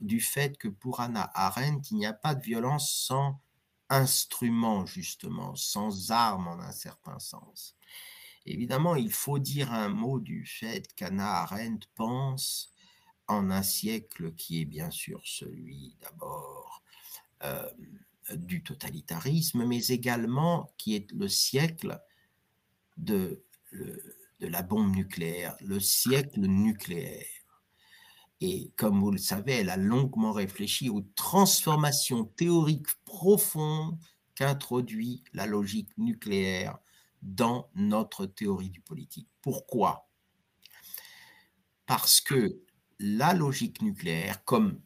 du 0.00 0.20
fait 0.20 0.56
que 0.56 0.68
pour 0.68 1.00
Anna 1.00 1.30
Arendt, 1.34 1.88
il 1.90 1.96
n'y 1.96 2.06
a 2.06 2.12
pas 2.12 2.34
de 2.34 2.42
violence 2.42 2.92
sans 2.92 3.40
instrument, 3.88 4.86
justement, 4.86 5.56
sans 5.56 6.10
arme 6.10 6.48
en 6.48 6.60
un 6.60 6.72
certain 6.72 7.18
sens. 7.18 7.74
Évidemment, 8.46 8.96
il 8.96 9.12
faut 9.12 9.38
dire 9.38 9.72
un 9.72 9.88
mot 9.88 10.20
du 10.20 10.46
fait 10.46 10.94
qu'Anna 10.94 11.42
Arendt 11.42 11.86
pense 11.94 12.72
en 13.26 13.50
un 13.50 13.62
siècle 13.62 14.34
qui 14.34 14.62
est 14.62 14.64
bien 14.64 14.90
sûr 14.90 15.20
celui 15.24 15.96
d'abord 16.00 16.82
euh, 17.44 17.68
du 18.34 18.62
totalitarisme, 18.62 19.64
mais 19.66 19.86
également 19.88 20.72
qui 20.78 20.94
est 20.94 21.10
le 21.12 21.28
siècle 21.28 22.00
de, 22.96 23.42
de 23.72 24.46
la 24.46 24.62
bombe 24.62 24.94
nucléaire, 24.94 25.56
le 25.60 25.80
siècle 25.80 26.40
nucléaire. 26.40 27.26
Et 28.40 28.72
comme 28.76 29.00
vous 29.00 29.10
le 29.10 29.18
savez, 29.18 29.54
elle 29.54 29.70
a 29.70 29.76
longuement 29.76 30.32
réfléchi 30.32 30.90
aux 30.90 31.02
transformations 31.16 32.24
théoriques 32.24 32.86
profondes 33.04 33.98
qu'introduit 34.36 35.24
la 35.32 35.46
logique 35.46 35.90
nucléaire 35.98 36.78
dans 37.22 37.68
notre 37.74 38.26
théorie 38.26 38.70
du 38.70 38.80
politique. 38.80 39.28
Pourquoi? 39.42 40.08
Parce 41.86 42.20
que 42.20 42.60
la 43.00 43.34
logique 43.34 43.82
nucléaire, 43.82 44.44
comme 44.44 44.80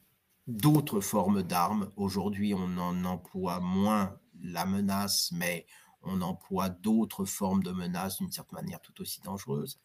d'autres 0.47 1.01
formes 1.01 1.43
d'armes, 1.43 1.91
aujourd'hui 1.97 2.55
on 2.55 2.79
en 2.79 3.05
emploie 3.05 3.61
moins 3.61 4.19
la 4.41 4.65
menace, 4.65 5.31
mais 5.33 5.67
on 6.03 6.21
emploie 6.21 6.69
d'autres 6.69 7.25
formes 7.25 7.63
de 7.63 7.71
menaces 7.71 8.19
d'une 8.19 8.31
certaine 8.31 8.61
manière 8.63 8.81
tout 8.81 9.01
aussi 9.01 9.21
dangereuses. 9.21 9.81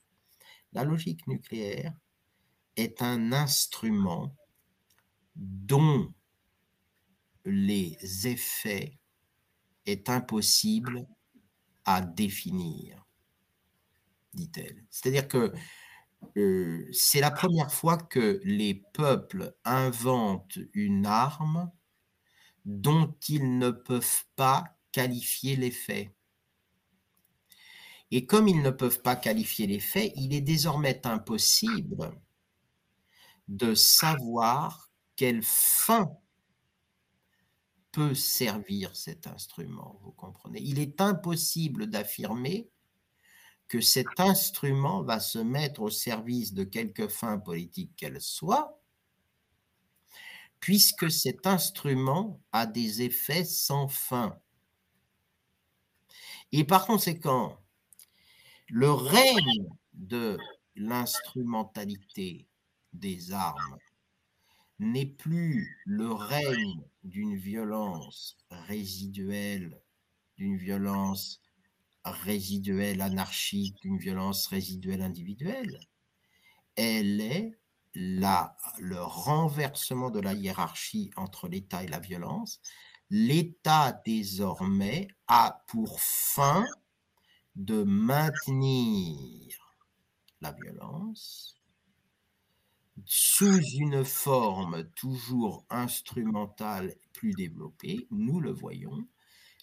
La 0.74 0.84
logique 0.84 1.28
nucléaire 1.28 1.94
est 2.76 3.02
un 3.02 3.32
instrument 3.32 4.36
dont 5.36 6.14
les 7.46 8.28
effets 8.28 9.00
est 9.86 10.10
impossible 10.10 11.08
à 11.86 12.02
définir, 12.02 13.06
dit-elle. 14.34 14.86
C'est-à-dire 14.90 15.28
que 15.28 15.54
euh, 16.36 16.88
c'est 16.92 17.22
la 17.22 17.32
première 17.32 17.72
fois 17.72 17.98
que 17.98 18.42
les 18.44 18.74
peuples 18.94 19.56
inventent 19.64 20.60
une 20.74 21.06
arme 21.06 21.72
dont 22.66 23.16
ils 23.30 23.58
ne 23.58 23.72
peuvent 23.72 24.26
pas 24.36 24.77
qualifier 24.98 25.56
les 25.56 25.70
faits. 25.70 26.10
Et 28.10 28.26
comme 28.26 28.48
ils 28.48 28.64
ne 28.64 28.72
peuvent 28.72 29.04
pas 29.04 29.16
qualifier 29.16 29.68
les 29.68 29.80
faits, 29.80 30.12
il 30.16 30.34
est 30.34 30.42
désormais 30.42 31.06
impossible 31.06 32.20
de 33.48 33.76
savoir 33.76 34.92
quelle 35.16 35.44
fin 35.44 36.18
peut 37.92 38.16
servir 38.16 38.96
cet 38.96 39.28
instrument, 39.28 40.00
vous 40.02 40.14
comprenez 40.14 40.62
Il 40.64 40.80
est 40.80 41.00
impossible 41.00 41.86
d'affirmer 41.86 42.68
que 43.68 43.82
cet 43.82 44.20
instrument 44.20 45.04
va 45.04 45.20
se 45.20 45.38
mettre 45.38 45.84
au 45.84 45.92
service 45.92 46.54
de 46.54 46.64
quelque 46.64 47.08
fin 47.08 47.38
politique 47.38 47.96
qu'elle 47.96 48.20
soit, 48.20 48.82
puisque 50.60 51.12
cet 51.12 51.46
instrument 51.46 52.42
a 52.52 52.66
des 52.66 53.04
effets 53.04 53.46
sans 53.46 53.88
fin. 53.88 54.40
Et 56.52 56.64
par 56.64 56.86
conséquent, 56.86 57.58
le 58.68 58.92
règne 58.92 59.68
de 59.94 60.38
l'instrumentalité 60.76 62.48
des 62.94 63.32
armes 63.32 63.78
n'est 64.80 65.06
plus 65.06 65.82
le 65.86 66.12
règne 66.12 66.84
d'une 67.04 67.36
violence 67.36 68.38
résiduelle, 68.50 69.82
d'une 70.38 70.58
violence 70.58 71.42
résiduelle 72.06 73.02
anarchique, 73.02 73.76
d'une 73.82 73.98
violence 73.98 74.48
résiduelle 74.48 75.02
individuelle. 75.02 75.80
Elle 76.76 77.22
est 77.22 77.58
le 77.94 79.02
renversement 79.02 80.12
de 80.12 80.20
la 80.20 80.34
hiérarchie 80.34 81.10
entre 81.16 81.48
l'État 81.48 81.84
et 81.84 81.88
la 81.88 82.00
violence. 82.00 82.62
L'État 83.10 84.02
désormais 84.06 85.08
a 85.28 85.64
pour 85.68 86.00
fin 86.02 86.66
de 87.56 87.84
maintenir 87.84 89.58
la 90.42 90.52
violence 90.52 91.58
sous 93.06 93.62
une 93.76 94.04
forme 94.04 94.90
toujours 94.96 95.66
instrumentale 95.70 96.96
plus 97.14 97.34
développée, 97.34 98.08
nous 98.12 98.40
le 98.40 98.52
voyons, 98.52 99.08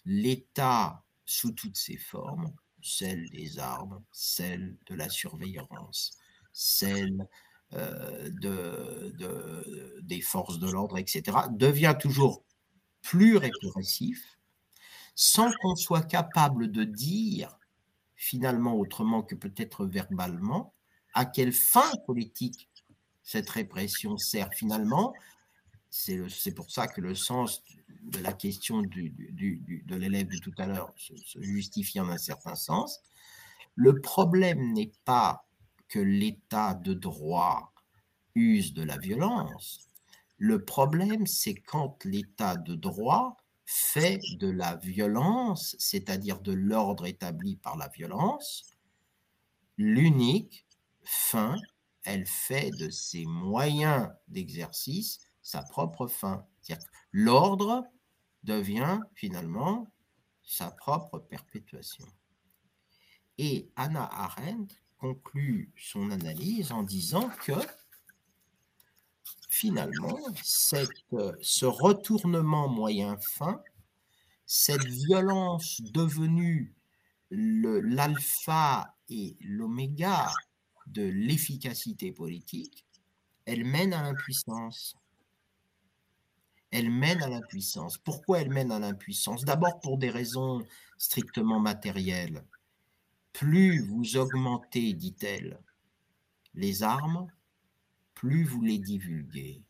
l'État 0.05 1.03
sous 1.25 1.51
toutes 1.51 1.77
ses 1.77 1.97
formes, 1.97 2.53
celle 2.81 3.29
des 3.29 3.59
armes, 3.59 4.03
celle 4.11 4.77
de 4.85 4.95
la 4.95 5.09
surveillance, 5.09 6.17
celle 6.53 7.27
euh, 7.73 8.29
de, 8.41 9.99
des 10.03 10.21
forces 10.21 10.59
de 10.59 10.69
l'ordre, 10.69 10.97
etc., 10.97 11.37
devient 11.51 11.95
toujours 11.99 12.45
plus 13.05 13.37
répressif, 13.37 14.37
sans 15.13 15.51
qu'on 15.61 15.75
soit 15.75 16.03
capable 16.03 16.71
de 16.71 16.83
dire, 16.83 17.59
finalement 18.15 18.75
autrement 18.75 19.21
que 19.21 19.35
peut-être 19.35 19.85
verbalement, 19.85 20.73
à 21.13 21.25
quelle 21.25 21.53
fin 21.53 21.91
politique 22.07 22.67
cette 23.21 23.49
répression 23.49 24.17
sert 24.17 24.49
finalement. 24.53 25.13
C'est 25.89 26.53
pour 26.53 26.71
ça 26.71 26.87
que 26.87 26.99
le 26.99 27.13
sens 27.13 27.63
de 28.01 28.19
la 28.19 28.33
question 28.33 28.81
de 28.81 29.95
l'élève 29.95 30.27
de 30.27 30.37
tout 30.39 30.53
à 30.57 30.65
l'heure 30.65 30.91
se, 30.97 31.41
justifie 31.41 31.99
en 31.99 32.09
un 32.09 32.17
certain 32.17 32.55
sens. 32.55 33.01
Le 33.75 34.01
problème 34.01 34.73
n'est 34.73 34.91
pas 35.05 35.45
que 35.87 35.99
l'état 35.99 36.73
de 36.73 36.93
droit 36.93 37.71
use 38.33 38.73
de 38.73 38.83
la 38.83 38.97
violence. 38.97 39.87
Le 40.37 40.63
problème, 40.63 41.25
c'est 41.27 41.55
quand 41.55 42.03
l'état 42.03 42.55
de 42.57 42.75
droit 42.75 43.37
fait 43.65 44.19
de 44.37 44.49
la 44.49 44.75
violence, 44.75 45.75
c'est-à-dire 45.79 46.39
de 46.39 46.53
l'ordre 46.53 47.05
établi 47.05 47.55
par 47.55 47.77
la 47.77 47.87
violence, 47.87 48.69
l'unique 49.77 50.65
fin 51.03 51.55
elle 52.05 52.27
fait 52.27 52.69
de 52.79 52.89
ses 52.89 53.25
moyens 53.25 54.09
d'exercice 54.27 55.19
sa 55.41 55.63
propre 55.63 56.07
fin. 56.07 56.45
L'ordre 57.11 57.83
devient 58.43 58.99
finalement 59.15 59.87
sa 60.43 60.69
propre 60.69 61.17
perpétuation. 61.19 62.05
Et 63.37 63.71
Anna 63.75 64.07
Arendt 64.11 64.75
conclut 64.97 65.73
son 65.77 66.11
analyse 66.11 66.71
en 66.71 66.83
disant 66.83 67.29
que 67.43 67.53
finalement, 69.55 70.19
ce 70.43 71.65
retournement 71.65 72.67
moyen-fin, 72.67 73.61
cette 74.45 74.85
violence 74.85 75.81
devenue 75.81 76.75
l'alpha 77.31 78.93
et 79.07 79.37
l'oméga 79.39 80.29
de 80.87 81.03
l'efficacité 81.03 82.11
politique, 82.11 82.85
elle 83.45 83.63
mène 83.63 83.93
à 83.93 84.03
l'impuissance. 84.03 84.97
Elle 86.71 86.89
mène 86.89 87.23
à 87.23 87.29
l'impuissance. 87.29 87.97
Pourquoi 87.97 88.41
elle 88.41 88.51
mène 88.51 88.73
à 88.73 88.79
l'impuissance? 88.79 89.45
D'abord 89.45 89.79
pour 89.79 89.97
des 89.97 90.09
raisons 90.09 90.65
strictement 90.97 91.61
matérielles. 91.61 92.43
Plus 93.31 93.79
vous 93.87 94.17
augmentez, 94.17 94.93
dit-elle, 94.93 95.61
les 96.55 96.83
armes, 96.83 97.27
plus 98.15 98.43
vous 98.43 98.61
les 98.61 98.79
divulguez. 98.79 99.63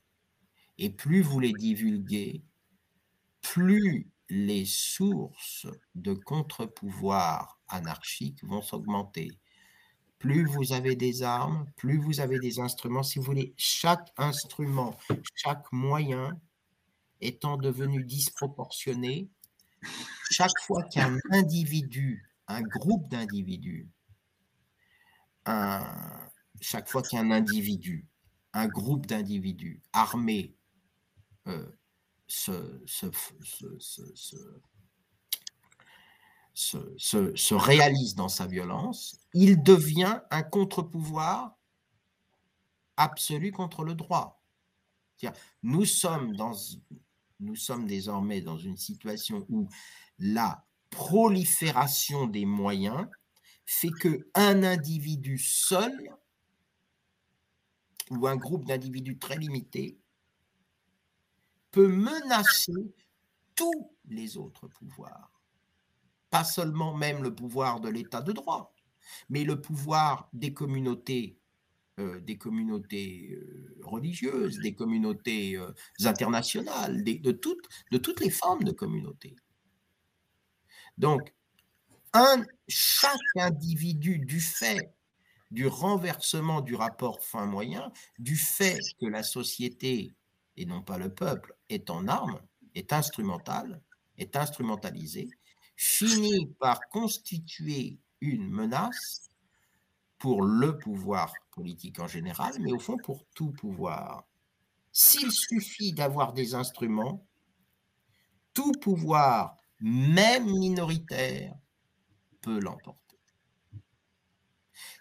Et 0.78 0.90
plus 0.90 1.22
vous 1.22 1.40
les 1.40 1.54
divulguez, 1.54 2.44
plus 3.42 4.10
les 4.30 4.66
sources 4.66 5.68
de 5.94 6.14
contre-pouvoir 6.14 7.60
anarchiques 7.68 8.44
vont 8.44 8.62
s'augmenter 8.62 9.30
plus 10.26 10.46
vous 10.46 10.74
avez 10.74 10.96
des 10.96 11.22
armes, 11.22 11.68
plus 11.76 11.98
vous 11.98 12.20
avez 12.20 12.40
des 12.40 12.60
instruments. 12.60 13.04
Si 13.04 13.20
vous 13.20 13.26
voulez, 13.26 13.54
chaque 13.58 14.12
instrument, 14.18 14.98
chaque 15.36 15.72
moyen 15.72 16.32
étant 17.22 17.58
devenu 17.58 18.04
disproportionné, 18.04 19.30
chaque 20.32 20.58
fois 20.64 20.84
qu'un 20.84 21.20
individu, 21.32 22.28
un 22.48 22.62
groupe 22.62 23.08
d'individus, 23.10 23.88
chaque 25.46 26.90
fois 26.90 27.04
qu'un 27.04 27.30
individu, 27.30 28.08
un 28.56 28.68
groupe 28.68 29.06
d'individus 29.06 29.84
armés 29.92 30.56
euh, 31.48 31.70
se, 32.26 32.82
se, 32.88 33.12
se, 37.36 37.54
réalise 37.54 38.16
dans 38.16 38.30
sa 38.30 38.48
violence, 38.48 39.20
il 39.34 39.62
devient 39.62 40.22
un 40.32 40.42
contre-pouvoir 40.42 41.60
absolu 42.96 43.52
contre 43.52 43.84
le 43.84 43.94
droit. 43.94 44.42
Nous 45.62 45.86
sommes, 45.86 46.36
nous 47.42 47.56
sommes 47.56 47.86
désormais 47.86 48.40
dans 48.40 48.58
une 48.58 48.78
situation 48.78 49.46
où 49.50 49.68
la 50.18 50.66
prolifération 50.90 52.26
des 52.26 52.46
moyens 52.46 53.06
fait 53.66 53.92
que 53.92 54.30
un 54.34 54.64
individu 54.64 55.38
seul 55.38 55.92
ou 58.12 58.28
un 58.28 58.36
groupe 58.36 58.66
d'individus 58.66 59.18
très 59.18 59.38
limité 59.38 59.98
peut 61.72 61.88
menacer 61.88 62.94
tous 63.56 63.92
les 64.08 64.38
autres 64.38 64.68
pouvoirs. 64.68 65.42
Pas 66.30 66.44
seulement 66.44 66.94
même 66.94 67.24
le 67.24 67.34
pouvoir 67.34 67.80
de 67.80 67.90
l'état 67.90 68.22
de 68.22 68.32
droit, 68.32 68.74
mais 69.30 69.44
le 69.44 69.60
pouvoir 69.62 70.30
des 70.34 70.54
communautés, 70.54 71.38
euh, 72.00 72.20
des 72.22 72.38
communautés 72.38 73.32
euh, 73.32 73.78
religieuses, 73.84 74.60
des 74.60 74.74
communautés 74.74 75.58
euh, 75.58 75.74
internationales, 76.04 77.04
de, 77.04 77.32
toutes, 77.32 78.20
les 78.20 78.30
formes 78.30 78.64
de 78.64 78.72
communautés. 78.72 79.36
Donc, 80.98 81.34
chaque 82.68 83.20
individu, 83.36 84.20
du 84.20 84.40
fait 84.40 84.94
du 85.52 85.68
renversement 85.68 86.62
du 86.62 86.76
rapport 86.76 87.22
fin-moyen, 87.22 87.92
du 88.20 88.36
fait 88.36 88.80
que 89.00 89.06
la 89.06 89.24
société, 89.24 90.14
et 90.58 90.66
non 90.66 90.82
pas 90.82 90.98
le 90.98 91.14
peuple, 91.14 91.56
est 91.70 91.90
en 91.90 92.08
armes, 92.08 92.42
est 92.74 92.94
instrumentale, 92.94 93.82
est 94.18 94.36
instrumentalisée, 94.36 95.30
finit 95.76 96.48
par 96.60 96.80
constituer 96.90 98.00
une 98.22 98.50
menace 98.50 99.30
pour 100.18 100.42
le 100.42 100.78
pouvoir 100.78 101.34
politique 101.52 102.00
en 102.00 102.08
général, 102.08 102.54
mais 102.60 102.72
au 102.72 102.80
fond 102.80 102.98
pour 102.98 103.26
tout 103.36 103.52
pouvoir. 103.52 104.26
S'il 104.92 105.32
suffit 105.32 105.94
d'avoir 105.94 106.34
des 106.34 106.56
instruments, 106.56 107.28
tout 108.54 108.72
pouvoir, 108.82 109.58
même 109.82 110.46
minoritaire, 110.46 111.54
peut 112.42 112.60
l'emporter. 112.60 113.05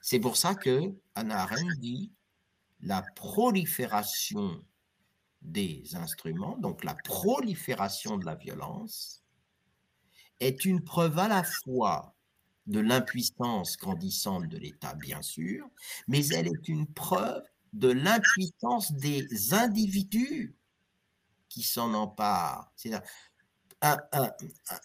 C'est 0.07 0.21
pour 0.21 0.37
ça 0.37 0.55
que 0.55 0.93
Anna 1.15 1.45
Arendt 1.45 1.79
dit 1.79 2.13
la 2.83 3.01
prolifération 3.17 4.63
des 5.41 5.83
instruments, 5.95 6.59
donc 6.59 6.85
la 6.85 6.95
prolifération 6.95 8.19
de 8.19 8.27
la 8.27 8.35
violence, 8.35 9.23
est 10.41 10.67
une 10.67 10.85
preuve 10.85 11.19
à 11.19 11.29
la 11.29 11.43
fois 11.43 12.15
de 12.67 12.81
l'impuissance 12.81 13.79
grandissante 13.79 14.47
de 14.47 14.59
l'État, 14.59 14.95
bien 14.95 15.23
sûr, 15.23 15.71
mais 16.07 16.27
elle 16.29 16.49
est 16.49 16.69
une 16.69 16.87
preuve 16.87 17.43
de 17.73 17.89
l'impuissance 17.89 18.93
des 18.93 19.55
individus 19.55 20.55
qui 21.49 21.63
s'en 21.63 21.95
emparent. 21.95 22.71
C'est-à-dire, 22.77 23.09
un, 23.81 23.97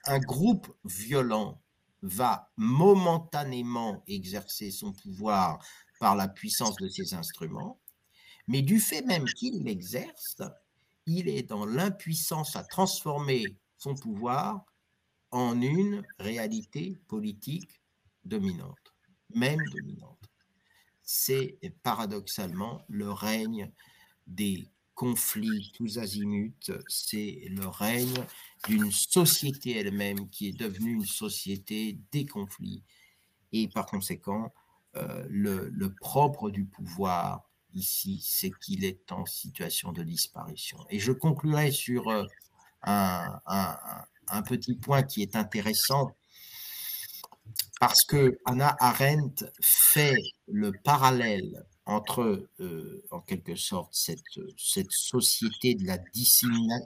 un, 0.05 0.20
groupe 0.20 0.74
violent 0.86 1.61
va 2.02 2.52
momentanément 2.58 4.04
exercer 4.08 4.72
son 4.72 4.93
pouvoir 4.93 5.64
par 6.00 6.16
la 6.16 6.28
puissance 6.28 6.76
de 6.78 6.88
ses 6.88 7.14
instruments, 7.14 7.80
mais 8.47 8.62
du 8.62 8.80
fait 8.80 9.02
même 9.02 9.26
qu'il 9.26 9.64
l'exerce, 9.64 10.41
il 11.06 11.28
est 11.28 11.43
dans 11.43 11.66
l'impuissance 11.66 12.56
à 12.56 12.64
transformer 12.64 13.43
son 13.78 13.95
pouvoir 13.95 14.66
en 15.32 15.62
une 15.62 16.04
réalité 16.20 16.97
politique 17.08 17.82
dominante, 18.24 18.95
même 19.36 19.62
dominante. 19.72 20.30
C'est 21.02 21.60
paradoxalement 21.84 22.84
le 22.88 23.12
règne 23.12 23.72
des 24.28 24.70
conflits 25.00 25.72
tous 25.76 25.97
azimuts, 25.97 26.74
c'est 26.89 27.43
le 27.47 27.66
règne 27.66 28.22
d'une 28.68 28.91
société 28.91 29.78
elle-même 29.78 30.30
qui 30.30 30.50
est 30.50 30.60
devenue 30.60 30.95
une 30.95 31.06
société 31.06 31.97
des 32.12 32.26
conflits. 32.26 32.84
Et 33.54 33.70
par 33.70 33.86
conséquent, 33.86 34.54
euh, 34.97 35.26
le, 35.30 35.93
propre 36.02 36.50
du 36.50 36.66
pouvoir 36.66 37.50
ici, 37.74 38.22
c'est 38.28 38.52
qu'il 38.60 38.84
est 38.84 39.10
en 39.14 39.26
situation 39.26 39.93
de 39.93 40.04
disparition. 40.04 40.86
Et 40.89 41.00
je 41.00 41.14
conclurai 41.14 41.72
sur 41.72 42.10
euh, 42.10 42.26
un, 42.84 43.39
un, 44.28 44.41
petit 44.41 44.76
point 44.76 45.04
qui 45.04 45.22
est 45.22 45.38
intéressant, 45.38 46.12
parce 47.80 48.04
que 48.04 48.38
Anna 48.43 48.76
Arendt 48.82 49.45
fait 49.62 50.18
le 50.47 50.74
parallèle 50.84 51.66
entre, 51.90 52.48
euh, 52.60 53.04
en 53.10 53.20
quelque 53.20 53.56
sorte, 53.56 53.94
cette, 53.94 54.22
cette 54.58 54.92
société 54.92 55.74
de 55.76 55.86
la 55.86 55.98
dissémination, 55.98 56.86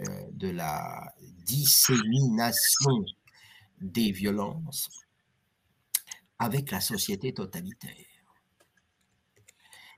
euh, 0.00 0.30
de 0.32 0.48
la 0.50 1.14
dissémination 1.44 3.04
des 3.80 4.12
violences 4.12 4.90
avec 6.38 6.70
la 6.70 6.80
société 6.80 7.32
totalitaire. 7.32 8.06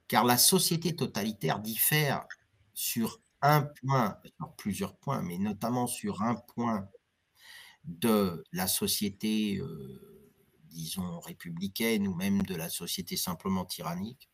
Car 0.06 0.24
la 0.24 0.38
société 0.38 0.94
totalitaire 0.94 1.58
diffère 1.58 2.26
sur 2.74 3.20
un 3.42 3.62
point, 3.62 4.18
plusieurs 4.56 4.96
points, 4.96 5.22
mais 5.22 5.38
notamment 5.38 5.88
sur 5.88 6.22
un 6.22 6.36
point 6.36 6.88
de 7.84 8.44
la 8.52 8.68
société, 8.68 9.58
euh, 9.58 10.15
disons, 10.76 11.20
républicaine 11.20 12.06
ou 12.06 12.14
même 12.14 12.42
de 12.42 12.54
la 12.54 12.68
société 12.68 13.16
simplement 13.16 13.64
tyrannique, 13.64 14.28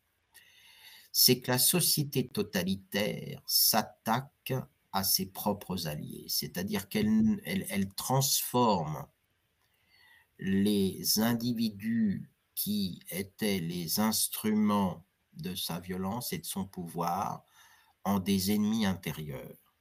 c'est 1.12 1.40
que 1.40 1.50
la 1.50 1.58
société 1.58 2.28
totalitaire 2.28 3.42
s'attaque 3.46 4.54
à 4.92 5.04
ses 5.04 5.26
propres 5.26 5.86
alliés, 5.86 6.26
c'est-à-dire 6.28 6.88
qu'elle 6.88 7.40
elle 7.44 7.88
transforme 7.94 9.06
les 10.38 11.18
individus 11.18 12.30
qui 12.54 13.00
étaient 13.10 13.60
les 13.60 14.00
instruments 14.00 15.04
de 15.34 15.54
sa 15.54 15.80
violence 15.80 16.32
et 16.32 16.38
de 16.38 16.44
son 16.44 16.66
pouvoir 16.66 17.44
en 18.04 18.18
des 18.18 18.52
ennemis 18.52 18.84
intérieurs. 18.84 19.74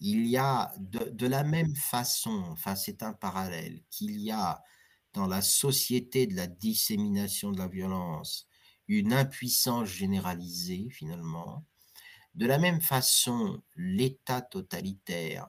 Il 0.00 0.26
y 0.26 0.36
a 0.36 0.72
de, 0.78 1.26
la 1.26 1.44
même 1.44 1.74
façon, 1.74 2.44
enfin 2.50 2.76
c'est 2.76 3.02
un 3.02 3.12
parallèle, 3.12 3.82
qu'il 3.90 4.20
y 4.20 4.30
a 4.30 4.62
dans 5.14 5.26
la 5.26 5.42
société 5.42 6.26
de 6.26 6.34
la 6.34 6.46
dissémination 6.46 7.52
de 7.52 7.58
la 7.58 7.68
violence 7.68 8.48
une 8.88 9.12
impuissance 9.12 9.88
généralisée 9.88 10.88
finalement. 10.90 11.64
De 12.34 12.46
la 12.46 12.58
même 12.58 12.80
façon, 12.80 13.62
l'État 13.76 14.40
totalitaire 14.40 15.48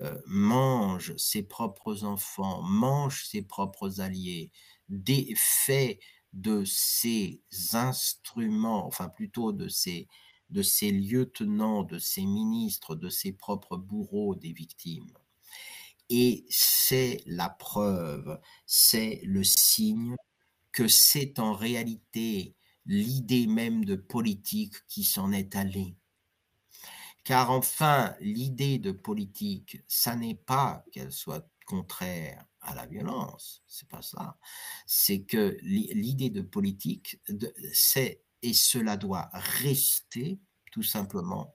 euh, 0.00 0.20
mange 0.26 1.14
ses 1.16 1.42
propres 1.42 2.04
enfants, 2.04 2.62
mange 2.62 3.26
ses 3.26 3.42
propres 3.42 4.00
alliés, 4.00 4.50
des, 4.88 5.32
fait 5.36 6.00
de 6.32 6.64
ces 6.64 7.42
instruments, 7.74 8.86
enfin 8.86 9.08
plutôt 9.08 9.52
de 9.52 9.68
ces, 9.68 10.08
de 10.50 10.62
ces 10.62 10.90
lieutenants, 10.90 11.82
de 11.82 11.98
ces 11.98 12.24
ministres, 12.24 12.94
de 12.96 13.10
ses 13.10 13.32
propres 13.32 13.76
bourreaux 13.76 14.34
des 14.34 14.52
victimes. 14.52 15.12
Et 16.08 16.44
c'est 16.50 17.22
la 17.26 17.48
preuve, 17.48 18.40
c'est 18.66 19.20
le 19.24 19.44
signe 19.44 20.16
que 20.72 20.88
c'est 20.88 21.38
en 21.38 21.54
réalité 21.54 22.54
l'idée 22.86 23.46
même 23.46 23.84
de 23.84 23.96
politique 23.96 24.74
qui 24.88 25.04
s'en 25.04 25.32
est 25.32 25.56
allée. 25.56 25.96
Car 27.24 27.50
enfin, 27.50 28.14
l'idée 28.20 28.78
de 28.78 28.90
politique, 28.90 29.78
ça 29.86 30.16
n'est 30.16 30.34
pas 30.34 30.84
qu'elle 30.90 31.12
soit 31.12 31.48
contraire 31.66 32.44
à 32.60 32.74
la 32.74 32.86
violence. 32.86 33.62
C'est 33.66 33.88
pas 33.88 34.02
ça. 34.02 34.36
C'est 34.86 35.22
que 35.22 35.56
l'idée 35.62 36.30
de 36.30 36.42
politique, 36.42 37.20
c'est, 37.72 38.24
et 38.42 38.54
cela 38.54 38.96
doit 38.96 39.30
rester 39.32 40.40
tout 40.72 40.82
simplement, 40.82 41.54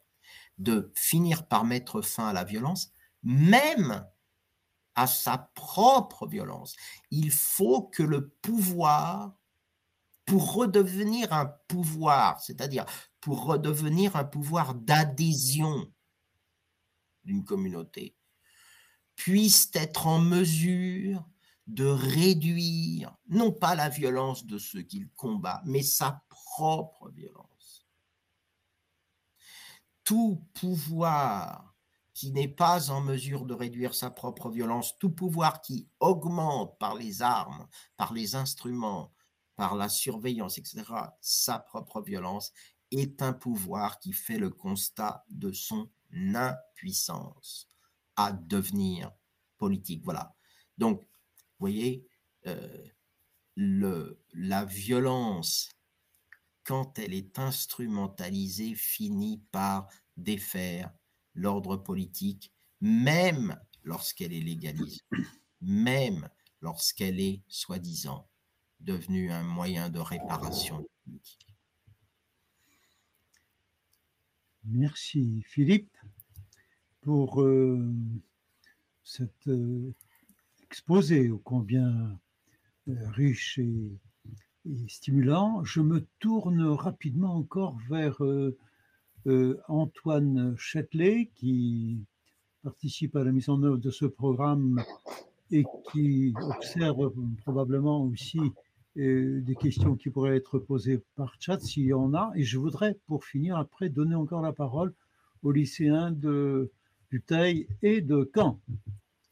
de 0.57 0.91
finir 0.95 1.47
par 1.47 1.65
mettre 1.65 2.01
fin 2.01 2.29
à 2.29 2.33
la 2.33 2.43
violence, 2.43 2.93
même 3.23 4.07
à 4.97 5.05
sa 5.05 5.37
propre 5.53 6.27
violence. 6.27 6.75
Il 7.11 7.31
faut 7.31 7.83
que 7.83 8.01
le 8.03 8.29
pouvoir, 8.41 9.37
pour 10.25 10.53
redevenir 10.53 11.31
un 11.31 11.45
pouvoir, 11.67 12.41
c'est-à-dire 12.41 12.85
pour 13.21 13.45
redevenir 13.45 14.15
un 14.15 14.25
pouvoir 14.25 14.73
d'adhésion 14.73 15.93
d'une 17.23 17.45
communauté, 17.45 18.17
puissent 19.15 19.69
être 19.73 20.07
en 20.07 20.19
mesure 20.19 21.23
de 21.67 21.85
réduire, 21.85 23.15
non 23.27 23.51
pas 23.51 23.75
la 23.75 23.89
violence 23.89 24.45
de 24.45 24.57
ceux 24.57 24.81
qu'il 24.81 25.09
combat, 25.11 25.61
mais 25.65 25.83
sa 25.83 26.23
propre 26.29 27.09
violence. 27.11 27.85
Tout 30.03 30.43
pouvoir 30.55 31.76
qui 32.17 32.31
n'est 32.31 32.47
pas 32.47 32.89
en 32.89 32.99
mesure 32.99 33.45
de 33.45 33.53
réduire 33.53 33.93
sa 33.93 34.09
propre 34.09 34.49
violence, 34.49 34.97
tout 34.97 35.11
pouvoir 35.11 35.61
qui 35.61 35.87
augmente 35.99 36.75
par 36.79 36.95
les 36.95 37.21
armes, 37.21 37.67
par 37.95 38.11
les 38.11 38.33
instruments, 38.33 39.13
par 39.55 39.75
la 39.75 39.87
surveillance, 39.87 40.57
etc., 40.57 40.83
sa 41.21 41.59
propre 41.59 42.01
violence, 42.01 42.53
est 42.89 43.21
un 43.21 43.33
pouvoir 43.33 43.99
qui 43.99 44.13
fait 44.13 44.39
le 44.39 44.49
constat 44.49 45.25
de 45.29 45.51
son 45.51 45.91
impuissance 46.11 47.67
à 48.15 48.31
devenir 48.31 49.11
politique. 49.59 50.03
Voilà. 50.03 50.33
Donc, 50.79 51.01
vous 51.01 51.07
voyez, 51.59 52.03
euh, 52.47 52.83
la 53.55 54.65
violence, 54.65 55.69
quand 56.63 56.97
elle 56.97 57.13
est 57.13 57.37
instrumentalisée, 57.37 58.73
finit 58.73 59.37
par 59.51 59.87
défaire 60.15 60.96
l'ordre 61.37 61.77
politique, 61.77 62.51
même 62.81 63.57
lorsqu'elle 63.83 64.33
est 64.33 64.41
légalisée, 64.41 65.01
même 65.61 66.27
lorsqu'elle 66.61 67.19
est, 67.19 67.43
soi-disant, 67.47 68.27
devenue 68.79 69.31
un 69.31 69.43
moyen 69.43 69.89
de 69.89 69.99
réparation 69.99 70.85
politique. 71.05 71.47
Merci 74.65 75.43
Philippe 75.47 75.95
pour 77.01 77.41
euh, 77.41 77.93
cet 79.03 79.47
euh, 79.47 79.93
exposé 80.63 81.29
ô 81.29 81.37
combien 81.37 82.19
euh, 82.89 83.09
riche 83.11 83.59
et, 83.59 83.97
et, 84.65 84.89
stimulant. 84.89 85.63
Je 85.63 85.79
me 85.79 86.05
tourne 86.19 86.61
rapidement 86.63 87.35
encore 87.35 87.77
vers 87.89 88.21
Antoine 89.67 90.55
Châtelet 90.57 91.29
qui 91.35 91.99
participe 92.63 93.15
à 93.15 93.23
la 93.23 93.31
mise 93.31 93.49
en 93.49 93.61
œuvre 93.63 93.77
de 93.77 93.91
ce 93.91 94.05
programme 94.05 94.83
et 95.51 95.63
qui 95.91 96.33
observe 96.41 97.13
probablement 97.43 98.03
aussi 98.03 98.39
des 98.95 99.55
questions 99.59 99.95
qui 99.95 100.09
pourraient 100.09 100.37
être 100.37 100.59
posées 100.59 101.01
par 101.15 101.35
chat 101.39 101.59
s'il 101.59 101.85
y 101.85 101.93
en 101.93 102.13
a. 102.13 102.31
Et 102.35 102.43
je 102.43 102.57
voudrais, 102.57 102.95
pour 103.05 103.25
finir, 103.25 103.57
après, 103.57 103.89
donner 103.89 104.15
encore 104.15 104.41
la 104.41 104.53
parole 104.53 104.93
aux 105.43 105.51
lycéens 105.51 106.11
de 106.11 106.71
Dutheil 107.11 107.67
et 107.81 108.01
de 108.01 108.29
Caen. 108.35 108.59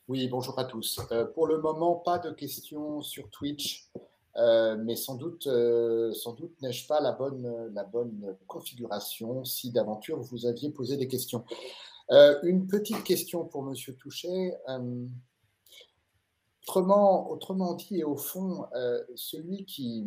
Oui, 0.07 0.27
bonjour 0.27 0.57
à 0.59 0.65
tous. 0.65 0.99
Euh, 1.11 1.25
pour 1.25 1.47
le 1.47 1.59
moment, 1.59 1.95
pas 1.95 2.19
de 2.19 2.31
questions 2.31 3.01
sur 3.01 3.29
Twitch, 3.31 3.89
euh, 4.37 4.75
mais 4.77 4.95
sans 4.95 5.15
doute, 5.15 5.47
euh, 5.47 6.13
sans 6.13 6.33
doute 6.33 6.61
n'ai-je 6.61 6.87
pas 6.87 6.99
la 6.99 7.11
bonne, 7.11 8.35
configuration 8.47 9.45
si 9.45 9.71
d'aventure 9.71 10.19
vous 10.19 10.45
aviez 10.45 10.69
posé 10.69 10.97
des 10.97 11.07
questions. 11.07 11.43
une 12.43 12.67
petite 12.67 13.03
question 13.03 13.45
pour 13.45 13.63
Monsieur 13.63 13.95
Touchet. 13.95 14.57
Autrement, 16.67 17.75
dit 17.75 17.99
et 17.99 18.03
au 18.03 18.17
fond, 18.17 18.65
euh, 18.75 19.03
celui 19.15 19.65
qui. 19.65 20.05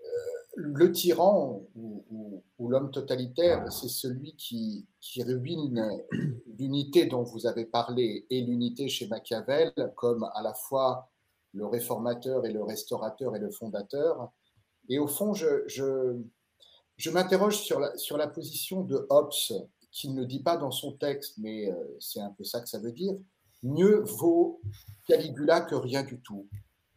Euh, 0.00 0.06
le 0.54 0.90
tyran 0.92 1.62
ou, 1.74 2.42
l'homme 2.58 2.90
totalitaire, 2.90 3.70
c'est 3.70 3.88
celui 3.88 4.34
qui 4.36 4.86
ruine 5.22 6.02
l'unité 6.58 7.06
dont 7.06 7.22
vous 7.22 7.46
avez 7.46 7.64
parlé 7.66 8.26
et 8.30 8.40
l'unité 8.40 8.88
chez 8.88 9.06
Machiavel 9.06 9.72
comme 9.94 10.24
à 10.34 10.42
la 10.42 10.54
fois 10.54 11.10
le 11.56 11.66
réformateur 11.66 12.44
et 12.46 12.52
le 12.52 12.62
restaurateur 12.62 13.34
et 13.34 13.38
le 13.38 13.50
fondateur. 13.50 14.30
Et 14.88 14.98
au 14.98 15.08
fond, 15.08 15.34
je, 15.34 15.64
je, 15.66 16.16
je 16.96 17.10
m'interroge 17.10 17.58
sur 17.58 17.80
la, 17.80 17.96
sur 17.96 18.16
la 18.16 18.28
position 18.28 18.82
de 18.82 19.06
Hobbes, 19.08 19.32
qui 19.90 20.10
ne 20.10 20.24
dit 20.24 20.42
pas 20.42 20.56
dans 20.56 20.70
son 20.70 20.92
texte, 20.92 21.38
mais 21.38 21.70
euh, 21.70 21.74
c'est 21.98 22.20
un 22.20 22.30
peu 22.30 22.44
ça 22.44 22.60
que 22.60 22.68
ça 22.68 22.78
veut 22.78 22.92
dire 22.92 23.14
mieux 23.62 24.00
vaut 24.00 24.60
Caligula 25.06 25.60
que 25.62 25.74
rien 25.74 26.02
du 26.02 26.20
tout. 26.20 26.46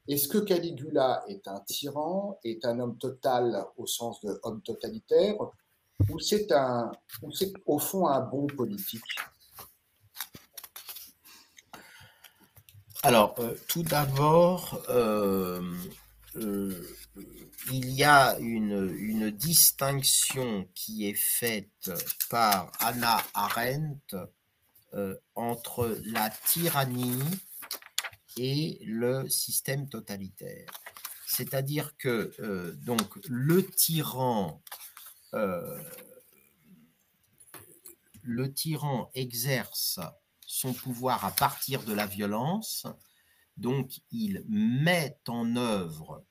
Est-ce 0.07 0.27
que 0.27 0.39
Caligula 0.39 1.23
est 1.27 1.47
un 1.47 1.59
tyran, 1.61 2.39
est 2.43 2.65
un 2.65 2.79
homme 2.79 2.97
total 2.97 3.65
au 3.77 3.85
sens 3.85 4.21
de 4.21 4.39
homme 4.43 4.61
totalitaire, 4.61 5.35
ou 6.09 6.19
c'est 6.19 6.51
un, 6.51 6.91
c'est 7.33 7.53
au 7.65 7.77
fond 7.77 8.07
un 8.07 8.21
bon 8.21 8.47
politique? 8.47 9.03
Alors, 13.01 13.35
euh, 13.39 13.55
tout 13.69 13.83
d'abord, 13.83 14.83
euh, 14.89 15.61
euh, 16.35 16.97
il 17.71 17.89
y 17.91 18.03
a 18.03 18.37
une, 18.39 19.31
distinction 19.31 20.67
qui 20.75 21.07
est 21.07 21.17
faite 21.17 21.91
par 22.29 22.71
Anna 22.79 23.23
Arendt 23.33 24.17
entre 25.35 25.97
la 26.03 26.29
tyrannie 26.29 27.21
et 28.37 28.79
le 28.83 29.29
système 29.29 29.87
totalitaire. 29.87 30.69
C'est-à-dire 31.27 31.95
que 31.97 32.33
donc 32.83 33.19
le 33.27 33.69
tyran 33.69 34.61
exerce 39.13 39.99
son 40.59 40.73
pouvoir 40.73 41.25
à 41.25 41.31
partir 41.31 41.83
de 41.83 41.93
la 41.93 42.05
violence, 42.05 42.85
donc 43.57 44.01
il 44.11 44.43
met 44.47 45.17
en 45.27 45.55
œuvre 45.55 46.25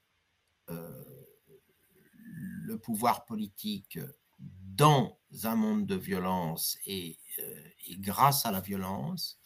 le 2.68 2.79
pouvoir 2.79 3.24
politique 3.24 3.99
dans 4.39 5.18
un 5.45 5.57
monde 5.57 5.87
de 5.87 5.97
violence 5.97 6.79
et, 6.87 7.18
euh, 7.41 7.70
grâce 7.99 8.47
à 8.47 8.53
la 8.53 8.61
violence. 8.61 9.41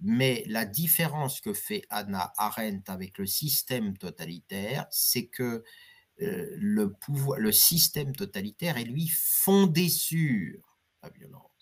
Mais 0.00 0.44
la 0.46 0.64
différence 0.66 1.40
que 1.40 1.54
fait 1.54 1.84
Anna 1.88 2.32
Arendt 2.36 2.90
avec 2.92 3.18
le 3.18 3.26
système 3.26 3.96
totalitaire, 3.96 4.86
c'est 4.90 5.28
que 5.28 5.64
euh, 6.20 6.56
le, 6.58 6.92
pouvoir, 6.92 7.38
le 7.38 7.52
système 7.52 8.14
totalitaire 8.14 8.76
est 8.76 8.84
lui 8.84 9.08
fondé 9.08 9.88
sur 9.88 10.76
la 11.02 11.10
violence. 11.10 11.57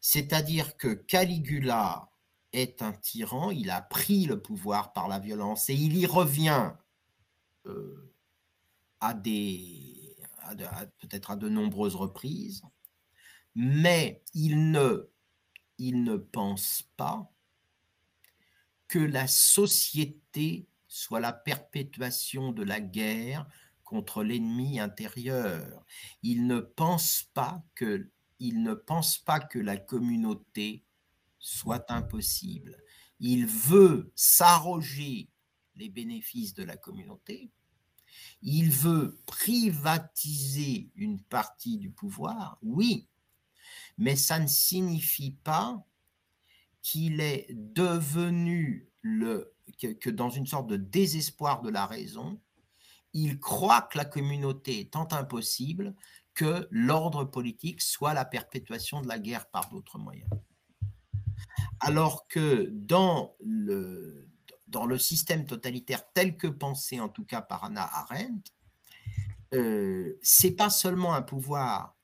C'est-à-dire 0.00 0.76
que 0.76 0.88
Caligula 0.94 2.10
est 2.52 2.82
un 2.82 2.92
tyran, 2.92 3.50
il 3.50 3.70
a 3.70 3.80
pris 3.80 4.26
le 4.26 4.40
pouvoir 4.40 4.92
par 4.92 5.08
la 5.08 5.18
violence 5.18 5.68
et 5.70 5.74
il 5.74 5.96
y 5.96 6.06
revient 6.06 6.72
euh, 7.66 8.12
à 9.00 9.14
des 9.14 10.00
peut-être 10.98 11.30
à 11.30 11.36
de 11.36 11.48
nombreuses 11.48 11.94
reprises, 11.94 12.62
mais 13.54 14.22
il 14.34 14.70
ne, 14.70 15.08
il 15.78 16.02
ne 16.02 16.16
pense 16.16 16.82
pas 16.96 17.30
que 18.88 18.98
la 18.98 19.26
société 19.26 20.66
soit 20.88 21.20
la 21.20 21.32
perpétuation 21.32 22.52
de 22.52 22.64
la 22.64 22.80
guerre 22.80 23.46
contre 23.84 24.24
l'ennemi 24.24 24.80
intérieur. 24.80 25.84
Il 26.22 26.46
ne 26.46 26.60
pense 26.60 27.24
pas 27.34 27.62
que 27.74 28.10
il 28.40 28.62
ne 28.62 28.74
pense 28.74 29.18
pas 29.18 29.38
que 29.38 29.58
la 29.58 29.76
communauté 29.76 30.84
soit 31.38 31.90
impossible. 31.90 32.82
Il 33.20 33.46
veut 33.46 34.10
s'arroger 34.16 35.28
les 35.76 35.88
bénéfices 35.88 36.54
de 36.54 36.64
la 36.64 36.76
communauté, 36.76 37.50
il 38.42 38.70
veut 38.70 39.20
privatiser 39.26 40.90
une 40.96 41.20
partie 41.20 41.78
du 41.78 41.90
pouvoir, 41.90 42.58
oui, 42.62 43.06
mais 43.98 44.16
ça 44.16 44.38
ne 44.38 44.46
signifie 44.46 45.32
pas 45.44 45.84
qu'il 46.82 47.20
est 47.20 47.46
devenu 47.50 48.88
le 49.02 49.54
que, 50.00 50.10
dans 50.10 50.30
une 50.30 50.46
sorte 50.46 50.66
de 50.66 50.76
désespoir 50.76 51.62
de 51.62 51.70
la 51.70 51.86
raison, 51.86 52.40
il 53.12 53.38
croit 53.38 53.82
que 53.82 53.98
la 53.98 54.04
communauté 54.04 54.80
est 54.80 54.92
tant 54.92 55.08
impossible 55.12 55.94
que 56.40 56.66
l'ordre 56.70 57.24
politique 57.24 57.82
soit 57.82 58.14
la 58.14 58.24
perpétuation 58.24 59.02
de 59.02 59.08
la 59.08 59.18
guerre 59.18 59.50
par 59.50 59.68
d'autres 59.68 59.98
moyens. 59.98 60.30
Alors 61.80 62.28
que 62.28 62.70
dans 62.72 63.36
le, 63.40 64.26
dans 64.66 64.86
le 64.86 64.96
système 64.96 65.44
totalitaire 65.44 66.10
tel 66.14 66.38
que 66.38 66.46
pensé 66.46 66.98
en 66.98 67.10
tout 67.10 67.26
cas 67.26 67.42
par 67.42 67.64
Anna 67.64 67.86
Arendt, 67.92 68.52
euh, 69.52 70.18
c'est 70.22 70.52
pas 70.52 70.70
seulement 70.70 71.12
un 71.12 71.20
pouvoir 71.20 71.94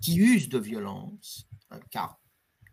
qui 0.00 0.16
use 0.16 0.48
de 0.48 0.58
violence, 0.58 1.46
hein, 1.70 1.80
car 1.90 2.18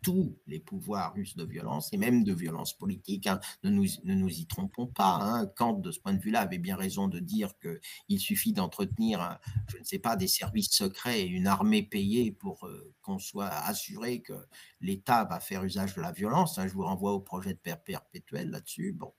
tous 0.02 0.38
les 0.46 0.60
pouvoirs 0.60 1.12
usent 1.16 1.36
de 1.36 1.44
violence, 1.44 1.92
et 1.92 1.96
même 1.96 2.24
de 2.24 2.32
violence 2.32 2.76
politique. 2.76 3.26
Hein. 3.26 3.40
Ne, 3.62 3.70
nous, 3.70 3.86
ne, 4.04 4.14
nous, 4.14 4.28
y 4.28 4.46
trompons 4.46 4.86
pas. 4.86 5.18
Hein. 5.20 5.46
Kant, 5.56 5.74
de 5.74 5.90
ce 5.90 6.00
point 6.00 6.14
de 6.14 6.20
vue-là, 6.20 6.40
avait 6.40 6.58
bien 6.58 6.76
raison 6.76 7.08
de 7.08 7.18
dire 7.18 7.52
qu'il 7.60 8.20
suffit 8.20 8.52
d'entretenir, 8.52 9.38
je 9.68 9.78
ne 9.78 9.84
sais 9.84 9.98
pas, 9.98 10.16
des 10.16 10.28
services 10.28 10.70
secrets 10.70 11.22
et 11.22 11.26
une 11.26 11.46
armée 11.46 11.82
payée 11.82 12.32
pour 12.32 12.66
euh, 12.66 12.92
qu'on 13.02 13.18
soit 13.18 13.48
assuré 13.48 14.20
que 14.20 14.34
l'État 14.80 15.24
va 15.24 15.40
faire 15.40 15.64
usage 15.64 15.94
de 15.94 16.00
la 16.00 16.12
violence. 16.12 16.58
Je 16.60 16.72
vous 16.72 16.84
renvoie 16.84 17.12
au 17.12 17.20
projet 17.20 17.54
de 17.54 17.58
père 17.58 17.82
perpétuel 17.82 18.50
là-dessus. 18.50 18.92
Bon. 18.92 19.12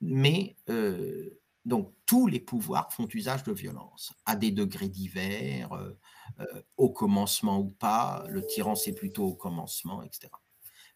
Mais 0.00 0.56
euh, 0.68 1.39
donc 1.64 1.94
tous 2.06 2.26
les 2.26 2.40
pouvoirs 2.40 2.92
font 2.92 3.08
usage 3.12 3.44
de 3.44 3.52
violence 3.52 4.12
à 4.24 4.36
des 4.36 4.50
degrés 4.50 4.88
divers, 4.88 5.72
euh, 5.72 5.92
euh, 6.40 6.62
au 6.76 6.90
commencement 6.90 7.58
ou 7.58 7.70
pas. 7.70 8.24
Le 8.28 8.46
tyran, 8.46 8.74
c'est 8.74 8.94
plutôt 8.94 9.24
au 9.26 9.34
commencement, 9.34 10.02
etc. 10.02 10.28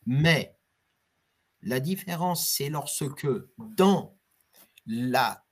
Mais 0.06 0.56
la 1.62 1.80
différence, 1.80 2.48
c'est 2.48 2.70
lorsque 2.70 3.28
dans 3.58 4.18
la 4.86 5.44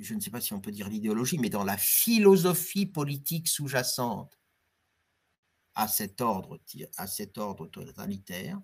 je 0.00 0.14
ne 0.14 0.20
sais 0.20 0.30
pas 0.30 0.40
si 0.40 0.52
on 0.52 0.60
peut 0.60 0.70
dire 0.70 0.88
l'idéologie, 0.88 1.38
mais 1.38 1.50
dans 1.50 1.64
la 1.64 1.76
philosophie 1.76 2.86
politique 2.86 3.48
sous-jacente 3.48 4.38
à 5.74 5.88
cet 5.88 6.20
ordre, 6.20 6.60
à 6.96 7.06
cet 7.06 7.38
ordre 7.38 7.66
totalitaire, 7.66 8.60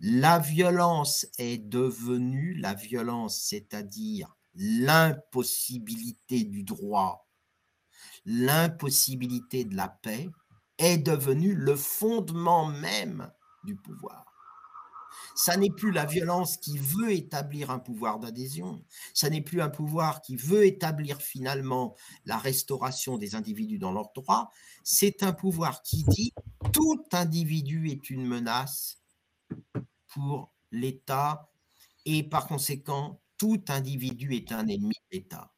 la 0.00 0.38
violence 0.38 1.26
est 1.38 1.58
devenue, 1.58 2.54
la 2.54 2.74
violence, 2.74 3.40
c'est-à-dire 3.40 4.36
l'impossibilité 4.54 6.44
du 6.44 6.62
droit, 6.62 7.28
l'impossibilité 8.24 9.64
de 9.64 9.76
la 9.76 9.88
paix, 9.88 10.28
est 10.78 10.98
devenue 10.98 11.54
le 11.54 11.76
fondement 11.76 12.66
même 12.66 13.30
du 13.64 13.76
pouvoir. 13.76 14.24
Ça 15.36 15.56
n'est 15.56 15.70
plus 15.70 15.90
la 15.90 16.04
violence 16.04 16.56
qui 16.56 16.78
veut 16.78 17.12
établir 17.12 17.70
un 17.70 17.78
pouvoir 17.78 18.20
d'adhésion. 18.20 18.84
Ça 19.12 19.30
n'est 19.30 19.40
plus 19.40 19.60
un 19.60 19.68
pouvoir 19.68 20.20
qui 20.20 20.36
veut 20.36 20.64
établir 20.64 21.20
finalement 21.20 21.96
la 22.24 22.38
restauration 22.38 23.18
des 23.18 23.34
individus 23.34 23.78
dans 23.78 23.92
leurs 23.92 24.12
droits. 24.14 24.50
C'est 24.84 25.22
un 25.22 25.32
pouvoir 25.32 25.82
qui 25.82 26.04
dit 26.04 26.32
tout 26.72 27.04
individu 27.12 27.90
est 27.90 28.10
une 28.10 28.26
menace 28.26 29.00
pour 30.08 30.52
l'État 30.70 31.50
et 32.04 32.22
par 32.22 32.46
conséquent, 32.46 33.20
tout 33.36 33.62
individu 33.68 34.34
est 34.34 34.52
un 34.52 34.66
ennemi 34.66 34.94
de 35.10 35.18
l'État. 35.18 35.52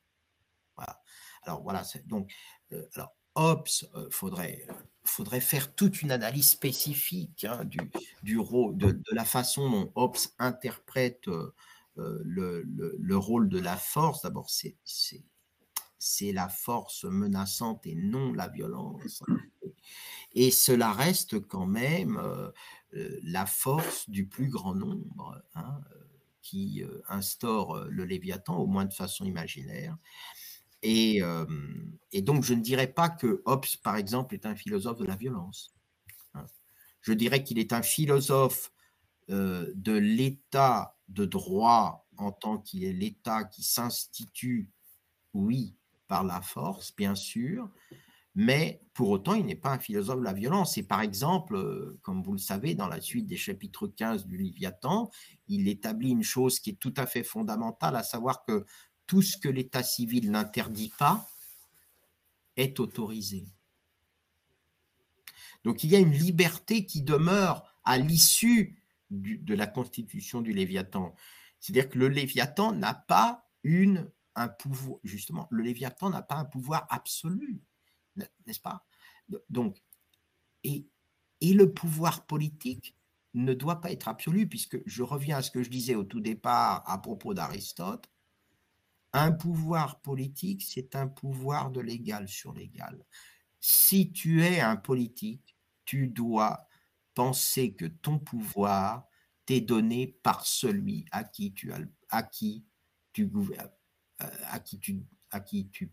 Voilà. 0.77 1.03
Alors 1.43 1.63
voilà, 1.63 1.85
donc, 2.07 2.33
euh, 2.73 2.87
alors, 2.95 3.15
Hobbes, 3.35 3.69
euh, 3.95 4.09
faudrait, 4.11 4.67
faudrait 5.05 5.41
faire 5.41 5.75
toute 5.75 6.03
une 6.03 6.11
analyse 6.11 6.49
spécifique 6.49 7.45
hein, 7.45 7.65
du, 7.65 7.79
du 8.23 8.39
rôle, 8.39 8.77
de, 8.77 9.01
la 9.13 9.25
façon 9.25 9.71
dont 9.71 9.93
Hobbes 9.95 10.17
interprète 10.39 11.29
euh, 11.29 11.53
le, 12.25 12.63
le, 12.65 13.17
rôle 13.17 13.49
de 13.49 13.59
la 13.59 13.77
force. 13.77 14.23
D'abord, 14.23 14.51
c'est 14.51 14.77
c'est 15.99 16.33
la 16.33 16.49
force 16.49 17.05
menaçante 17.05 17.87
et 17.87 17.95
non 17.95 18.33
la 18.33 18.49
violence. 18.49 19.23
Et 20.33 20.51
cela 20.51 20.93
reste 20.93 21.41
quand 21.47 21.67
même 21.67 22.19
euh, 22.19 23.19
la 23.23 23.47
force 23.47 24.09
du 24.09 24.27
plus 24.27 24.49
grand 24.49 24.75
nombre 24.75 25.43
hein, 25.55 25.81
euh, 25.93 26.06
qui 26.47 26.83
euh, 26.83 27.03
instaure 27.09 27.87
le 27.89 28.05
Léviathan, 28.05 28.57
au 28.57 28.67
moins 28.67 28.85
de 28.85 28.93
façon 28.93 29.25
imaginaire. 29.25 29.97
Et, 30.83 31.21
donc, 32.23 32.45
je 32.45 32.55
ne 32.55 32.61
dirais 32.61 32.87
pas 32.87 33.09
que 33.09 33.43
Hobbes, 33.45 33.65
par 33.83 33.97
exemple, 33.97 34.35
est 34.35 34.47
un 34.47 34.55
philosophe 34.55 34.99
de 34.99 35.05
la 35.05 35.17
violence. 35.17 35.75
Hein. 36.35 36.47
Je 37.01 37.13
dirais 37.13 37.43
qu'il 37.43 37.59
est 37.59 37.73
un 37.73 37.83
philosophe 37.83 38.73
de 39.29 39.93
l'état 39.93 40.97
de 41.09 41.25
droit 41.25 42.07
en 42.19 42.31
tant 42.31 42.59
qu'il 42.59 42.85
est 42.85 42.93
l'état 42.93 43.43
qui 43.45 43.65
s'institue, 43.65 44.71
oui, 45.35 45.75
par 46.07 46.23
la 46.23 46.41
force, 46.41 46.95
bien 46.95 47.17
sûr, 47.17 47.69
mais 48.39 48.83
pour 48.93 49.09
autant, 49.09 49.33
il 49.33 49.47
n'est 49.47 49.57
pas 49.57 49.73
un 49.73 49.79
philosophe 49.79 50.19
de 50.19 50.25
la 50.25 50.35
violence. 50.35 50.77
Et 50.77 50.83
par 50.83 51.01
exemple, 51.01 51.57
euh, 51.57 51.99
comme 52.03 52.23
vous 52.23 52.33
le 52.33 52.39
savez, 52.39 52.75
dans 52.75 52.87
la 52.87 53.01
suite 53.01 53.27
des 53.27 53.39
chapitres 53.39 53.87
15 53.87 54.27
du 54.27 54.37
Léviathan, 54.37 55.11
il 55.49 55.67
établit 55.69 56.11
une 56.11 56.23
chose 56.23 56.61
qui 56.61 56.71
est 56.71 56.79
tout 56.79 56.93
à 56.99 57.07
fait 57.07 57.25
fondamentale, 57.25 57.97
à 57.97 58.03
savoir 58.03 58.45
que 58.45 58.67
tout 59.07 59.23
ce 59.23 59.39
que 59.39 59.49
l'état 59.49 59.83
civil 59.83 60.31
n'interdit 60.31 60.93
pas 60.99 61.27
est 62.59 62.79
autorisé. 62.79 63.47
Donc 65.65 65.83
il 65.83 65.91
y 65.91 65.97
a 65.97 65.99
une 65.99 66.13
liberté 66.13 66.85
qui 66.85 67.01
demeure 67.01 67.65
à 67.85 67.97
l'issue 67.97 68.83
de 69.11 69.55
la 69.55 69.67
constitution 69.67 70.43
du 70.43 70.53
Léviathan. 70.53 71.15
C'est-à-dire 71.59 71.89
que 71.89 71.99
le 71.99 72.09
Léviathan 72.09 72.73
n'a 72.73 72.93
pas 72.93 73.49
une, 73.63 74.11
un 74.35 74.49
pouvoir, 74.49 74.99
justement, 75.05 75.49
le 75.51 75.63
Léviathan 75.63 76.11
n'a 76.11 76.23
pas 76.23 76.37
un 76.37 76.45
pouvoir 76.45 76.87
absolu 76.91 77.63
n'est-ce 78.47 78.61
pas? 78.61 78.87
Donc, 79.51 79.83
et, 80.65 80.87
et 81.41 81.53
le 81.53 81.73
pouvoir 81.73 82.27
politique 82.27 82.97
ne 83.35 83.53
doit 83.55 83.81
pas 83.81 83.93
être 83.93 84.09
absolu, 84.09 84.49
puisque 84.49 84.79
je 84.87 85.03
reviens 85.03 85.39
à 85.39 85.43
ce 85.43 85.51
que 85.51 85.63
je 85.63 85.71
disais 85.71 85.95
au 85.95 86.05
tout 86.05 86.21
départ 86.21 86.83
à 86.89 86.99
propos 86.99 87.35
d'Aristote, 87.35 88.11
un 89.13 89.33
pouvoir 89.33 90.01
politique, 90.01 90.63
c'est 90.63 90.97
un 90.97 91.09
pouvoir 91.09 91.71
de 91.71 91.81
l'égal 91.81 92.29
sur 92.29 92.53
l'égal. 92.53 93.05
Si 93.61 94.13
tu 94.13 94.43
es 94.43 94.61
un 94.61 94.77
politique, 94.77 95.57
tu 95.85 96.09
dois 96.09 96.67
penser 97.15 97.75
que 97.75 97.87
ton 97.87 98.19
pouvoir 98.19 99.09
t'est 99.47 99.61
donné 99.61 100.19
par 100.23 100.45
celui 100.45 101.07
à 101.13 101.25
qui 101.25 101.55
tu 101.55 101.73
as, 101.73 101.81
à 102.11 102.23
qui 102.23 102.67
tu 103.13 103.31
euh, 103.35 103.69
à 104.21 104.61
à 105.31 105.41
qui 105.41 105.69
tu 105.71 105.91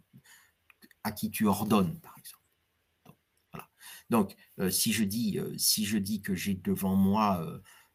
à 1.03 1.11
qui 1.11 1.31
tu 1.31 1.47
ordonnes, 1.47 1.99
par 1.99 2.17
exemple. 2.17 2.43
Donc, 4.09 4.35
euh, 4.59 4.69
si, 4.69 4.93
je 4.93 5.03
dis, 5.03 5.39
euh, 5.39 5.57
si 5.57 5.85
je 5.85 5.97
dis 5.97 6.21
que 6.21 6.35
j'ai 6.35 6.53
devant 6.53 6.95
moi 6.95 7.45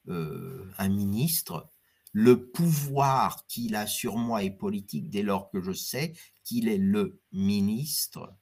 euh, 0.09 0.71
un 0.79 0.89
ministre, 0.89 1.71
le 2.13 2.51
pouvoir 2.51 3.47
qu'il 3.47 3.77
a 3.77 3.87
sur 3.87 4.17
moi 4.17 4.43
est 4.43 4.51
politique 4.51 5.11
dès 5.11 5.23
lors 5.23 5.51
que 5.51 5.61
je 5.61 5.73
sais 5.73 6.15
qu'il 6.43 6.69
est 6.69 6.79
le 6.79 7.21
ministre, 7.33 8.35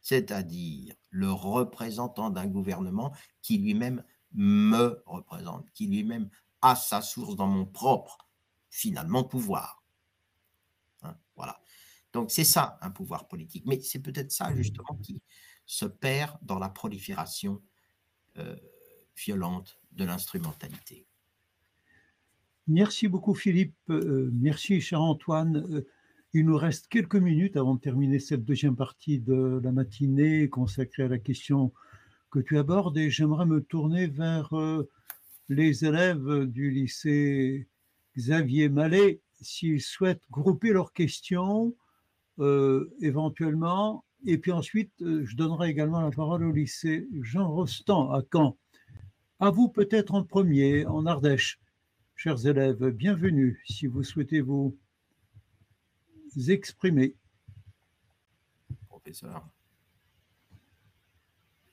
c'est-à-dire 0.00 0.94
le 1.10 1.32
représentant 1.32 2.30
d'un 2.30 2.46
gouvernement 2.46 3.14
qui 3.42 3.58
lui-même 3.58 4.02
me 4.32 5.02
représente, 5.06 5.70
qui 5.72 5.86
lui-même 5.86 6.28
a 6.62 6.74
sa 6.74 7.00
source 7.00 7.36
dans 7.36 7.46
mon 7.46 7.66
propre, 7.66 8.18
finalement, 8.68 9.24
pouvoir. 9.24 9.79
Donc 12.12 12.30
c'est 12.30 12.44
ça 12.44 12.78
un 12.80 12.90
pouvoir 12.90 13.28
politique. 13.28 13.64
Mais 13.66 13.80
c'est 13.80 14.00
peut-être 14.00 14.32
ça 14.32 14.54
justement 14.54 14.98
qui 15.02 15.20
se 15.66 15.84
perd 15.84 16.36
dans 16.42 16.58
la 16.58 16.68
prolifération 16.68 17.62
euh, 18.38 18.56
violente 19.16 19.78
de 19.92 20.04
l'instrumentalité. 20.04 21.06
Merci 22.66 23.08
beaucoup 23.08 23.34
Philippe, 23.34 23.76
euh, 23.90 24.30
merci 24.32 24.80
cher 24.80 25.00
Antoine. 25.00 25.64
Euh, 25.70 25.86
il 26.32 26.46
nous 26.46 26.56
reste 26.56 26.88
quelques 26.88 27.16
minutes 27.16 27.56
avant 27.56 27.74
de 27.74 27.80
terminer 27.80 28.18
cette 28.18 28.44
deuxième 28.44 28.76
partie 28.76 29.18
de 29.18 29.60
la 29.62 29.72
matinée 29.72 30.48
consacrée 30.48 31.04
à 31.04 31.08
la 31.08 31.18
question 31.18 31.72
que 32.30 32.38
tu 32.38 32.56
abordes 32.56 32.96
et 32.96 33.10
j'aimerais 33.10 33.46
me 33.46 33.60
tourner 33.60 34.06
vers 34.06 34.54
les 35.48 35.84
élèves 35.84 36.44
du 36.44 36.70
lycée 36.70 37.66
Xavier 38.16 38.68
Mallet 38.68 39.20
s'ils 39.40 39.80
souhaitent 39.80 40.22
grouper 40.30 40.72
leurs 40.72 40.92
questions 40.92 41.74
euh, 42.40 42.92
éventuellement. 43.00 44.04
Et 44.26 44.38
puis 44.38 44.52
ensuite, 44.52 44.92
euh, 45.02 45.24
je 45.24 45.36
donnerai 45.36 45.70
également 45.70 46.00
la 46.00 46.10
parole 46.10 46.44
au 46.44 46.52
lycée 46.52 47.08
Jean 47.22 47.50
Rostand 47.50 48.10
à 48.12 48.22
Caen. 48.32 48.56
À 49.38 49.50
vous 49.50 49.68
peut-être 49.68 50.14
en 50.14 50.24
premier, 50.24 50.86
en 50.86 51.06
Ardèche. 51.06 51.60
Chers 52.16 52.46
élèves, 52.46 52.90
bienvenue 52.90 53.62
si 53.66 53.86
vous 53.86 54.02
souhaitez 54.02 54.40
vous 54.40 54.76
exprimer. 56.48 57.14
Professeur. 58.88 59.48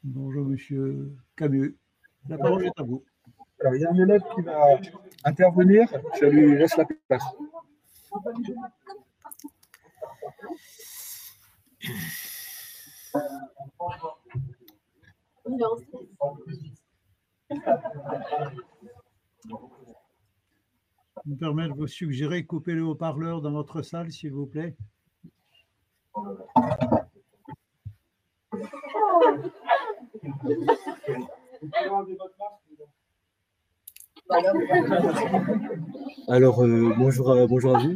Bonjour, 0.03 0.45
monsieur 0.45 1.11
Camus. 1.35 1.75
La 2.29 2.37
parole 2.37 2.65
est 2.65 2.79
à 2.79 2.83
vous. 2.83 3.03
Alors, 3.59 3.75
il 3.75 3.81
y 3.81 3.85
a 3.85 3.91
un 3.91 3.97
élève 3.97 4.21
qui 4.35 4.41
va 4.41 4.79
intervenir. 5.25 5.87
Je 6.21 6.25
lui 6.25 6.57
laisse 6.57 6.77
la 6.77 6.85
place. 7.07 7.23
Je 21.25 21.31
me 21.31 21.37
permets 21.37 21.67
de 21.67 21.73
vous 21.73 21.87
suggérer 21.87 22.45
couper 22.45 22.73
le 22.73 22.83
haut-parleur 22.83 23.41
dans 23.41 23.51
votre 23.51 23.81
salle, 23.81 24.11
s'il 24.11 24.33
vous 24.33 24.47
plaît. 24.47 24.75
Alors, 36.27 36.63
euh, 36.63 36.93
bonjour, 36.97 37.31
à, 37.31 37.47
bonjour 37.47 37.75
à 37.75 37.79
vous. 37.79 37.95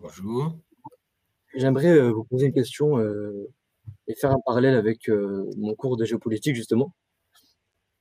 Bonjour. 0.00 0.56
J'aimerais 1.56 1.92
euh, 1.92 2.10
vous 2.10 2.24
poser 2.24 2.46
une 2.46 2.52
question 2.52 2.98
euh, 2.98 3.48
et 4.08 4.14
faire 4.14 4.32
un 4.32 4.40
parallèle 4.44 4.74
avec 4.74 5.08
euh, 5.08 5.48
mon 5.56 5.74
cours 5.74 5.96
de 5.96 6.04
géopolitique, 6.04 6.56
justement. 6.56 6.92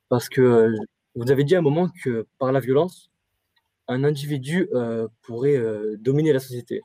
Parce 0.09 0.27
que 0.29 0.71
vous 1.15 1.31
avez 1.31 1.43
dit 1.43 1.55
à 1.55 1.59
un 1.59 1.61
moment 1.61 1.89
que 2.03 2.27
par 2.39 2.51
la 2.51 2.59
violence, 2.59 3.11
un 3.87 4.03
individu 4.03 4.69
pourrait 5.23 5.59
dominer 5.97 6.33
la 6.33 6.39
société. 6.39 6.81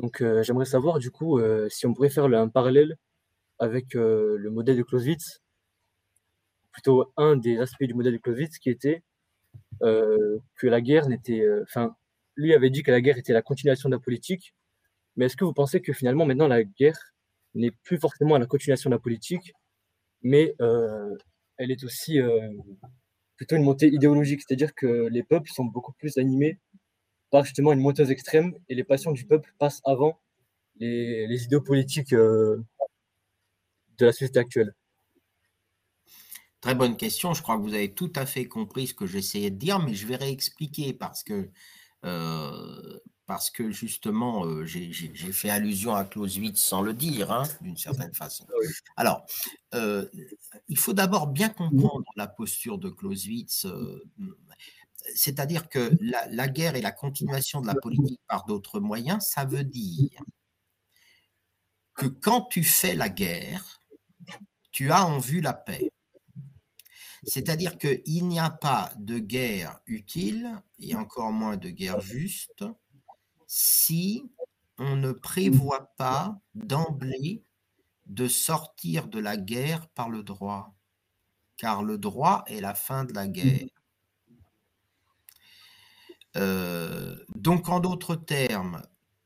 Donc, 0.00 0.22
j'aimerais 0.42 0.64
savoir, 0.64 0.98
du 0.98 1.10
coup, 1.10 1.40
si 1.70 1.86
on 1.86 1.94
pourrait 1.94 2.10
faire 2.10 2.24
un 2.24 2.48
parallèle 2.48 2.96
avec 3.58 3.94
le 3.94 4.50
modèle 4.50 4.76
de 4.76 4.82
Clausewitz, 4.82 5.40
plutôt 6.72 7.12
un 7.16 7.36
des 7.36 7.58
aspects 7.58 7.84
du 7.84 7.94
modèle 7.94 8.14
de 8.14 8.18
Clausewitz 8.18 8.58
qui 8.58 8.70
était 8.70 9.02
que 9.80 10.66
la 10.66 10.80
guerre 10.80 11.08
n'était. 11.08 11.46
Enfin, 11.62 11.94
lui 12.36 12.54
avait 12.54 12.70
dit 12.70 12.82
que 12.82 12.90
la 12.90 13.00
guerre 13.00 13.18
était 13.18 13.32
la 13.32 13.42
continuation 13.42 13.88
de 13.88 13.94
la 13.94 14.00
politique 14.00 14.54
Mais 15.18 15.26
est-ce 15.26 15.36
que 15.36 15.44
vous 15.44 15.52
pensez 15.52 15.82
que 15.82 15.92
finalement, 15.92 16.24
maintenant, 16.24 16.46
la 16.46 16.62
guerre 16.62 17.12
n'est 17.54 17.72
plus 17.72 17.98
forcément 17.98 18.38
la 18.38 18.46
continuation 18.46 18.88
de 18.88 18.94
la 18.94 19.00
politique, 19.00 19.52
mais 20.22 20.54
euh, 20.60 21.12
elle 21.56 21.72
est 21.72 21.82
aussi 21.82 22.20
euh, 22.20 22.52
plutôt 23.36 23.56
une 23.56 23.64
montée 23.64 23.88
idéologique, 23.88 24.42
c'est-à-dire 24.46 24.74
que 24.76 25.08
les 25.08 25.24
peuples 25.24 25.50
sont 25.50 25.64
beaucoup 25.64 25.92
plus 25.92 26.18
animés 26.18 26.60
par 27.30 27.44
justement 27.44 27.72
une 27.72 27.80
monteuse 27.80 28.12
extrême 28.12 28.54
et 28.68 28.76
les 28.76 28.84
passions 28.84 29.10
du 29.10 29.26
peuple 29.26 29.52
passent 29.58 29.82
avant 29.84 30.20
les, 30.76 31.26
les 31.26 31.44
idéaux 31.44 31.62
politiques 31.62 32.12
euh, 32.12 32.64
de 33.98 34.06
la 34.06 34.12
société 34.12 34.38
actuelle. 34.38 34.72
Très 36.60 36.76
bonne 36.76 36.96
question. 36.96 37.34
Je 37.34 37.42
crois 37.42 37.56
que 37.56 37.62
vous 37.62 37.74
avez 37.74 37.92
tout 37.92 38.12
à 38.14 38.24
fait 38.24 38.46
compris 38.46 38.86
ce 38.86 38.94
que 38.94 39.06
j'essayais 39.06 39.50
de 39.50 39.56
dire, 39.56 39.80
mais 39.80 39.94
je 39.94 40.06
vais 40.06 40.16
réexpliquer 40.16 40.92
parce 40.92 41.24
que, 41.24 41.50
euh, 42.04 42.98
parce 43.26 43.50
que 43.50 43.70
justement, 43.70 44.46
euh, 44.46 44.64
j'ai 44.64 45.12
fait 45.32 45.50
allusion 45.50 45.94
à 45.94 46.04
Clausewitz 46.04 46.58
sans 46.58 46.80
le 46.80 46.94
dire, 46.94 47.30
hein, 47.30 47.42
d'une 47.60 47.76
certaine 47.76 48.14
façon. 48.14 48.46
Alors, 48.96 49.26
euh, 49.74 50.08
il 50.68 50.78
faut 50.78 50.94
d'abord 50.94 51.26
bien 51.26 51.48
comprendre 51.48 52.04
la 52.16 52.26
posture 52.26 52.78
de 52.78 52.88
Clausewitz. 52.88 53.66
C'est-à-dire 55.14 55.68
que 55.68 55.90
la, 56.00 56.26
la 56.28 56.48
guerre 56.48 56.76
et 56.76 56.82
la 56.82 56.92
continuation 56.92 57.60
de 57.60 57.66
la 57.66 57.74
politique 57.74 58.20
par 58.28 58.44
d'autres 58.46 58.80
moyens, 58.80 59.26
ça 59.26 59.44
veut 59.44 59.64
dire 59.64 60.22
que 61.94 62.06
quand 62.06 62.42
tu 62.42 62.62
fais 62.62 62.94
la 62.94 63.08
guerre, 63.08 63.82
tu 64.70 64.90
as 64.92 65.04
en 65.04 65.18
vue 65.18 65.40
la 65.40 65.52
paix. 65.52 65.90
C'est-à-dire 67.24 67.78
qu'il 67.78 68.28
n'y 68.28 68.38
a 68.38 68.50
pas 68.50 68.92
de 68.98 69.18
guerre 69.18 69.80
utile 69.86 70.62
et 70.78 70.94
encore 70.94 71.32
moins 71.32 71.56
de 71.56 71.70
guerre 71.70 72.00
juste 72.00 72.64
si 73.46 74.30
on 74.78 74.96
ne 74.96 75.12
prévoit 75.12 75.92
pas 75.96 76.38
d'emblée 76.54 77.42
de 78.06 78.28
sortir 78.28 79.08
de 79.08 79.18
la 79.18 79.36
guerre 79.36 79.88
par 79.88 80.08
le 80.08 80.22
droit, 80.22 80.74
car 81.56 81.82
le 81.82 81.98
droit 81.98 82.44
est 82.46 82.60
la 82.60 82.74
fin 82.74 83.04
de 83.04 83.12
la 83.12 83.28
guerre. 83.28 83.66
Euh, 86.36 87.16
donc, 87.34 87.68
en 87.68 87.80
d'autres 87.80 88.16
termes, 88.16 88.82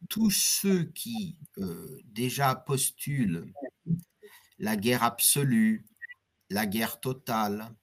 tous 0.09 0.30
ceux 0.30 0.84
qui 0.84 1.36
euh, 1.59 2.01
déjà 2.07 2.55
postulent 2.55 3.53
la 4.59 4.76
guerre 4.76 5.03
absolue, 5.03 5.86
la 6.53 6.66
guerre 6.66 7.00
totale, 7.00 7.74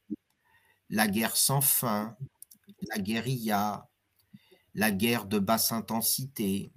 la 0.90 1.08
guerre 1.08 1.36
sans 1.36 1.62
fin, 1.62 2.16
la 2.94 3.02
guérilla, 3.02 3.90
la 4.76 4.92
guerre 4.92 5.26
de 5.26 5.40
basse 5.40 5.72
intensité. 5.72 6.72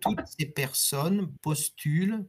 Toutes 0.00 0.26
ces 0.38 0.46
personnes 0.46 1.30
postulent 1.42 2.26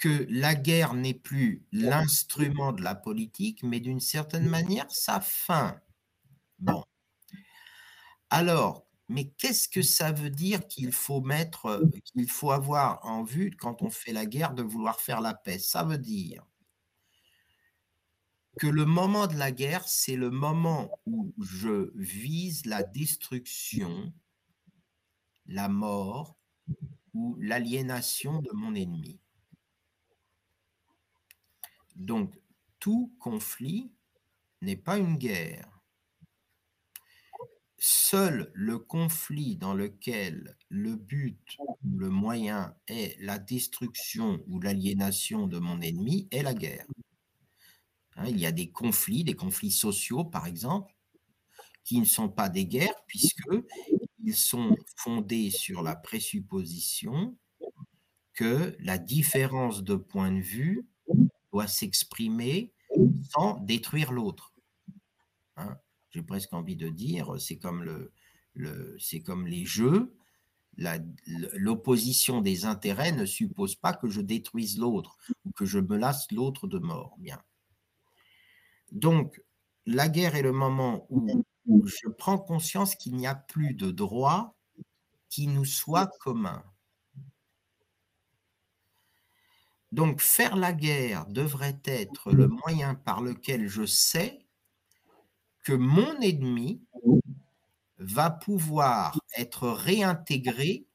que 0.00 0.26
la 0.28 0.56
guerre 0.56 0.94
n'est 0.94 1.14
plus 1.14 1.64
l'instrument 1.70 2.72
de 2.72 2.82
la 2.82 2.96
politique, 2.96 3.62
mais 3.62 3.78
d'une 3.78 4.00
certaine 4.00 4.48
manière 4.48 4.90
sa 4.90 5.20
fin. 5.20 5.80
Bon. 6.58 6.82
Alors, 8.30 8.84
mais 9.08 9.28
qu'est-ce 9.38 9.68
que 9.68 9.82
ça 9.82 10.10
veut 10.10 10.30
dire 10.30 10.66
qu'il 10.66 10.90
faut 10.90 11.20
mettre, 11.20 11.88
qu'il 12.04 12.28
faut 12.28 12.50
avoir 12.50 13.06
en 13.06 13.22
vue 13.22 13.52
quand 13.56 13.82
on 13.82 13.90
fait 13.90 14.12
la 14.12 14.26
guerre 14.26 14.54
de 14.54 14.64
vouloir 14.64 15.00
faire 15.00 15.20
la 15.20 15.34
paix? 15.34 15.60
Ça 15.60 15.84
veut 15.84 15.98
dire 15.98 16.44
que 18.58 18.66
le 18.66 18.86
moment 18.86 19.26
de 19.26 19.36
la 19.36 19.52
guerre, 19.52 19.86
c'est 19.86 20.16
le 20.16 20.30
moment 20.30 21.00
où 21.04 21.34
je 21.38 21.92
vise 21.94 22.64
la 22.64 22.82
destruction, 22.82 24.12
la 25.46 25.68
mort 25.68 26.38
ou 27.12 27.36
l'aliénation 27.40 28.40
de 28.40 28.50
mon 28.52 28.74
ennemi. 28.74 29.20
Donc, 31.96 32.38
tout 32.78 33.14
conflit 33.18 33.92
n'est 34.62 34.76
pas 34.76 34.98
une 34.98 35.16
guerre. 35.16 35.70
Seul 37.78 38.50
le 38.54 38.78
conflit 38.78 39.56
dans 39.56 39.74
lequel 39.74 40.56
le 40.70 40.96
but 40.96 41.56
ou 41.58 41.98
le 41.98 42.08
moyen 42.08 42.74
est 42.88 43.20
la 43.20 43.38
destruction 43.38 44.42
ou 44.48 44.60
l'aliénation 44.60 45.46
de 45.46 45.58
mon 45.58 45.80
ennemi 45.82 46.26
est 46.30 46.42
la 46.42 46.54
guerre. 46.54 46.86
Hein, 48.16 48.26
il 48.28 48.38
y 48.38 48.46
a 48.46 48.52
des 48.52 48.70
conflits, 48.70 49.24
des 49.24 49.34
conflits 49.34 49.70
sociaux, 49.70 50.24
par 50.24 50.46
exemple, 50.46 50.94
qui 51.84 51.98
ne 52.00 52.04
sont 52.04 52.28
pas 52.28 52.48
des 52.48 52.66
guerres, 52.66 53.04
puisqu'ils 53.06 54.34
sont 54.34 54.76
fondés 54.96 55.50
sur 55.50 55.82
la 55.82 55.94
présupposition 55.94 57.36
que 58.34 58.76
la 58.80 58.98
différence 58.98 59.82
de 59.82 59.94
point 59.94 60.32
de 60.32 60.40
vue 60.40 60.86
doit 61.52 61.68
s'exprimer 61.68 62.72
sans 63.30 63.58
détruire 63.60 64.12
l'autre. 64.12 64.52
Hein, 65.56 65.78
j'ai 66.10 66.22
presque 66.22 66.52
envie 66.52 66.76
de 66.76 66.88
dire, 66.88 67.40
c'est 67.40 67.58
comme, 67.58 67.82
le, 67.82 68.96
c'est 68.98 69.22
comme 69.22 69.46
les 69.46 69.64
jeux, 69.64 70.16
l'opposition 71.54 72.40
des 72.40 72.64
intérêts 72.64 73.12
ne 73.12 73.24
suppose 73.24 73.74
pas 73.76 73.94
que 73.94 74.08
je 74.08 74.20
détruise 74.20 74.78
l'autre 74.78 75.16
ou 75.44 75.52
que 75.52 75.64
je 75.64 75.78
menace 75.78 76.30
l'autre 76.32 76.66
de 76.66 76.78
mort. 76.78 77.16
Bien. 77.18 77.40
Donc, 78.92 79.40
la 79.86 80.08
guerre 80.08 80.34
est 80.34 80.42
le 80.42 80.52
moment 80.52 81.06
où 81.10 81.86
je 81.86 82.08
prends 82.08 82.38
conscience 82.38 82.94
qu'il 82.94 83.16
n'y 83.16 83.26
a 83.26 83.34
plus 83.34 83.74
de 83.74 83.90
droit 83.90 84.54
qui 85.28 85.48
nous 85.48 85.64
soit 85.64 86.10
commun. 86.20 86.64
Donc, 89.92 90.20
faire 90.20 90.56
la 90.56 90.72
guerre 90.72 91.26
devrait 91.26 91.80
être 91.84 92.32
le 92.32 92.48
moyen 92.48 92.94
par 92.94 93.22
lequel 93.22 93.68
je 93.68 93.86
sais 93.86 94.46
que 95.62 95.72
mon 95.72 96.20
ennemi 96.20 96.82
va 97.98 98.30
pouvoir 98.30 99.18
être 99.36 99.68
réintégré 99.68 100.86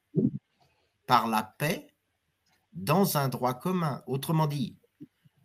par 1.07 1.27
la 1.27 1.43
paix 1.43 1.87
dans 2.73 3.17
un 3.17 3.27
droit 3.27 3.53
commun. 3.53 4.03
Autrement 4.07 4.47
dit, 4.47 4.77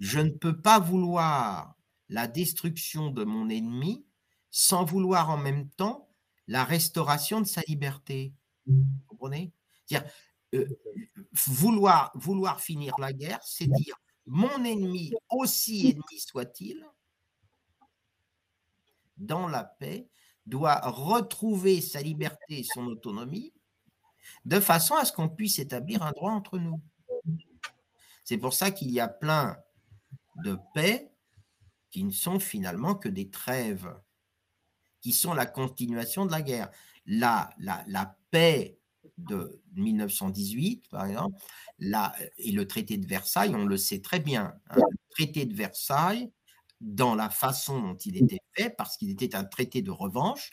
je 0.00 0.20
ne 0.20 0.30
peux 0.30 0.60
pas 0.60 0.78
vouloir 0.78 1.75
la 2.08 2.26
destruction 2.28 3.10
de 3.10 3.24
mon 3.24 3.48
ennemi 3.48 4.04
sans 4.50 4.84
vouloir 4.84 5.30
en 5.30 5.36
même 5.36 5.68
temps 5.70 6.08
la 6.46 6.64
restauration 6.64 7.40
de 7.40 7.46
sa 7.46 7.60
liberté. 7.62 8.32
Vous 8.66 8.84
comprenez? 9.06 9.52
Dire 9.88 10.04
euh, 10.54 10.66
vouloir, 11.32 12.12
vouloir 12.14 12.60
finir 12.60 12.94
la 12.98 13.12
guerre, 13.12 13.40
c'est 13.42 13.66
dire 13.66 13.96
mon 14.26 14.64
ennemi, 14.64 15.12
aussi 15.30 15.88
ennemi 15.88 16.18
soit-il, 16.18 16.84
dans 19.16 19.48
la 19.48 19.64
paix, 19.64 20.08
doit 20.46 20.80
retrouver 20.80 21.80
sa 21.80 22.00
liberté 22.00 22.60
et 22.60 22.64
son 22.64 22.86
autonomie 22.86 23.52
de 24.44 24.60
façon 24.60 24.94
à 24.94 25.04
ce 25.04 25.12
qu'on 25.12 25.28
puisse 25.28 25.58
établir 25.58 26.02
un 26.02 26.12
droit 26.12 26.32
entre 26.32 26.58
nous. 26.58 26.80
C'est 28.24 28.38
pour 28.38 28.54
ça 28.54 28.70
qu'il 28.70 28.90
y 28.90 29.00
a 29.00 29.08
plein 29.08 29.56
de 30.44 30.58
paix 30.74 31.10
qui 31.96 32.04
ne 32.04 32.10
sont 32.10 32.38
finalement 32.38 32.94
que 32.94 33.08
des 33.08 33.30
trêves, 33.30 33.90
qui 35.00 35.12
sont 35.14 35.32
la 35.32 35.46
continuation 35.46 36.26
de 36.26 36.30
la 36.30 36.42
guerre. 36.42 36.70
La, 37.06 37.48
la, 37.56 38.18
paix 38.30 38.78
de 39.16 39.62
1918, 39.76 40.90
par 40.90 41.06
exemple, 41.06 41.42
la, 41.78 42.14
et 42.36 42.52
le 42.52 42.68
traité 42.68 42.98
de 42.98 43.06
Versailles, 43.06 43.54
on 43.54 43.64
le 43.64 43.78
sait 43.78 44.02
très 44.02 44.20
bien. 44.20 44.52
Hein. 44.68 44.76
le 44.76 44.98
traité 45.08 45.46
de 45.46 45.54
Versailles, 45.54 46.30
dans 46.82 47.14
la 47.14 47.30
façon 47.30 47.80
dont 47.80 47.96
il 47.96 48.22
était 48.22 48.42
fait, 48.52 48.68
parce 48.68 48.98
qu'il 48.98 49.08
était 49.08 49.34
un 49.34 49.44
traité 49.44 49.80
de 49.80 49.90
revanche, 49.90 50.50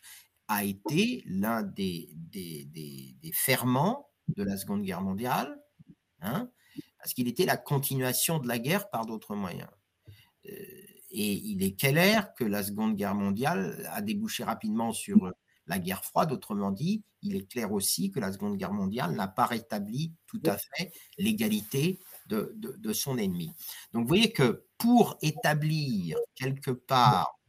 a 0.47 0.63
été 0.63 1.23
l'un 1.25 1.61
des, 1.61 2.09
ferments 3.33 4.09
de 4.29 4.43
la 4.43 4.55
Seconde 4.55 4.83
Guerre 4.83 5.01
mondiale, 5.01 5.61
hein, 6.21 6.49
parce 6.99 7.13
qu'il 7.13 7.27
était 7.27 7.45
la 7.45 7.57
continuation 7.57 8.39
de 8.39 8.47
la 8.47 8.59
guerre 8.59 8.89
par 8.89 9.05
d'autres 9.05 9.35
moyens. 9.35 9.69
Euh, 10.49 10.92
et 11.13 11.33
il 11.33 11.63
est 11.63 11.79
clair 11.79 12.33
que 12.33 12.43
la 12.43 12.63
Seconde 12.63 12.95
Guerre 12.95 13.13
mondiale 13.13 13.87
a 13.91 14.01
débouché 14.01 14.43
rapidement 14.43 14.91
sur 14.91 15.31
la 15.67 15.77
guerre 15.77 16.03
froide. 16.03 16.31
Autrement 16.31 16.71
dit, 16.71 17.03
il 17.21 17.35
est 17.35 17.49
clair 17.49 17.71
aussi 17.71 18.09
que 18.11 18.19
la 18.19 18.33
Seconde 18.33 18.57
Guerre 18.57 18.73
mondiale 18.73 19.13
n'a 19.13 19.27
pas 19.27 19.45
rétabli 19.45 20.11
tout 20.25 20.41
à 20.45 20.57
fait 20.57 20.91
l'égalité 21.19 21.99
de, 22.27 22.93
son 22.93 23.19
ennemi. 23.19 23.53
Donc 23.93 24.03
vous 24.03 24.07
voyez 24.07 24.31
que 24.31 24.65
pour 24.79 25.17
établir 25.21 26.17
quelque 26.33 26.71
part 26.71 27.39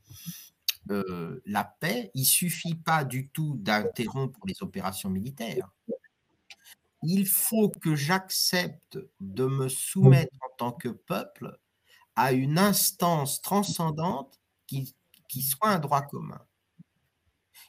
euh, 0.90 1.40
la 1.46 1.64
paix, 1.64 2.10
il 2.14 2.26
suffit 2.26 2.74
pas 2.74 3.02
du 3.02 3.30
tout 3.30 3.56
d'interrompre 3.58 4.40
les 4.46 4.62
opérations 4.62 5.08
militaires. 5.08 5.70
Il 7.02 7.26
faut 7.26 7.70
que 7.70 7.94
j'accepte 7.94 8.98
de 9.20 9.46
me 9.46 9.68
soumettre 9.68 10.34
en 10.42 10.56
tant 10.56 10.72
que 10.72 10.88
peuple 10.88 11.58
à 12.16 12.32
une 12.32 12.58
instance 12.58 13.40
transcendante 13.42 14.40
qui, 14.66 14.94
soit 15.42 15.70
un 15.70 15.78
droit 15.78 16.02
commun. 16.02 16.40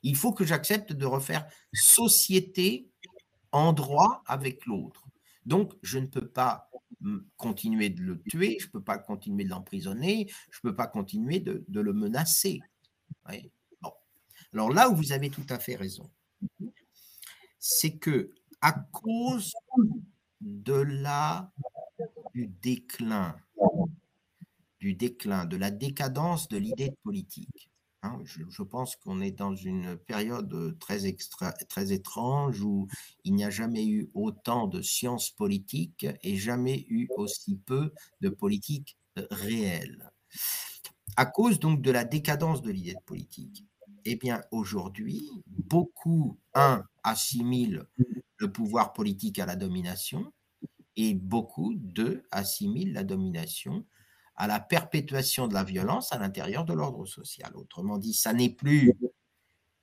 Il 0.04 0.16
faut 0.16 0.34
que 0.34 0.46
j'accepte 0.46 0.94
de 0.94 1.06
refaire 1.06 1.48
société 1.74 2.92
en 3.52 3.74
droit 3.74 4.22
avec 4.28 4.66
l'autre. 4.66 5.08
Donc, 5.46 5.74
je 5.82 5.98
ne 5.98 6.06
peux 6.06 6.28
pas 6.28 6.70
continuer 7.38 7.90
de 7.90 8.02
le 8.02 8.22
tuer, 8.22 8.58
je 8.60 8.68
ne 8.68 8.72
peux 8.72 8.84
pas 8.84 8.98
continuer 8.98 9.44
de 9.44 9.50
l'emprisonner, 9.50 10.28
je 10.52 10.60
ne 10.64 10.70
peux 10.70 10.76
pas 10.76 10.88
continuer 10.88 11.40
de, 11.40 11.64
le 11.70 11.94
menacer. 11.94 12.62
Alors 14.54 14.72
là 14.72 14.90
où 14.90 14.96
vous 14.96 15.12
avez 15.12 15.30
tout 15.30 15.46
à 15.50 15.60
fait 15.60 15.76
raison, 15.76 16.10
c'est 17.60 17.98
que 17.98 18.34
à 18.62 18.74
cause 18.74 19.54
de 20.42 20.74
la 20.74 21.52
du 22.34 22.48
déclin, 22.48 23.36
du 24.86 24.94
déclin, 24.94 25.46
de 25.46 25.58
la 25.58 25.72
décadence 25.72 26.48
de 26.48 26.58
l'idée 26.58 26.90
de 26.90 26.98
politique, 27.04 27.72
Hein, 28.06 28.22
je, 28.24 28.62
pense 28.62 28.96
qu'on 28.98 29.20
est 29.20 29.32
dans 29.32 29.56
une 29.56 29.98
période 29.98 30.78
très, 30.80 31.08
extra, 31.08 31.54
très 31.70 31.92
étrange 31.92 32.62
où 32.62 32.88
il 33.24 33.34
n'y 33.34 33.44
a 33.44 33.50
jamais 33.50 33.88
eu 33.88 34.12
autant 34.14 34.68
de 34.68 34.84
sciences 34.84 35.32
politiques 35.32 36.06
et 36.22 36.36
jamais 36.36 36.86
eu 36.88 37.08
aussi 37.18 37.58
peu 37.66 37.92
de 38.22 38.30
politique 38.30 38.96
euh, 39.18 39.26
réelle. 39.32 40.12
À 41.18 41.26
cause 41.26 41.60
donc 41.60 41.82
de 41.82 41.90
la 41.90 42.04
décadence 42.04 42.62
de 42.62 42.70
l'idée 42.70 42.94
de 42.94 43.06
politique, 43.06 43.66
eh 44.04 44.18
bien 44.18 44.42
aujourd'hui, 44.52 45.28
beaucoup, 45.48 46.38
un, 46.54 46.84
assimilent 47.02 47.86
le 48.38 48.52
pouvoir 48.52 48.94
politique 48.94 49.40
à 49.40 49.48
la 49.48 49.56
domination 49.56 50.32
et 50.96 51.16
beaucoup, 51.16 51.74
deux, 51.76 52.22
assimilent 52.30 52.94
la 52.94 53.04
domination 53.04 53.84
à 54.38 54.48
la 54.48 54.60
perpétuation 54.60 55.48
de 55.48 55.54
la 55.54 55.64
violence 55.64 56.12
à 56.12 56.18
l'intérieur 56.18 56.66
de 56.66 56.74
l'ordre 56.74 57.06
social. 57.06 57.56
Autrement 57.56 57.98
dit, 57.98 58.14
ça 58.14 58.34
n'est 58.34 58.50
plus, 58.50 58.94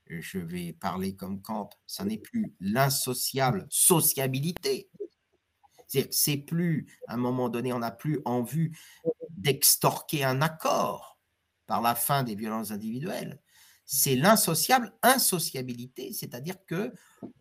je 0.07 0.39
vais 0.39 0.73
parler 0.73 1.17
comme 1.17 1.41
Kant, 1.41 1.71
ça 1.87 2.05
n'est 2.05 2.19
plus 2.19 2.55
l'insociable 2.61 3.67
sociabilité. 3.71 4.91
C'est 6.11 6.39
plus, 6.39 6.87
à 7.07 7.15
un 7.15 7.19
moment 7.19 7.49
donné, 7.49 7.73
on 7.73 7.81
n'a 7.81 7.91
plus 7.91 8.21
en 8.25 8.43
vue 8.43 8.77
d'extorquer 9.31 10.25
un 10.25 10.41
accord 10.41 11.19
par 11.67 11.83
la 11.83 11.95
fin 11.95 12.23
des 12.23 12.35
violences 12.35 12.71
individuelles. 12.71 13.41
C'est 13.85 14.17
l'insociable 14.17 14.95
insociabilité, 15.03 16.13
c'est-à-dire 16.13 16.65
que 16.67 16.95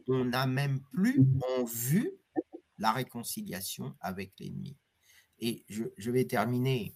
on 0.07 0.25
n'a 0.25 0.47
même 0.47 0.81
plus 0.91 1.25
en 1.57 1.63
vue 1.63 2.11
la 2.77 2.91
réconciliation 2.91 3.95
avec 4.01 4.33
l'ennemi. 4.39 4.75
Et 5.39 5.65
je, 5.69 5.83
je, 5.97 6.11
vais 6.11 6.25
terminer 6.25 6.95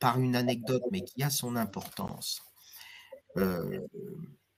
par 0.00 0.18
une 0.18 0.34
anecdote, 0.34 0.82
mais 0.90 1.02
qui 1.02 1.22
a 1.22 1.30
son 1.30 1.56
importance. 1.56 2.42
Euh, 3.36 3.86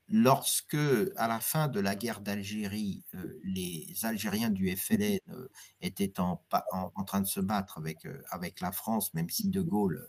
lorsque, 0.09 0.77
à 1.17 1.29
la 1.29 1.41
fin 1.41 1.69
de 1.69 1.81
la 1.81 1.95
guerre 1.95 2.21
d'Algérie, 2.21 3.05
euh, 3.15 3.41
les 3.45 3.95
Algériens 4.03 4.51
du 4.51 4.75
FLN 4.75 5.19
euh, 5.31 5.49
étaient 5.81 6.21
en, 6.21 6.43
en, 6.73 7.05
train 7.05 7.21
de 7.21 7.27
se 7.27 7.41
battre 7.41 7.79
avec, 7.79 8.61
la 8.61 8.73
France, 8.73 9.13
même 9.15 9.29
si 9.29 9.49
De 9.49 9.61
Gaulle 9.61 10.09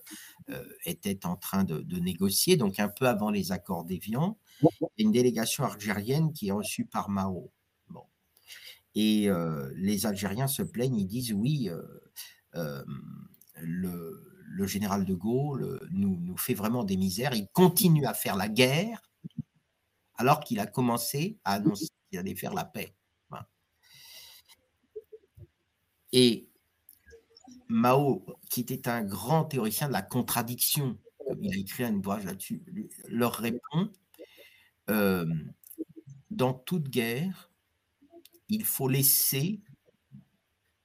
était 0.86 1.26
en 1.26 1.36
train 1.36 1.64
de, 1.64 2.00
négocier, 2.00 2.58
donc 2.58 2.80
un 2.80 2.90
peu 2.90 3.08
avant 3.08 3.32
les 3.32 3.52
accords 3.52 3.86
d'Évian, 3.86 4.38
une 4.98 5.12
délégation 5.12 5.66
algérienne 5.66 6.34
qui 6.34 6.50
est 6.50 6.52
reçue 6.52 6.86
par 6.86 7.10
Mao. 7.10 7.52
Bon. 7.90 8.04
Et 8.96 9.30
les 9.76 10.06
Algériens 10.06 10.48
se 10.48 10.64
plaignent, 10.64 10.98
ils 10.98 11.08
disent 11.08 11.34
oui, 11.34 11.70
le, 13.56 14.33
le 14.54 14.68
général 14.68 15.04
de 15.04 15.14
Gaulle 15.16 15.80
nous, 15.92 16.18
nous, 16.22 16.38
fait 16.38 16.54
vraiment 16.54 16.84
des 16.84 16.96
misères. 16.96 17.34
Il 17.34 17.48
continue 17.48 18.06
à 18.06 18.14
faire 18.14 18.36
la 18.36 18.48
guerre 18.48 19.02
alors 20.16 20.42
qu'il 20.42 20.60
a 20.60 20.68
commencé 20.68 21.40
à 21.44 21.54
annoncer 21.54 21.88
qu'il 22.10 22.20
allait 22.20 22.36
faire 22.36 22.54
la 22.54 22.66
paix. 22.66 22.96
Et 26.16 26.48
Mao, 27.68 28.24
qui 28.52 28.62
était 28.62 28.88
un 28.88 29.04
grand 29.04 29.46
théoricien 29.46 29.88
de 29.88 29.94
la 29.94 30.04
contradiction, 30.04 31.00
il 31.42 31.52
a 31.52 31.58
écrit 31.58 31.84
un 31.84 31.96
ouvrage 31.96 32.24
là-dessus, 32.24 32.64
leur 33.08 33.34
répond 33.34 33.92
euh, 34.92 35.26
dans 36.30 36.54
toute 36.54 36.90
guerre, 36.90 37.50
il 38.48 38.64
faut 38.64 38.88
laisser 38.88 39.62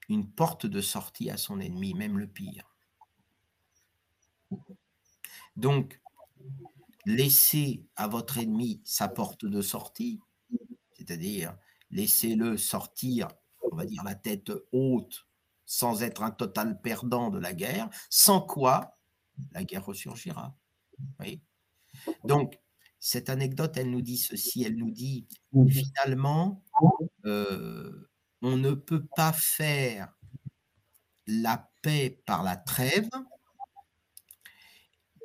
une 0.08 0.26
porte 0.30 0.64
de 0.64 0.80
sortie 0.80 1.28
à 1.28 1.36
son 1.36 1.60
ennemi, 1.60 1.92
même 1.92 2.16
le 2.18 2.26
pire. 2.26 2.77
Donc, 5.56 6.00
laissez 7.04 7.86
à 7.96 8.06
votre 8.06 8.38
ennemi 8.38 8.80
sa 8.84 9.08
porte 9.08 9.44
de 9.44 9.60
sortie, 9.60 10.20
c'est-à-dire 10.92 11.56
laissez-le 11.90 12.56
sortir, 12.56 13.28
on 13.70 13.76
va 13.76 13.84
dire, 13.84 14.04
la 14.04 14.14
tête 14.14 14.52
haute, 14.72 15.26
sans 15.64 16.02
être 16.02 16.22
un 16.22 16.30
total 16.30 16.80
perdant 16.80 17.30
de 17.30 17.38
la 17.38 17.52
guerre, 17.52 17.88
sans 18.10 18.40
quoi 18.40 18.98
la 19.52 19.64
guerre 19.64 19.84
ressurgira. 19.84 20.56
Donc, 22.24 22.58
cette 22.98 23.28
anecdote, 23.28 23.76
elle 23.76 23.90
nous 23.90 24.02
dit 24.02 24.16
ceci, 24.16 24.64
elle 24.64 24.76
nous 24.76 24.90
dit 24.90 25.26
finalement, 25.70 26.64
euh, 27.24 28.10
on 28.42 28.56
ne 28.56 28.72
peut 28.72 29.04
pas 29.16 29.32
faire 29.32 30.12
la 31.26 31.70
paix 31.82 32.22
par 32.26 32.42
la 32.42 32.56
trêve, 32.56 33.08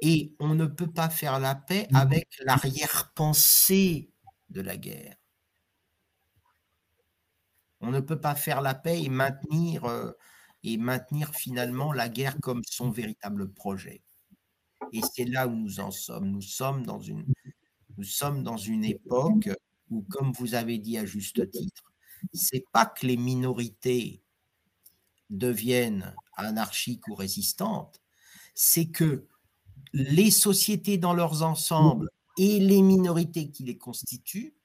et 0.05 0.35
on 0.39 0.53
ne 0.53 0.65
peut 0.65 0.91
pas 0.91 1.09
faire 1.09 1.39
la 1.39 1.55
paix 1.55 1.87
mmh. 1.89 1.95
avec 1.95 2.27
l'arrière-pensée 2.43 4.11
de 4.49 4.59
la 4.59 4.75
guerre. 4.75 5.15
On 7.79 7.89
ne 7.89 8.01
peut 8.01 8.19
pas 8.19 8.35
faire 8.35 8.59
la 8.59 8.75
paix 8.75 9.01
et 9.01 9.07
maintenir, 9.07 9.85
euh, 9.85 10.11
et 10.61 10.75
maintenir 10.75 11.33
finalement 11.33 11.93
la 11.93 12.09
guerre 12.09 12.37
comme 12.41 12.63
son 12.65 12.91
véritable 12.91 13.53
projet. 13.53 14.03
Et 14.91 14.99
c'est 15.13 15.23
là 15.23 15.47
où 15.47 15.55
nous 15.55 15.79
en 15.79 15.91
sommes. 15.91 16.29
Nous 16.29 16.41
sommes 16.41 16.85
dans 16.85 16.99
une, 16.99 17.25
nous 17.97 18.03
sommes 18.03 18.43
dans 18.43 18.57
une 18.57 18.83
époque 18.83 19.49
où, 19.89 20.01
comme 20.09 20.33
vous 20.33 20.53
avez 20.53 20.79
dit 20.79 20.97
à 20.97 21.05
juste 21.05 21.49
titre, 21.49 21.93
c'est 22.33 22.65
pas 22.73 22.85
que 22.85 23.07
les 23.07 23.17
minorités 23.17 24.21
deviennent 25.29 26.13
anarchiques 26.35 27.07
ou 27.07 27.15
résistantes, 27.15 28.01
c'est 28.53 28.87
que 28.87 29.27
les 29.93 30.31
sociétés 30.31 30.97
dans 30.97 31.13
leurs 31.13 31.43
ensembles 31.43 32.09
et 32.37 32.59
les 32.59 32.81
minorités 32.81 33.49
qui 33.49 33.63
les 33.63 33.77
constituent 33.77 34.55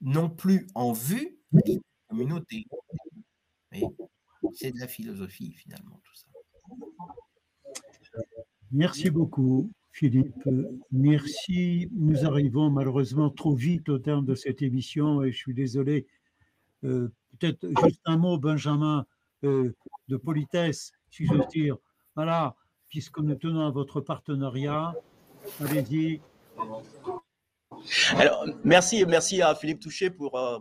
n'ont 0.00 0.30
plus 0.30 0.66
en 0.74 0.92
vue 0.92 1.38
les 1.52 1.80
communautés. 2.08 2.66
C'est 4.54 4.72
de 4.72 4.78
la 4.78 4.88
philosophie 4.88 5.52
finalement 5.52 6.00
tout 6.04 6.14
ça. 6.14 6.26
Merci 8.72 9.10
beaucoup 9.10 9.70
Philippe. 9.98 10.48
Merci. 10.92 11.88
Nous 11.92 12.24
arrivons 12.24 12.70
malheureusement 12.70 13.30
trop 13.30 13.54
vite 13.54 13.88
au 13.88 13.98
terme 13.98 14.24
de 14.24 14.36
cette 14.36 14.62
émission 14.62 15.22
et 15.24 15.32
je 15.32 15.36
suis 15.36 15.54
désolé. 15.54 16.06
Euh, 16.84 17.08
peut-être 17.38 17.66
juste 17.84 18.00
un 18.04 18.16
mot, 18.16 18.38
Benjamin, 18.38 19.06
euh, 19.42 19.74
de 20.06 20.16
politesse, 20.16 20.92
si 21.10 21.26
j'ose 21.26 21.48
dire. 21.48 21.76
Voilà, 22.14 22.54
puisque 22.88 23.18
nous 23.18 23.34
tenons 23.34 23.66
à 23.66 23.70
votre 23.70 24.00
partenariat. 24.00 24.94
Allez-y. 25.60 26.20
Alors, 28.16 28.44
merci, 28.64 29.04
merci 29.06 29.42
à 29.42 29.54
Philippe 29.54 29.80
Touché 29.80 30.10
pour 30.10 30.38
euh, 30.38 30.58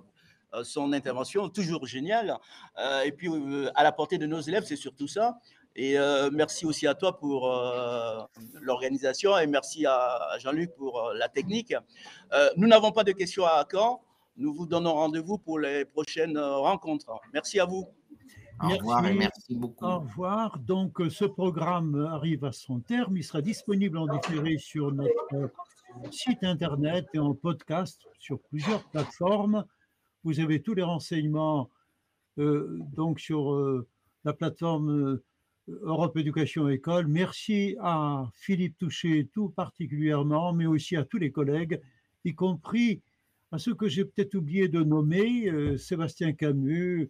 euh, 0.53 0.63
son 0.63 0.93
intervention, 0.93 1.49
toujours 1.49 1.85
géniale. 1.85 2.37
Euh, 2.77 3.01
et 3.01 3.11
puis, 3.11 3.29
à 3.75 3.83
la 3.83 3.91
portée 3.91 4.17
de 4.17 4.25
nos 4.25 4.41
élèves, 4.41 4.65
c'est 4.65 4.75
surtout 4.75 5.07
ça. 5.07 5.39
Et 5.79 5.95
merci 6.31 6.65
aussi 6.65 6.87
à 6.87 6.95
toi 6.95 7.19
pour 7.19 7.47
l'organisation 8.63 9.37
et 9.37 9.45
merci 9.45 9.85
à 9.85 10.35
Jean-Luc 10.39 10.73
pour 10.75 11.11
la 11.13 11.29
technique. 11.29 11.75
nous 12.55 12.67
n'avons 12.67 12.91
pas 12.91 13.03
de 13.03 13.11
questions 13.11 13.45
à 13.45 13.63
quand. 13.69 14.01
Nous 14.37 14.55
vous 14.55 14.65
donnons 14.65 14.95
rendez-vous 14.95 15.37
pour 15.37 15.59
les 15.59 15.85
prochaines 15.85 16.35
rencontres. 16.39 17.11
Merci 17.31 17.59
à 17.59 17.65
vous. 17.65 17.87
Au 18.61 18.69
revoir 18.69 19.05
et 19.07 19.13
merci 19.13 19.55
beaucoup. 19.55 19.85
Au 19.85 19.99
revoir. 19.99 20.59
Donc, 20.59 20.99
ce 21.09 21.25
programme 21.25 21.95
arrive 22.05 22.43
à 22.43 22.51
son 22.51 22.79
terme. 22.79 23.17
Il 23.17 23.23
sera 23.23 23.41
disponible 23.41 23.97
en 23.97 24.07
différé 24.07 24.57
sur 24.57 24.91
notre 24.91 25.51
site 26.11 26.43
internet 26.43 27.07
et 27.13 27.19
en 27.19 27.33
podcast 27.33 28.01
sur 28.19 28.39
plusieurs 28.49 28.83
plateformes. 28.89 29.65
Vous 30.23 30.39
avez 30.39 30.61
tous 30.61 30.73
les 30.73 30.83
renseignements 30.83 31.69
euh, 32.39 32.79
donc 32.95 33.19
sur 33.19 33.53
euh, 33.53 33.87
la 34.23 34.33
plateforme 34.33 34.89
euh, 34.89 35.23
Europe 35.67 36.17
Éducation 36.17 36.69
École. 36.69 37.07
Merci 37.07 37.75
à 37.79 38.29
Philippe 38.33 38.77
Touché 38.77 39.29
tout 39.33 39.49
particulièrement, 39.49 40.53
mais 40.53 40.65
aussi 40.65 40.95
à 40.95 41.03
tous 41.03 41.17
les 41.17 41.31
collègues, 41.31 41.81
y 42.25 42.35
compris 42.35 43.01
à 43.51 43.57
ceux 43.57 43.75
que 43.75 43.87
j'ai 43.87 44.05
peut-être 44.05 44.35
oublié 44.35 44.67
de 44.67 44.83
nommer, 44.83 45.77
Sébastien 45.77 46.33
Camus, 46.33 47.09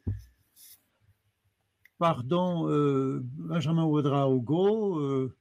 pardon, 1.98 2.70
euh, 2.70 3.20
Benjamin 3.24 3.86
Ouedraogo, 3.86 5.00
euh, 5.00 5.36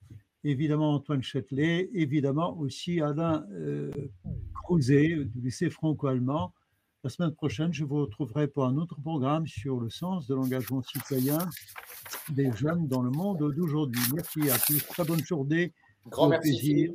évidemment 0.44 0.94
Antoine 0.94 1.22
Châtelet, 1.22 1.90
évidemment 1.92 2.56
aussi 2.58 3.00
Alain 3.00 3.46
euh, 3.52 3.92
Crouzet 4.54 5.16
du 5.24 5.40
lycée 5.40 5.70
franco-allemand, 5.70 6.52
La 7.04 7.10
semaine 7.10 7.34
prochaine, 7.34 7.72
je 7.72 7.84
vous 7.84 8.00
retrouverai 8.00 8.48
pour 8.48 8.64
un 8.64 8.76
autre 8.76 9.00
programme 9.00 9.46
sur 9.46 9.80
le 9.80 9.90
sens 9.90 10.26
de 10.26 10.34
l'engagement 10.34 10.82
citoyen 10.82 11.38
des 12.30 12.50
jeunes 12.52 12.88
dans 12.88 13.02
le 13.02 13.10
monde 13.10 13.38
d'aujourd'hui. 13.38 14.02
Merci 14.14 14.50
à 14.50 14.58
tous. 14.58 14.84
Très 14.88 15.04
bonne 15.04 15.24
journée. 15.24 15.72
Grand 16.08 16.28
merci. 16.28 16.90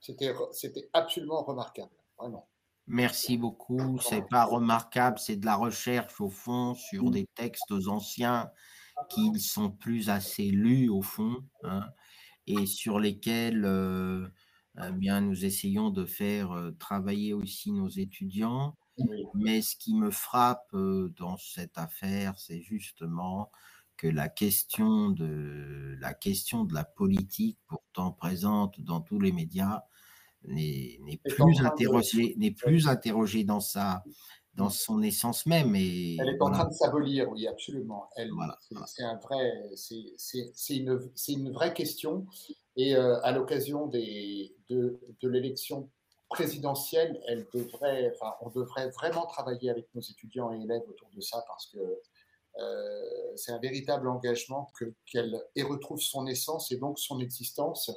C'était 0.00 0.88
absolument 0.92 1.42
remarquable. 1.44 1.92
Vraiment. 2.18 2.46
Merci 2.86 3.38
beaucoup. 3.38 3.98
C'est 4.02 4.28
pas 4.28 4.44
remarquable, 4.44 5.18
c'est 5.18 5.36
de 5.36 5.46
la 5.46 5.56
recherche 5.56 6.20
au 6.20 6.28
fond 6.28 6.74
sur 6.74 7.10
des 7.10 7.26
textes 7.34 7.72
anciens 7.86 8.50
qui 9.10 9.30
ne 9.30 9.38
sont 9.38 9.70
plus 9.70 10.10
assez 10.10 10.50
lus 10.50 10.88
au 10.88 11.02
fond 11.02 11.36
hein, 11.62 11.84
et 12.46 12.66
sur 12.66 12.98
lesquels 12.98 13.64
euh, 13.64 14.26
eh 14.82 14.92
bien, 14.92 15.20
nous 15.20 15.44
essayons 15.44 15.90
de 15.90 16.04
faire 16.04 16.52
euh, 16.52 16.72
travailler 16.72 17.32
aussi 17.32 17.72
nos 17.72 17.88
étudiants. 17.88 18.76
Mais 19.34 19.60
ce 19.60 19.76
qui 19.76 19.94
me 19.94 20.10
frappe 20.10 20.68
euh, 20.74 21.12
dans 21.18 21.36
cette 21.36 21.78
affaire, 21.78 22.38
c'est 22.38 22.60
justement 22.60 23.50
que 23.96 24.06
la 24.08 24.28
question 24.28 25.10
de 25.10 25.96
la 26.00 26.14
question 26.14 26.64
de 26.64 26.74
la 26.74 26.84
politique, 26.84 27.58
pourtant 27.68 28.12
présente 28.12 28.80
dans 28.80 29.00
tous 29.00 29.20
les 29.20 29.32
médias, 29.32 29.82
n'est 30.44 30.98
plus 31.24 31.60
interrogée, 31.60 32.34
n'est 32.36 32.50
plus 32.50 32.88
interrogée 32.88 33.44
dans 33.44 33.60
sa 33.60 34.04
dans 34.56 34.70
son 34.70 35.02
essence 35.02 35.46
même. 35.46 35.74
Et 35.74 36.16
Elle 36.20 36.28
est 36.28 36.42
en 36.42 36.50
train 36.50 36.66
de 36.66 36.72
s'abolir, 36.72 37.30
oui, 37.30 37.46
absolument. 37.46 38.08
C'est, 38.86 39.02
un 39.02 39.16
vrai, 39.16 39.70
c'est, 39.76 40.76
une, 40.76 41.00
une, 41.28 41.52
vraie 41.52 41.74
question. 41.74 42.26
Et 42.76 42.96
euh, 42.96 43.20
à 43.22 43.32
l'occasion 43.32 43.86
de, 43.86 44.48
de 44.70 45.28
l'élection 45.28 45.90
présidentielle, 46.28 47.20
elle 47.28 47.46
devrait, 47.54 48.12
enfin, 48.14 48.34
on 48.40 48.50
devrait 48.50 48.90
vraiment 48.90 49.26
travailler 49.26 49.70
avec 49.70 49.86
nos 49.94 50.00
étudiants 50.00 50.52
et 50.52 50.60
élèves 50.62 50.82
autour 50.88 51.08
de 51.14 51.20
ça 51.20 51.44
parce 51.46 51.66
que 51.66 51.78
euh, 52.58 53.36
c'est 53.36 53.52
un 53.52 53.58
véritable 53.58 54.08
engagement 54.08 54.70
que, 54.78 54.94
qu'elle 55.06 55.40
retrouve 55.64 56.00
son 56.00 56.26
essence 56.26 56.70
et 56.70 56.76
donc 56.76 56.98
son 56.98 57.20
existence 57.20 57.90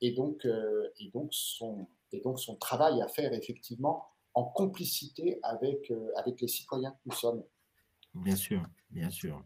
et 0.00 0.12
donc, 0.12 0.44
euh, 0.44 0.88
et, 0.98 1.10
donc 1.10 1.28
son, 1.32 1.88
et 2.12 2.20
donc 2.20 2.38
son 2.38 2.56
travail 2.56 3.00
à 3.02 3.08
faire 3.08 3.32
effectivement 3.32 4.06
en 4.36 4.44
complicité 4.44 5.40
avec, 5.42 5.90
euh, 5.90 6.10
avec 6.16 6.40
les 6.42 6.46
citoyens 6.46 6.90
que 6.90 6.98
nous 7.06 7.12
sommes. 7.12 7.42
Bien 8.14 8.36
sûr, 8.36 8.62
bien 8.90 9.10
sûr. 9.10 9.42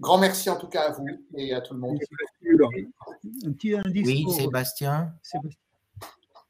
Grand 0.00 0.18
merci. 0.18 0.48
en 0.48 0.56
tout 0.56 0.68
cas 0.68 0.90
à 0.90 0.92
vous 0.92 1.06
et 1.36 1.52
à 1.52 1.60
tout 1.60 1.74
le 1.74 1.80
monde. 1.80 1.98
Un 3.44 3.52
petit 3.52 3.74
indice 3.74 4.06
oui, 4.06 4.26
Sébastien. 4.30 5.12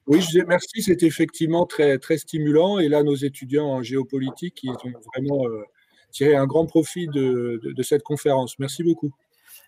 Oui, 0.06 0.20
je 0.20 0.28
dis 0.28 0.42
merci, 0.46 0.82
c'est 0.82 1.02
effectivement 1.02 1.64
très, 1.64 1.98
très 1.98 2.18
stimulant. 2.18 2.78
Et 2.78 2.88
là, 2.90 3.02
nos 3.02 3.14
étudiants 3.14 3.68
en 3.68 3.82
géopolitique, 3.82 4.60
ils 4.62 4.70
ont 4.70 5.00
vraiment 5.14 5.46
euh, 5.46 5.62
tiré 6.10 6.36
un 6.36 6.46
grand 6.46 6.66
profit 6.66 7.06
de, 7.06 7.58
de, 7.62 7.82
cette 7.82 8.02
conférence. 8.02 8.58
Merci 8.58 8.82
beaucoup. 8.82 9.12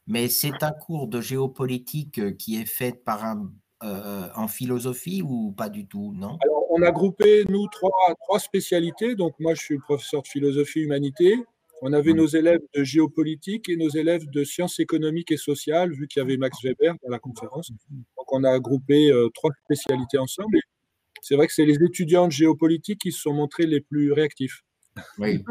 Mais 0.07 0.29
c'est 0.29 0.63
un 0.63 0.73
cours 0.73 1.09
de 1.09 1.23
géopolitique 1.23 2.19
euh, 2.19 2.33
qui 2.33 2.61
est 2.61 2.67
fait 2.67 3.03
par 3.03 3.25
un, 3.25 3.51
euh, 3.83 4.29
en 4.35 4.49
philosophie 4.49 5.23
ou 5.23 5.53
pas 5.53 5.69
du 5.69 5.87
tout, 5.87 6.13
non? 6.17 6.39
Alors, 6.43 6.67
on 6.71 6.83
a 6.83 6.91
groupé, 6.91 7.45
nous, 7.49 7.67
trois, 7.69 8.15
trois 8.21 8.39
spécialités. 8.39 9.15
Donc, 9.15 9.35
moi, 9.39 9.55
je 9.55 9.61
suis 9.61 9.79
professeur 9.79 10.23
de 10.23 10.29
philosophie 10.29 10.81
humanité. 10.81 11.37
On 11.83 11.93
avait 11.93 12.15
nos 12.15 12.27
élèves 12.27 12.63
de 12.75 12.85
géopolitique 12.85 13.69
et 13.69 13.77
nos 13.77 13.91
élèves 13.91 14.25
de 14.31 14.45
sciences 14.45 14.81
économiques 14.81 15.31
et 15.31 15.37
sociales, 15.37 15.93
vu 15.93 16.09
qu'il 16.09 16.21
y 16.21 16.25
avait 16.25 16.39
Max 16.39 16.63
Weber 16.63 16.95
dans 17.03 17.11
la 17.11 17.19
conférence. 17.19 17.71
Donc, 18.17 18.33
on 18.33 18.45
a 18.45 18.59
groupé 18.59 19.13
euh, 19.13 19.29
trois 19.35 19.51
spécialités 19.65 20.17
ensemble. 20.17 20.59
C'est 21.21 21.37
vrai 21.37 21.47
que 21.47 21.53
c'est 21.53 21.67
les 21.67 21.77
étudiants 21.85 22.29
de 22.29 22.33
géopolitique 22.33 23.01
qui 23.01 23.13
se 23.13 23.21
sont 23.21 23.35
montrés 23.35 23.67
les 23.67 23.81
plus 23.81 24.13
réactifs. 24.13 24.63
Oui. 25.19 25.45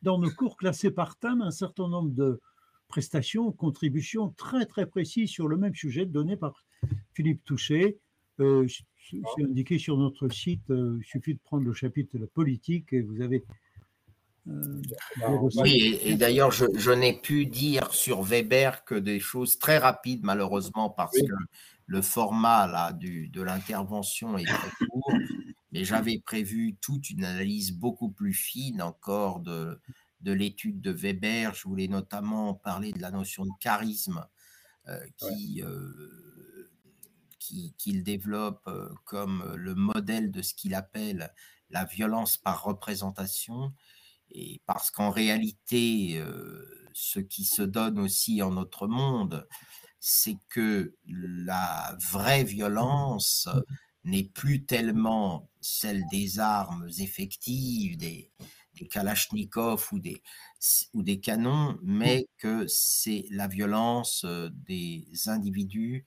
dans 0.00 0.18
nos 0.18 0.30
cours 0.30 0.56
classés 0.56 0.90
par 0.90 1.16
thème 1.16 1.42
un 1.42 1.50
certain 1.50 1.88
nombre 1.88 2.10
de 2.14 2.40
prestations, 2.92 3.50
contributions 3.52 4.34
très 4.36 4.66
très 4.66 4.84
précises 4.84 5.30
sur 5.30 5.48
le 5.48 5.56
même 5.56 5.74
sujet 5.74 6.04
donné 6.04 6.36
par 6.36 6.52
Philippe 7.14 7.42
Touché. 7.42 7.98
Euh, 8.38 8.66
c'est 9.10 9.42
indiqué 9.42 9.78
sur 9.78 9.96
notre 9.96 10.28
site. 10.28 10.70
Euh, 10.70 10.98
il 11.00 11.04
suffit 11.04 11.34
de 11.34 11.40
prendre 11.42 11.64
le 11.64 11.72
chapitre 11.72 12.14
de 12.16 12.20
la 12.20 12.26
politique 12.26 12.92
et 12.92 13.00
vous 13.00 13.22
avez 13.22 13.42
euh, 14.48 14.82
oui, 15.54 16.00
et, 16.02 16.16
d'ailleurs, 16.16 16.50
je, 16.50 16.90
n'ai 16.90 17.16
pu 17.16 17.46
dire 17.46 17.94
sur 17.94 18.22
Weber 18.22 18.84
que 18.84 18.96
des 18.96 19.20
choses 19.20 19.58
très 19.58 19.78
rapides, 19.78 20.24
malheureusement, 20.24 20.90
parce 20.90 21.16
que 21.16 21.32
le 21.86 22.02
format 22.02 22.66
là, 22.66 22.92
du, 22.92 23.28
de 23.28 23.40
l'intervention 23.40 24.36
est 24.36 24.44
très 24.44 24.86
court. 24.86 25.12
Mais 25.70 25.84
j'avais 25.84 26.18
prévu 26.18 26.76
toute 26.80 27.08
une 27.08 27.24
analyse 27.24 27.70
beaucoup 27.72 28.10
plus 28.10 28.34
fine 28.34 28.82
encore 28.82 29.40
de, 29.40 29.80
de 30.22 30.32
l'étude 30.32 30.80
de 30.80 30.90
Weber. 30.90 31.54
Je 31.54 31.68
voulais 31.68 31.88
notamment 31.88 32.54
parler 32.54 32.92
de 32.92 33.00
la 33.00 33.10
notion 33.10 33.44
de 33.44 33.52
charisme 33.60 34.26
euh, 34.88 35.04
qui, 35.18 35.62
euh, 35.62 36.70
qu'il 37.38 38.02
développe 38.02 38.70
comme 39.04 39.54
le 39.56 39.74
modèle 39.74 40.30
de 40.30 40.42
ce 40.42 40.54
qu'il 40.54 40.74
appelle 40.74 41.32
la 41.70 41.84
violence 41.84 42.36
par 42.36 42.62
représentation 42.62 43.72
et 44.34 44.62
parce 44.66 44.90
qu'en 44.90 45.10
réalité, 45.10 46.18
euh, 46.18 46.88
ce 46.94 47.20
qui 47.20 47.44
se 47.44 47.62
donne 47.62 47.98
aussi 47.98 48.42
en 48.42 48.52
notre 48.52 48.86
monde, 48.86 49.46
c'est 50.00 50.38
que 50.48 50.96
la 51.04 51.96
vraie 52.10 52.44
violence 52.44 53.48
n'est 54.04 54.24
plus 54.24 54.64
tellement 54.64 55.50
celle 55.60 56.02
des 56.10 56.38
armes 56.38 56.88
effectives, 56.98 57.96
des, 57.96 58.32
des 58.78 58.86
kalachnikovs 58.86 59.92
ou 59.92 59.98
des, 59.98 60.22
ou 60.94 61.02
des 61.02 61.20
canons, 61.20 61.78
mais 61.82 62.26
que 62.38 62.66
c'est 62.66 63.26
la 63.30 63.48
violence 63.48 64.24
euh, 64.24 64.48
des 64.66 65.06
individus 65.26 66.06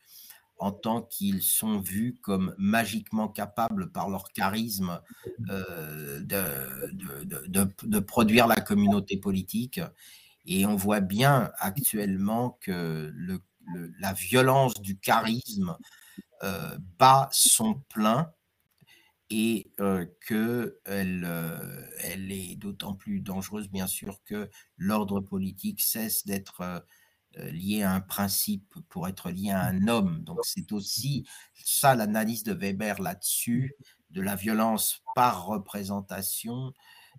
en 0.57 0.71
tant 0.71 1.01
qu'ils 1.01 1.41
sont 1.41 1.79
vus 1.79 2.17
comme 2.21 2.55
magiquement 2.57 3.27
capables 3.27 3.91
par 3.91 4.09
leur 4.09 4.31
charisme 4.31 5.01
euh, 5.49 6.21
de, 6.21 7.99
produire 7.99 8.47
la 8.47 8.55
communauté 8.55 9.17
politique. 9.17 9.81
Et 10.45 10.65
on 10.65 10.75
voit 10.75 11.01
bien 11.01 11.51
actuellement 11.57 12.57
que 12.61 13.13
la 13.99 14.13
violence 14.13 14.75
du 14.75 14.97
charisme 14.97 15.75
euh, 16.43 16.77
bat 16.99 17.29
son 17.31 17.75
plein 17.89 18.31
et 19.29 19.71
euh, 19.79 20.05
qu'elle 20.27 21.27
elle 21.99 22.31
est 22.31 22.55
d'autant 22.55 22.93
plus 22.93 23.21
dangereuse, 23.21 23.69
bien 23.69 23.87
sûr, 23.87 24.19
que 24.25 24.49
l'ordre 24.77 25.19
politique 25.19 25.81
cesse 25.81 26.25
d'être 26.25 26.85
lié 27.37 27.83
à 27.83 27.93
un 27.93 28.01
principe 28.01 28.73
pour 28.87 29.07
être 29.07 29.29
lié 29.29 29.51
à 29.51 29.61
un 29.61 29.87
homme. 29.87 30.23
Donc 30.23 30.39
c'est 30.43 30.71
aussi 30.71 31.27
ça 31.63 31.95
l'analyse 31.95 32.43
de 32.43 32.53
Weber 32.53 33.01
là-dessus, 33.01 33.75
de 34.11 34.21
la 34.21 34.35
violence 34.35 35.01
par 35.15 35.45
représentation. 35.45 36.73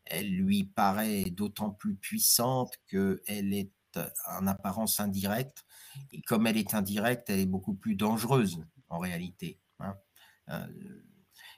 Elle 0.05 0.31
lui 0.31 0.65
paraît 0.65 1.25
d'autant 1.25 1.71
plus 1.71 1.97
puissante 1.97 2.73
qu'elle 2.89 3.53
est 3.53 3.73
en 4.29 4.47
apparence 4.47 5.01
indirecte. 5.01 5.65
Et 6.13 6.23
comme 6.23 6.47
elle 6.47 6.57
est 6.57 6.75
indirecte, 6.75 7.31
elle 7.31 7.41
est 7.41 7.47
beaucoup 7.47 7.75
plus 7.75 7.97
dangereuse 7.97 8.65
en 8.89 8.99
réalité. 8.99 9.61
Hein. 9.81 9.97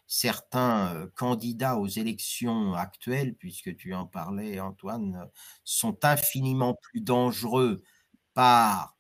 Euh, 0.09 0.15
certains 0.19 0.95
euh, 0.95 1.07
candidats 1.15 1.77
aux 1.77 1.87
élections 1.87 2.75
actuelles, 2.75 3.35
puisque 3.35 3.77
tu 3.77 3.95
en 3.95 4.07
parlais 4.07 4.59
Antoine, 4.59 5.29
sont 5.65 6.05
infiniment 6.05 6.75
plus 6.75 7.01
dangereux 7.01 7.83
par 8.35 8.97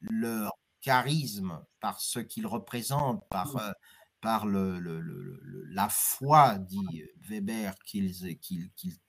leur 0.00 0.52
charisme, 0.80 1.60
par 1.80 2.00
ce 2.00 2.20
qu'ils 2.20 2.46
représentent, 2.46 3.26
par, 3.28 3.54
mmh. 3.54 4.54
euh, 4.54 4.80
le, 4.80 5.40
la 5.70 5.88
foi, 5.88 6.58
dit 6.58 7.04
Weber, 7.28 7.74
qu'ils, 7.84 8.14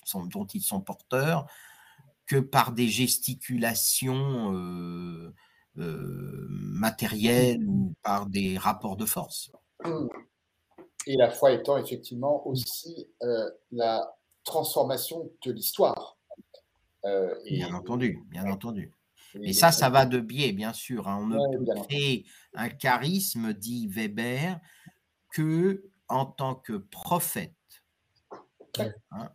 sont, 0.06 0.26
dont 0.26 0.46
ils 0.46 0.62
sont 0.62 0.82
porteurs, 0.82 1.48
que 2.26 2.38
par 2.38 2.72
des 2.72 2.88
gesticulations 2.88 4.56
euh, 4.56 5.34
euh, 5.78 6.48
matérielles 6.50 7.68
ou 7.68 7.94
par 8.02 8.28
des 8.28 8.58
rapports 8.58 8.98
de 8.98 9.06
force. 9.06 9.52
Et 11.08 11.18
la 11.18 11.30
foi 11.30 11.52
étant 11.52 11.78
effectivement 11.78 12.48
aussi 12.48 13.08
la 13.72 14.16
transformation 14.44 15.32
de 15.46 15.52
l'histoire. 15.52 16.18
bien 17.46 17.74
entendu, 17.74 18.24
bien 18.30 18.50
entendu. 18.50 18.92
Et 19.42 19.54
ça, 19.54 19.72
ça 19.72 19.90
va 19.90 20.06
de 20.06 20.20
biais, 20.20 20.52
bien 20.52 20.74
sûr. 20.74 21.08
Hein. 21.08 21.20
On 21.22 21.28
ne 21.28 21.58
peut 21.58 21.82
créer 21.84 22.26
un 22.54 22.70
charisme, 22.70 23.54
dit 23.54 23.88
Weber, 23.88 24.60
que 25.32 25.84
en 26.08 26.26
tant 26.26 26.56
que 26.56 26.74
prophète. 26.74 27.54
Hein. 29.12 29.30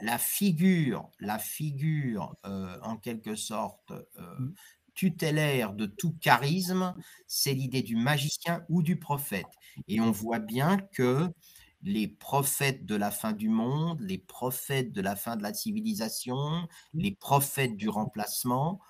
La, 0.00 0.18
figure, 0.18 1.10
la 1.20 1.38
figure, 1.38 2.34
euh, 2.46 2.78
en 2.82 2.96
quelque 2.96 3.36
sorte, 3.36 3.92
euh, 3.92 4.38
mmh. 4.38 4.54
Tutélaire 4.96 5.74
de 5.74 5.86
tout 5.86 6.16
charisme, 6.20 6.94
c'est 7.28 7.54
l'idée 7.54 7.82
du 7.82 7.94
magicien 7.94 8.64
ou 8.68 8.82
du 8.82 8.98
prophète. 8.98 9.46
Et 9.86 10.00
on 10.00 10.10
voit 10.10 10.40
bien 10.40 10.78
que 10.78 11.28
les 11.82 12.08
prophètes 12.08 12.84
de 12.84 12.96
la 12.96 13.12
fin 13.12 13.32
du 13.32 13.48
monde, 13.48 14.00
les 14.00 14.18
prophètes 14.18 14.92
de 14.92 15.00
la 15.00 15.14
fin 15.14 15.36
de 15.36 15.42
la 15.44 15.54
civilisation, 15.54 16.66
les 16.94 17.14
prophètes 17.14 17.76
du 17.76 17.88
remplacement 17.88 18.80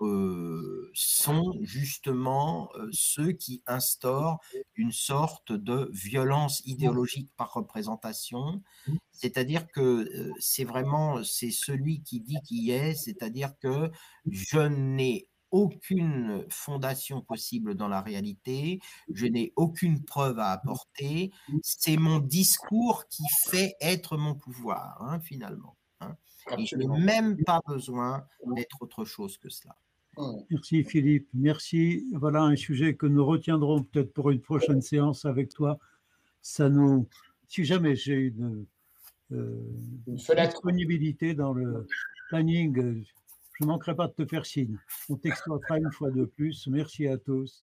euh, 0.00 0.90
sont 0.94 1.52
justement 1.60 2.70
euh, 2.74 2.88
ceux 2.90 3.32
qui 3.32 3.62
instaurent 3.66 4.40
une 4.74 4.92
sorte 4.92 5.52
de 5.52 5.90
violence 5.92 6.62
idéologique 6.64 7.30
par 7.36 7.52
représentation, 7.52 8.62
c'est-à-dire 9.12 9.68
que 9.68 9.80
euh, 9.80 10.32
c'est 10.40 10.64
vraiment 10.64 11.22
c'est 11.22 11.50
celui 11.50 12.02
qui 12.02 12.20
dit 12.20 12.38
qui 12.44 12.70
est, 12.70 12.94
c'est-à-dire 12.94 13.52
que 13.60 13.90
je 14.30 14.60
n'ai 14.60 15.28
aucune 15.50 16.44
fondation 16.48 17.20
possible 17.20 17.74
dans 17.74 17.88
la 17.88 18.00
réalité, 18.00 18.80
je 19.12 19.26
n'ai 19.26 19.52
aucune 19.56 20.04
preuve 20.04 20.38
à 20.38 20.52
apporter, 20.52 21.30
c'est 21.62 21.96
mon 21.96 22.18
discours 22.18 23.06
qui 23.08 23.24
fait 23.48 23.74
être 23.80 24.16
mon 24.16 24.34
pouvoir, 24.34 25.02
hein, 25.02 25.20
finalement. 25.20 25.76
Hein. 26.00 26.16
Et 26.58 26.66
je 26.66 26.76
n'ai 26.76 26.86
même 26.86 27.42
pas 27.44 27.60
besoin 27.66 28.26
d'être 28.54 28.82
autre 28.82 29.04
chose 29.04 29.38
que 29.38 29.48
cela. 29.48 29.76
Merci 30.50 30.84
Philippe, 30.84 31.28
merci. 31.34 32.04
Voilà 32.12 32.42
un 32.42 32.56
sujet 32.56 32.94
que 32.94 33.06
nous 33.06 33.24
retiendrons 33.24 33.84
peut-être 33.84 34.12
pour 34.12 34.30
une 34.30 34.40
prochaine 34.40 34.82
séance 34.82 35.24
avec 35.24 35.50
toi. 35.50 35.78
Ça 36.42 36.68
nous, 36.68 37.08
si 37.48 37.64
jamais 37.64 37.96
j'ai 37.96 38.14
une, 38.14 38.66
euh, 39.32 39.62
disponibilité 40.06 41.34
dans 41.34 41.52
le 41.52 41.86
planning, 42.28 43.04
je 43.60 43.66
ne 43.66 43.70
manquerai 43.70 43.94
pas 43.94 44.06
de 44.06 44.12
te 44.12 44.26
faire 44.26 44.46
signe. 44.46 44.78
On 45.10 45.16
t'exploitera 45.16 45.78
une 45.78 45.92
fois 45.92 46.10
de 46.10 46.24
plus. 46.24 46.66
Merci 46.68 47.06
à 47.06 47.18
tous. 47.18 47.62